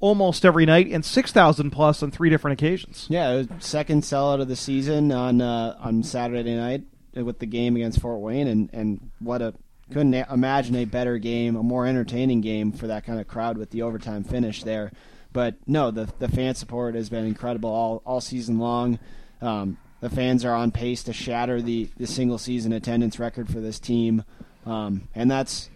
almost 0.00 0.44
every 0.44 0.66
night 0.66 0.88
and 0.88 1.04
6,000 1.04 1.70
plus 1.70 2.02
on 2.02 2.10
three 2.10 2.30
different 2.30 2.60
occasions. 2.60 3.06
Yeah, 3.08 3.44
second 3.58 4.02
sellout 4.02 4.40
of 4.40 4.48
the 4.48 4.56
season 4.56 5.12
on 5.12 5.40
uh, 5.40 5.76
on 5.78 6.02
Saturday 6.02 6.56
night 6.56 6.82
with 7.14 7.38
the 7.38 7.46
game 7.46 7.76
against 7.76 8.00
Fort 8.00 8.20
Wayne, 8.20 8.48
and, 8.48 8.70
and 8.72 9.10
what 9.20 9.42
a 9.42 9.54
couldn't 9.90 10.14
imagine 10.14 10.76
a 10.76 10.84
better 10.84 11.18
game, 11.18 11.56
a 11.56 11.62
more 11.62 11.86
entertaining 11.86 12.40
game 12.40 12.72
for 12.72 12.86
that 12.86 13.04
kind 13.04 13.20
of 13.20 13.26
crowd 13.26 13.58
with 13.58 13.70
the 13.70 13.82
overtime 13.82 14.22
finish 14.22 14.62
there. 14.62 14.92
But 15.32 15.56
no, 15.66 15.90
the 15.90 16.08
the 16.18 16.28
fan 16.28 16.54
support 16.54 16.94
has 16.94 17.08
been 17.08 17.24
incredible 17.24 17.70
all 17.70 18.02
all 18.04 18.20
season 18.20 18.58
long. 18.58 18.98
Um, 19.40 19.78
the 20.00 20.10
fans 20.10 20.44
are 20.44 20.54
on 20.54 20.70
pace 20.70 21.02
to 21.04 21.12
shatter 21.12 21.60
the, 21.60 21.90
the 21.98 22.06
single 22.06 22.38
season 22.38 22.72
attendance 22.72 23.18
record 23.18 23.50
for 23.50 23.60
this 23.60 23.78
team, 23.78 24.24
um, 24.64 25.08
and 25.14 25.30
that's 25.30 25.69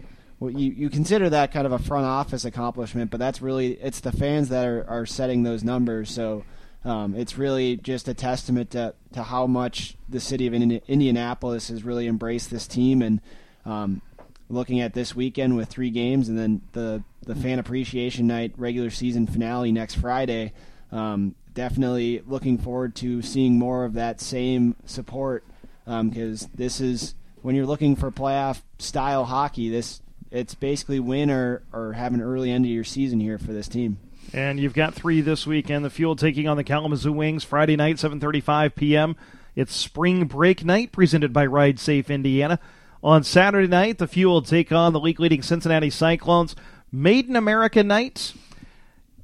well, 0.44 0.52
you, 0.52 0.72
you 0.72 0.90
consider 0.90 1.30
that 1.30 1.52
kind 1.52 1.66
of 1.66 1.72
a 1.72 1.78
front 1.78 2.04
office 2.04 2.44
accomplishment, 2.44 3.10
but 3.10 3.18
that's 3.18 3.40
really 3.40 3.72
it's 3.74 4.00
the 4.00 4.12
fans 4.12 4.50
that 4.50 4.66
are, 4.66 4.84
are 4.88 5.06
setting 5.06 5.42
those 5.42 5.64
numbers. 5.64 6.10
So 6.10 6.44
um, 6.84 7.14
it's 7.14 7.38
really 7.38 7.78
just 7.78 8.08
a 8.08 8.14
testament 8.14 8.70
to, 8.72 8.94
to 9.14 9.22
how 9.22 9.46
much 9.46 9.96
the 10.06 10.20
city 10.20 10.46
of 10.46 10.52
Indi- 10.52 10.82
Indianapolis 10.86 11.68
has 11.68 11.82
really 11.82 12.06
embraced 12.06 12.50
this 12.50 12.66
team. 12.66 13.00
And 13.00 13.22
um, 13.64 14.02
looking 14.50 14.80
at 14.80 14.92
this 14.92 15.16
weekend 15.16 15.56
with 15.56 15.70
three 15.70 15.88
games, 15.88 16.28
and 16.28 16.38
then 16.38 16.60
the 16.72 17.02
the 17.22 17.34
fan 17.34 17.58
appreciation 17.58 18.26
night 18.26 18.52
regular 18.58 18.90
season 18.90 19.26
finale 19.26 19.72
next 19.72 19.94
Friday. 19.94 20.52
Um, 20.92 21.34
definitely 21.54 22.22
looking 22.26 22.58
forward 22.58 22.94
to 22.96 23.22
seeing 23.22 23.58
more 23.58 23.86
of 23.86 23.94
that 23.94 24.20
same 24.20 24.76
support 24.84 25.42
because 25.86 26.42
um, 26.42 26.50
this 26.54 26.82
is 26.82 27.14
when 27.40 27.54
you're 27.54 27.64
looking 27.64 27.96
for 27.96 28.10
playoff 28.10 28.60
style 28.78 29.24
hockey. 29.24 29.70
This 29.70 30.02
it's 30.34 30.54
basically 30.54 30.98
win 30.98 31.30
or, 31.30 31.62
or 31.72 31.92
have 31.92 32.12
an 32.12 32.20
early 32.20 32.50
end 32.50 32.64
of 32.64 32.70
your 32.70 32.84
season 32.84 33.20
here 33.20 33.38
for 33.38 33.52
this 33.52 33.68
team. 33.68 33.98
And 34.32 34.58
you've 34.58 34.74
got 34.74 34.92
three 34.92 35.20
this 35.20 35.46
weekend. 35.46 35.84
The 35.84 35.90
Fuel 35.90 36.16
taking 36.16 36.48
on 36.48 36.56
the 36.56 36.64
Kalamazoo 36.64 37.12
Wings 37.12 37.44
Friday 37.44 37.76
night, 37.76 37.96
7:35 37.96 38.74
p.m. 38.74 39.16
It's 39.54 39.74
spring 39.74 40.24
break 40.24 40.64
night, 40.64 40.90
presented 40.90 41.32
by 41.32 41.46
Ride 41.46 41.78
Safe 41.78 42.10
Indiana. 42.10 42.58
On 43.02 43.22
Saturday 43.22 43.68
night, 43.68 43.98
the 43.98 44.08
Fuel 44.08 44.42
take 44.42 44.72
on 44.72 44.92
the 44.92 44.98
league-leading 44.98 45.42
Cincinnati 45.42 45.90
Cyclones. 45.90 46.56
Made 46.90 47.28
in 47.28 47.36
America 47.36 47.84
night, 47.84 48.32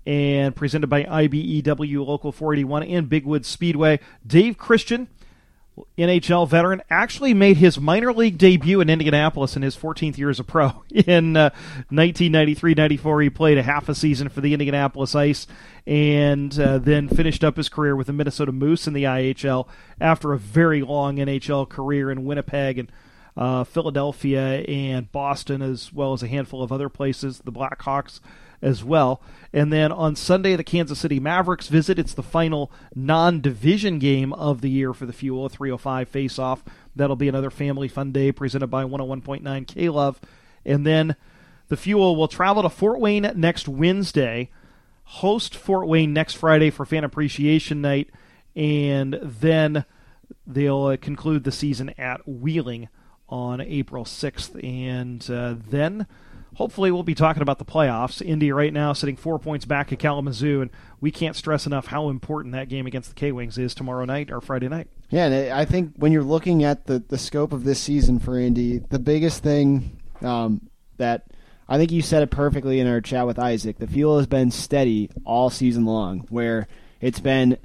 and 0.06 0.54
presented 0.54 0.88
by 0.88 1.04
IBEW 1.04 2.06
Local 2.06 2.30
481 2.30 2.82
and 2.84 3.08
Bigwood 3.08 3.44
Speedway. 3.44 3.98
Dave 4.24 4.58
Christian 4.58 5.08
NHL 5.98 6.48
veteran, 6.48 6.82
actually 6.90 7.34
made 7.34 7.56
his 7.56 7.78
minor 7.80 8.12
league 8.12 8.38
debut 8.38 8.80
in 8.80 8.90
Indianapolis 8.90 9.56
in 9.56 9.62
his 9.62 9.76
14th 9.76 10.18
year 10.18 10.30
as 10.30 10.40
a 10.40 10.44
pro. 10.44 10.82
In 10.90 11.36
uh, 11.36 11.50
1993-94, 11.90 13.22
he 13.22 13.30
played 13.30 13.58
a 13.58 13.62
half 13.62 13.88
a 13.88 13.94
season 13.94 14.28
for 14.28 14.40
the 14.40 14.52
Indianapolis 14.52 15.14
Ice, 15.14 15.46
and 15.86 16.58
uh, 16.58 16.78
then 16.78 17.08
finished 17.08 17.44
up 17.44 17.56
his 17.56 17.68
career 17.68 17.96
with 17.96 18.06
the 18.06 18.12
Minnesota 18.12 18.52
Moose 18.52 18.86
in 18.86 18.92
the 18.92 19.04
IHL 19.04 19.68
after 20.00 20.32
a 20.32 20.38
very 20.38 20.82
long 20.82 21.16
NHL 21.16 21.68
career 21.68 22.10
in 22.10 22.24
Winnipeg 22.24 22.78
and 22.78 22.92
uh, 23.36 23.64
Philadelphia 23.64 24.62
and 24.68 25.10
Boston, 25.12 25.62
as 25.62 25.92
well 25.92 26.12
as 26.12 26.22
a 26.22 26.28
handful 26.28 26.62
of 26.62 26.72
other 26.72 26.88
places. 26.88 27.40
The 27.40 27.52
Blackhawks 27.52 28.20
as 28.62 28.84
well. 28.84 29.22
And 29.52 29.72
then 29.72 29.90
on 29.90 30.14
Sunday, 30.16 30.54
the 30.56 30.64
Kansas 30.64 30.98
City 30.98 31.18
Mavericks 31.18 31.68
visit. 31.68 31.98
It's 31.98 32.14
the 32.14 32.22
final 32.22 32.70
non 32.94 33.40
division 33.40 33.98
game 33.98 34.32
of 34.32 34.60
the 34.60 34.70
year 34.70 34.92
for 34.92 35.06
the 35.06 35.12
Fuel, 35.12 35.46
a 35.46 35.48
305 35.48 36.08
face 36.08 36.38
off. 36.38 36.62
That'll 36.94 37.16
be 37.16 37.28
another 37.28 37.50
family 37.50 37.88
fun 37.88 38.12
day 38.12 38.32
presented 38.32 38.68
by 38.68 38.84
101.9 38.84 39.66
K 39.66 39.88
Love. 39.88 40.20
And 40.64 40.86
then 40.86 41.16
the 41.68 41.76
Fuel 41.76 42.16
will 42.16 42.28
travel 42.28 42.62
to 42.62 42.68
Fort 42.68 43.00
Wayne 43.00 43.32
next 43.34 43.68
Wednesday, 43.68 44.50
host 45.04 45.56
Fort 45.56 45.88
Wayne 45.88 46.12
next 46.12 46.34
Friday 46.34 46.70
for 46.70 46.84
Fan 46.84 47.04
Appreciation 47.04 47.80
Night, 47.80 48.10
and 48.54 49.18
then 49.22 49.84
they'll 50.46 50.86
uh, 50.86 50.96
conclude 50.96 51.44
the 51.44 51.52
season 51.52 51.90
at 51.96 52.26
Wheeling 52.26 52.88
on 53.28 53.60
April 53.60 54.04
6th. 54.04 54.62
And 54.62 55.28
uh, 55.30 55.54
then 55.70 56.06
hopefully 56.54 56.90
we'll 56.90 57.02
be 57.02 57.14
talking 57.14 57.42
about 57.42 57.58
the 57.58 57.64
playoffs. 57.64 58.24
Indy 58.24 58.52
right 58.52 58.72
now 58.72 58.92
sitting 58.92 59.16
four 59.16 59.38
points 59.38 59.64
back 59.64 59.92
at 59.92 59.98
Kalamazoo, 59.98 60.60
and 60.60 60.70
we 61.00 61.10
can't 61.10 61.36
stress 61.36 61.66
enough 61.66 61.86
how 61.86 62.08
important 62.08 62.52
that 62.52 62.68
game 62.68 62.86
against 62.86 63.10
the 63.10 63.14
K 63.14 63.32
Wings 63.32 63.58
is 63.58 63.74
tomorrow 63.74 64.04
night 64.04 64.30
or 64.30 64.40
Friday 64.40 64.68
night. 64.68 64.88
Yeah, 65.10 65.26
and 65.26 65.52
I 65.52 65.64
think 65.64 65.94
when 65.96 66.12
you're 66.12 66.22
looking 66.22 66.64
at 66.64 66.86
the, 66.86 67.00
the 67.00 67.18
scope 67.18 67.52
of 67.52 67.64
this 67.64 67.80
season 67.80 68.18
for 68.18 68.38
Indy, 68.38 68.78
the 68.78 68.98
biggest 68.98 69.42
thing 69.42 69.98
um, 70.22 70.68
that 70.98 71.26
I 71.68 71.78
think 71.78 71.92
you 71.92 72.02
said 72.02 72.22
it 72.22 72.30
perfectly 72.30 72.80
in 72.80 72.86
our 72.86 73.00
chat 73.00 73.26
with 73.26 73.38
Isaac. 73.38 73.78
The 73.78 73.86
fuel 73.86 74.18
has 74.18 74.26
been 74.26 74.50
steady 74.50 75.10
all 75.24 75.50
season 75.50 75.84
long, 75.84 76.26
where 76.28 76.68
it's 77.00 77.20
been 77.20 77.58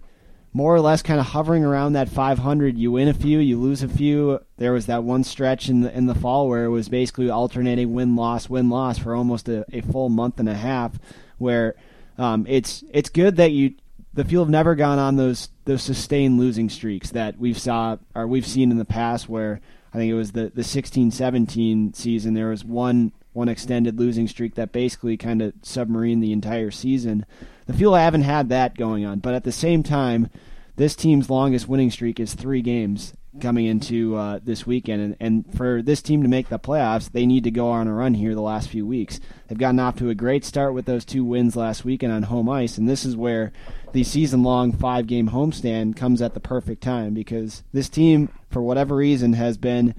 more 0.55 0.73
or 0.73 0.79
less 0.79 1.01
kind 1.01 1.19
of 1.19 1.25
hovering 1.25 1.65
around 1.65 1.91
that 1.91 2.07
500. 2.07 2.77
You 2.77 2.93
win 2.93 3.09
a 3.09 3.13
few, 3.13 3.39
you 3.39 3.59
lose 3.59 3.83
a 3.83 3.89
few. 3.89 4.39
There 4.55 4.71
was 4.71 4.85
that 4.85 5.03
one 5.03 5.25
stretch 5.25 5.67
in 5.67 5.81
the 5.81 5.93
in 5.93 6.05
the 6.05 6.15
fall 6.15 6.47
where 6.47 6.63
it 6.63 6.69
was 6.69 6.87
basically 6.87 7.29
alternating 7.29 7.93
win 7.93 8.15
loss 8.15 8.49
win 8.49 8.69
loss 8.69 8.97
for 8.97 9.13
almost 9.13 9.49
a, 9.49 9.65
a 9.73 9.81
full 9.81 10.07
month 10.07 10.39
and 10.39 10.47
a 10.47 10.53
half. 10.53 10.97
Where 11.39 11.75
um, 12.17 12.45
it's 12.47 12.85
it's 12.93 13.09
good 13.09 13.35
that 13.35 13.51
you 13.51 13.73
the 14.13 14.23
Fuel 14.23 14.45
have 14.45 14.49
never 14.49 14.75
gone 14.75 14.97
on 14.97 15.17
those 15.17 15.49
those 15.65 15.83
sustained 15.83 16.39
losing 16.39 16.69
streaks 16.69 17.09
that 17.09 17.37
we've 17.37 17.59
saw 17.59 17.97
or 18.15 18.25
we've 18.25 18.47
seen 18.47 18.71
in 18.71 18.77
the 18.77 18.85
past 18.85 19.27
where 19.27 19.59
I 19.93 19.97
think 19.97 20.09
it 20.09 20.15
was 20.15 20.31
the 20.31 20.53
the 20.55 20.61
16-17 20.61 21.93
season 21.97 22.33
there 22.33 22.47
was 22.47 22.63
one 22.63 23.11
one 23.33 23.49
extended 23.49 23.99
losing 23.99 24.29
streak 24.29 24.55
that 24.55 24.71
basically 24.71 25.17
kind 25.17 25.41
of 25.41 25.53
submarined 25.55 26.21
the 26.21 26.31
entire 26.31 26.71
season. 26.71 27.25
The 27.68 27.74
Fuel 27.74 27.95
I 27.95 28.01
haven't 28.01 28.22
had 28.22 28.49
that 28.49 28.78
going 28.78 29.05
on, 29.05 29.20
but 29.20 29.34
at 29.34 29.43
the 29.43 29.51
same 29.51 29.82
time, 29.82 30.30
this 30.76 30.95
team's 30.95 31.30
longest 31.30 31.68
winning 31.68 31.89
streak 31.89 32.20
is 32.20 32.34
three 32.34 32.61
games 32.61 33.13
coming 33.41 33.66
into 33.66 34.16
uh, 34.16 34.39
this 34.43 34.66
weekend. 34.66 35.01
And, 35.01 35.16
and 35.20 35.57
for 35.57 35.82
this 35.82 36.01
team 36.01 36.24
to 36.24 36.30
make 36.30 36.49
the 36.49 36.59
playoffs, 36.59 37.11
they 37.11 37.26
need 37.26 37.43
to 37.45 37.51
go 37.51 37.70
on 37.70 37.88
a 37.88 37.93
run 37.93 38.13
here 38.13 38.36
the 38.36 38.41
last 38.41 38.70
few 38.70 38.86
weeks. 38.86 39.20
They've 39.47 39.57
gotten 39.57 39.80
off 39.80 39.97
to 39.97 40.09
a 40.09 40.16
great 40.16 40.45
start 40.45 40.74
with 40.74 40.86
those 40.86 41.05
two 41.05 41.26
wins 41.26 41.55
last 41.55 41.84
weekend 41.84 42.13
on 42.13 42.24
home 42.24 42.49
ice, 42.49 42.78
and 42.78 42.88
this 42.88 43.05
is 43.05 43.16
where 43.16 43.51
the 43.93 44.03
season 44.03 44.43
long 44.43 44.72
five 44.72 45.07
game 45.07 45.30
homestand 45.30 45.95
comes 45.95 46.22
at 46.22 46.34
the 46.34 46.39
perfect 46.39 46.82
time 46.82 47.13
because 47.13 47.63
this 47.74 47.89
team, 47.89 48.30
for 48.49 48.61
whatever 48.61 48.95
reason, 48.95 49.34
has 49.34 49.57
been 49.57 49.95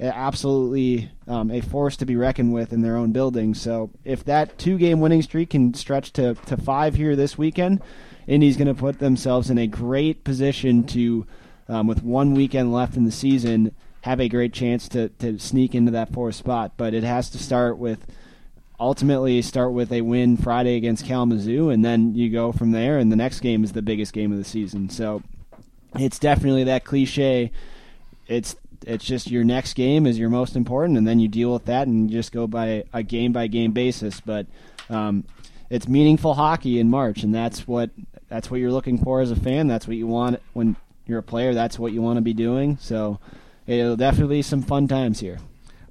absolutely 0.00 1.10
um, 1.26 1.50
a 1.50 1.60
force 1.60 1.96
to 1.96 2.06
be 2.06 2.16
reckoned 2.16 2.52
with 2.52 2.72
in 2.72 2.82
their 2.82 2.96
own 2.96 3.12
building. 3.12 3.54
So 3.54 3.90
if 4.04 4.24
that 4.24 4.58
two 4.58 4.78
game 4.78 5.00
winning 5.00 5.22
streak 5.22 5.50
can 5.50 5.74
stretch 5.74 6.12
to, 6.14 6.34
to 6.46 6.56
five 6.56 6.94
here 6.94 7.16
this 7.16 7.38
weekend, 7.38 7.82
Indy's 8.26 8.56
going 8.56 8.68
to 8.68 8.74
put 8.74 8.98
themselves 8.98 9.50
in 9.50 9.58
a 9.58 9.66
great 9.66 10.24
position 10.24 10.84
to, 10.88 11.26
um, 11.68 11.86
with 11.86 12.02
one 12.02 12.34
weekend 12.34 12.72
left 12.72 12.96
in 12.96 13.04
the 13.04 13.12
season, 13.12 13.74
have 14.02 14.20
a 14.20 14.28
great 14.28 14.52
chance 14.52 14.88
to, 14.90 15.08
to 15.10 15.38
sneak 15.38 15.74
into 15.74 15.92
that 15.92 16.12
fourth 16.12 16.34
spot. 16.34 16.72
But 16.76 16.92
it 16.92 17.04
has 17.04 17.30
to 17.30 17.38
start 17.38 17.78
with 17.78 18.06
ultimately 18.78 19.40
start 19.40 19.72
with 19.72 19.90
a 19.90 20.02
win 20.02 20.36
Friday 20.36 20.76
against 20.76 21.06
Kalamazoo, 21.06 21.70
and 21.70 21.84
then 21.84 22.14
you 22.14 22.30
go 22.30 22.52
from 22.52 22.72
there. 22.72 22.98
And 22.98 23.10
the 23.10 23.16
next 23.16 23.40
game 23.40 23.64
is 23.64 23.72
the 23.72 23.82
biggest 23.82 24.12
game 24.12 24.32
of 24.32 24.38
the 24.38 24.44
season. 24.44 24.90
So 24.90 25.22
it's 25.94 26.18
definitely 26.18 26.64
that 26.64 26.84
cliche. 26.84 27.52
It's 28.26 28.56
it's 28.86 29.04
just 29.04 29.30
your 29.30 29.44
next 29.44 29.74
game 29.74 30.06
is 30.06 30.18
your 30.18 30.30
most 30.30 30.54
important, 30.54 30.96
and 30.96 31.06
then 31.06 31.18
you 31.18 31.28
deal 31.28 31.52
with 31.52 31.64
that 31.66 31.88
and 31.88 32.08
you 32.08 32.16
just 32.16 32.32
go 32.32 32.46
by 32.46 32.84
a 32.92 33.02
game 33.02 33.32
by 33.32 33.48
game 33.48 33.72
basis. 33.72 34.20
But 34.20 34.46
um, 34.88 35.24
it's 35.68 35.88
meaningful 35.88 36.34
hockey 36.34 36.78
in 36.78 36.88
March, 36.88 37.24
and 37.24 37.34
that's 37.34 37.66
what 37.66 37.90
that's 38.28 38.50
what 38.50 38.60
you're 38.60 38.72
looking 38.72 38.96
for 38.96 39.20
as 39.20 39.32
a 39.32 39.36
fan. 39.36 39.66
That's 39.66 39.88
what 39.88 39.96
you 39.96 40.06
want 40.06 40.40
when 40.52 40.76
you're 41.06 41.18
a 41.18 41.24
player. 41.24 41.52
That's 41.52 41.78
what 41.78 41.92
you 41.92 42.00
want 42.00 42.18
to 42.18 42.22
be 42.22 42.32
doing. 42.32 42.78
So 42.80 43.18
it'll 43.66 43.96
definitely 43.96 44.38
be 44.38 44.42
some 44.42 44.62
fun 44.62 44.86
times 44.86 45.18
here. 45.18 45.38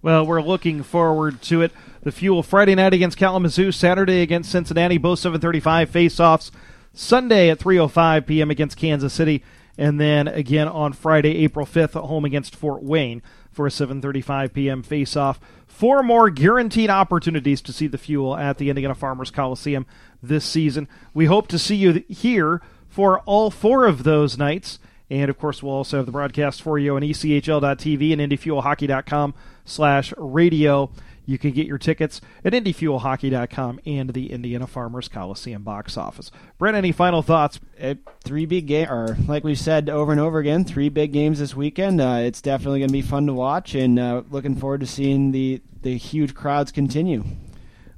Well, 0.02 0.26
we're 0.26 0.42
looking 0.42 0.82
forward 0.82 1.42
to 1.44 1.62
it. 1.64 1.72
The 2.04 2.12
Fuel 2.12 2.44
Friday 2.44 2.76
night 2.76 2.94
against 2.94 3.18
Kalamazoo, 3.18 3.72
Saturday 3.72 4.22
against 4.22 4.52
Cincinnati, 4.52 4.98
both 4.98 5.20
7:35 5.20 5.90
face-offs. 5.90 6.52
Sunday 6.94 7.50
at 7.50 7.60
3:05 7.60 8.26
p.m. 8.26 8.50
against 8.50 8.78
Kansas 8.78 9.12
City 9.12 9.44
and 9.78 10.00
then 10.00 10.28
again 10.28 10.68
on 10.68 10.94
Friday, 10.94 11.38
April 11.44 11.66
5th, 11.66 11.96
at 11.96 12.08
home 12.08 12.26
against 12.26 12.56
Fort 12.56 12.84
Wayne 12.84 13.22
for 13.52 13.68
a 13.68 13.70
7:35 13.70 14.54
p.m. 14.54 14.84
face-off. 14.84 15.40
Four 15.68 16.04
more 16.04 16.30
guaranteed 16.30 16.90
opportunities 16.90 17.62
to 17.62 17.74
see 17.74 17.88
the 17.88 17.98
Fuel 17.98 18.36
at 18.36 18.58
the 18.58 18.70
Indiana 18.70 18.96
Farmers 18.96 19.32
Coliseum 19.32 19.86
this 20.22 20.46
season. 20.46 20.88
We 21.14 21.26
hope 21.26 21.48
to 21.50 21.60
see 21.60 21.76
you 21.76 22.04
here 22.08 22.62
for 22.88 23.20
all 23.22 23.52
four 23.52 23.86
of 23.86 24.04
those 24.04 24.38
nights. 24.38 24.80
And 25.10 25.30
of 25.30 25.38
course, 25.38 25.62
we'll 25.62 25.74
also 25.74 25.98
have 25.98 26.06
the 26.06 26.12
broadcast 26.12 26.62
for 26.62 26.80
you 26.80 26.96
on 26.96 27.02
ECHL.tv 27.02 28.14
and 28.14 28.22
IndyFuelHockey.com 28.22 29.34
slash 29.64 30.14
radio. 30.18 30.90
You 31.26 31.38
can 31.38 31.52
get 31.52 31.68
your 31.68 31.78
tickets 31.78 32.22
at 32.44 32.54
IndyFuelHockey.com 32.54 33.80
and 33.86 34.12
the 34.12 34.32
Indiana 34.32 34.68
Farmers 34.68 35.08
Coliseum 35.08 35.64
box 35.64 35.98
office. 35.98 36.32
Brent, 36.58 36.78
any 36.78 36.92
final 36.92 37.22
thoughts? 37.22 37.60
Uh, 37.82 37.96
three 38.24 38.46
big 38.46 38.68
game, 38.68 38.90
or 38.90 39.18
like 39.28 39.44
we 39.44 39.56
said 39.56 39.90
over 39.90 40.12
and 40.12 40.22
over 40.22 40.40
again, 40.40 40.64
three 40.64 40.90
big 40.90 41.12
games 41.12 41.40
this 41.40 41.56
weekend. 41.56 42.00
Uh, 42.00 42.20
it's 42.22 42.42
definitely 42.42 42.80
going 42.80 42.90
to 42.90 42.94
be 42.94 43.02
fun 43.02 43.26
to 43.26 43.34
watch, 43.34 43.74
and 43.74 43.98
uh, 43.98 44.24
looking 44.30 44.56
forward 44.56 44.82
to 44.82 44.88
seeing 44.88 45.32
the 45.32 45.62
the 45.82 45.98
huge 45.98 46.34
crowds 46.34 46.72
continue. 46.72 47.24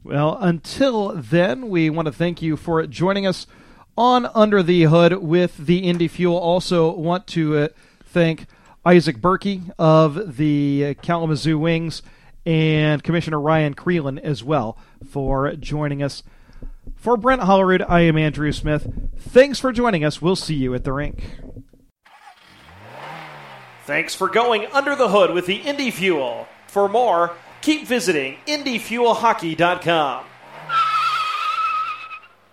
Well, 0.03 0.37
until 0.39 1.09
then, 1.09 1.69
we 1.69 1.89
want 1.89 2.05
to 2.05 2.11
thank 2.13 2.41
you 2.41 2.55
for 2.55 2.85
joining 2.87 3.27
us 3.27 3.45
on 3.97 4.25
Under 4.33 4.63
the 4.63 4.83
Hood 4.83 5.21
with 5.21 5.57
the 5.57 5.79
Indy 5.79 6.07
Fuel. 6.07 6.37
Also, 6.37 6.91
want 6.91 7.27
to 7.27 7.57
uh, 7.57 7.67
thank 8.05 8.45
Isaac 8.85 9.17
Berkey 9.17 9.69
of 9.77 10.37
the 10.37 10.95
Kalamazoo 11.01 11.59
Wings 11.59 12.01
and 12.47 13.03
Commissioner 13.03 13.41
Ryan 13.41 13.75
Crelin 13.75 14.17
as 14.19 14.41
well 14.41 14.77
for 15.05 15.53
joining 15.57 16.01
us. 16.01 16.23
For 16.95 17.17
Brent 17.17 17.41
Hollerud, 17.41 17.85
I 17.87 18.01
am 18.01 18.17
Andrew 18.17 18.53
Smith. 18.53 18.87
Thanks 19.19 19.59
for 19.59 19.73
joining 19.73 20.05
us. 20.05 20.21
We'll 20.21 20.37
see 20.37 20.55
you 20.55 20.73
at 20.73 20.85
the 20.85 20.93
rink. 20.93 21.41
Thanks 23.85 24.15
for 24.15 24.29
going 24.29 24.65
under 24.67 24.95
the 24.95 25.09
hood 25.09 25.33
with 25.33 25.45
the 25.45 25.57
Indy 25.57 25.91
Fuel. 25.91 26.47
For 26.67 26.87
more, 26.87 27.33
keep 27.61 27.85
visiting 27.85 28.37
IndyFuelHockey.com. 28.47 30.25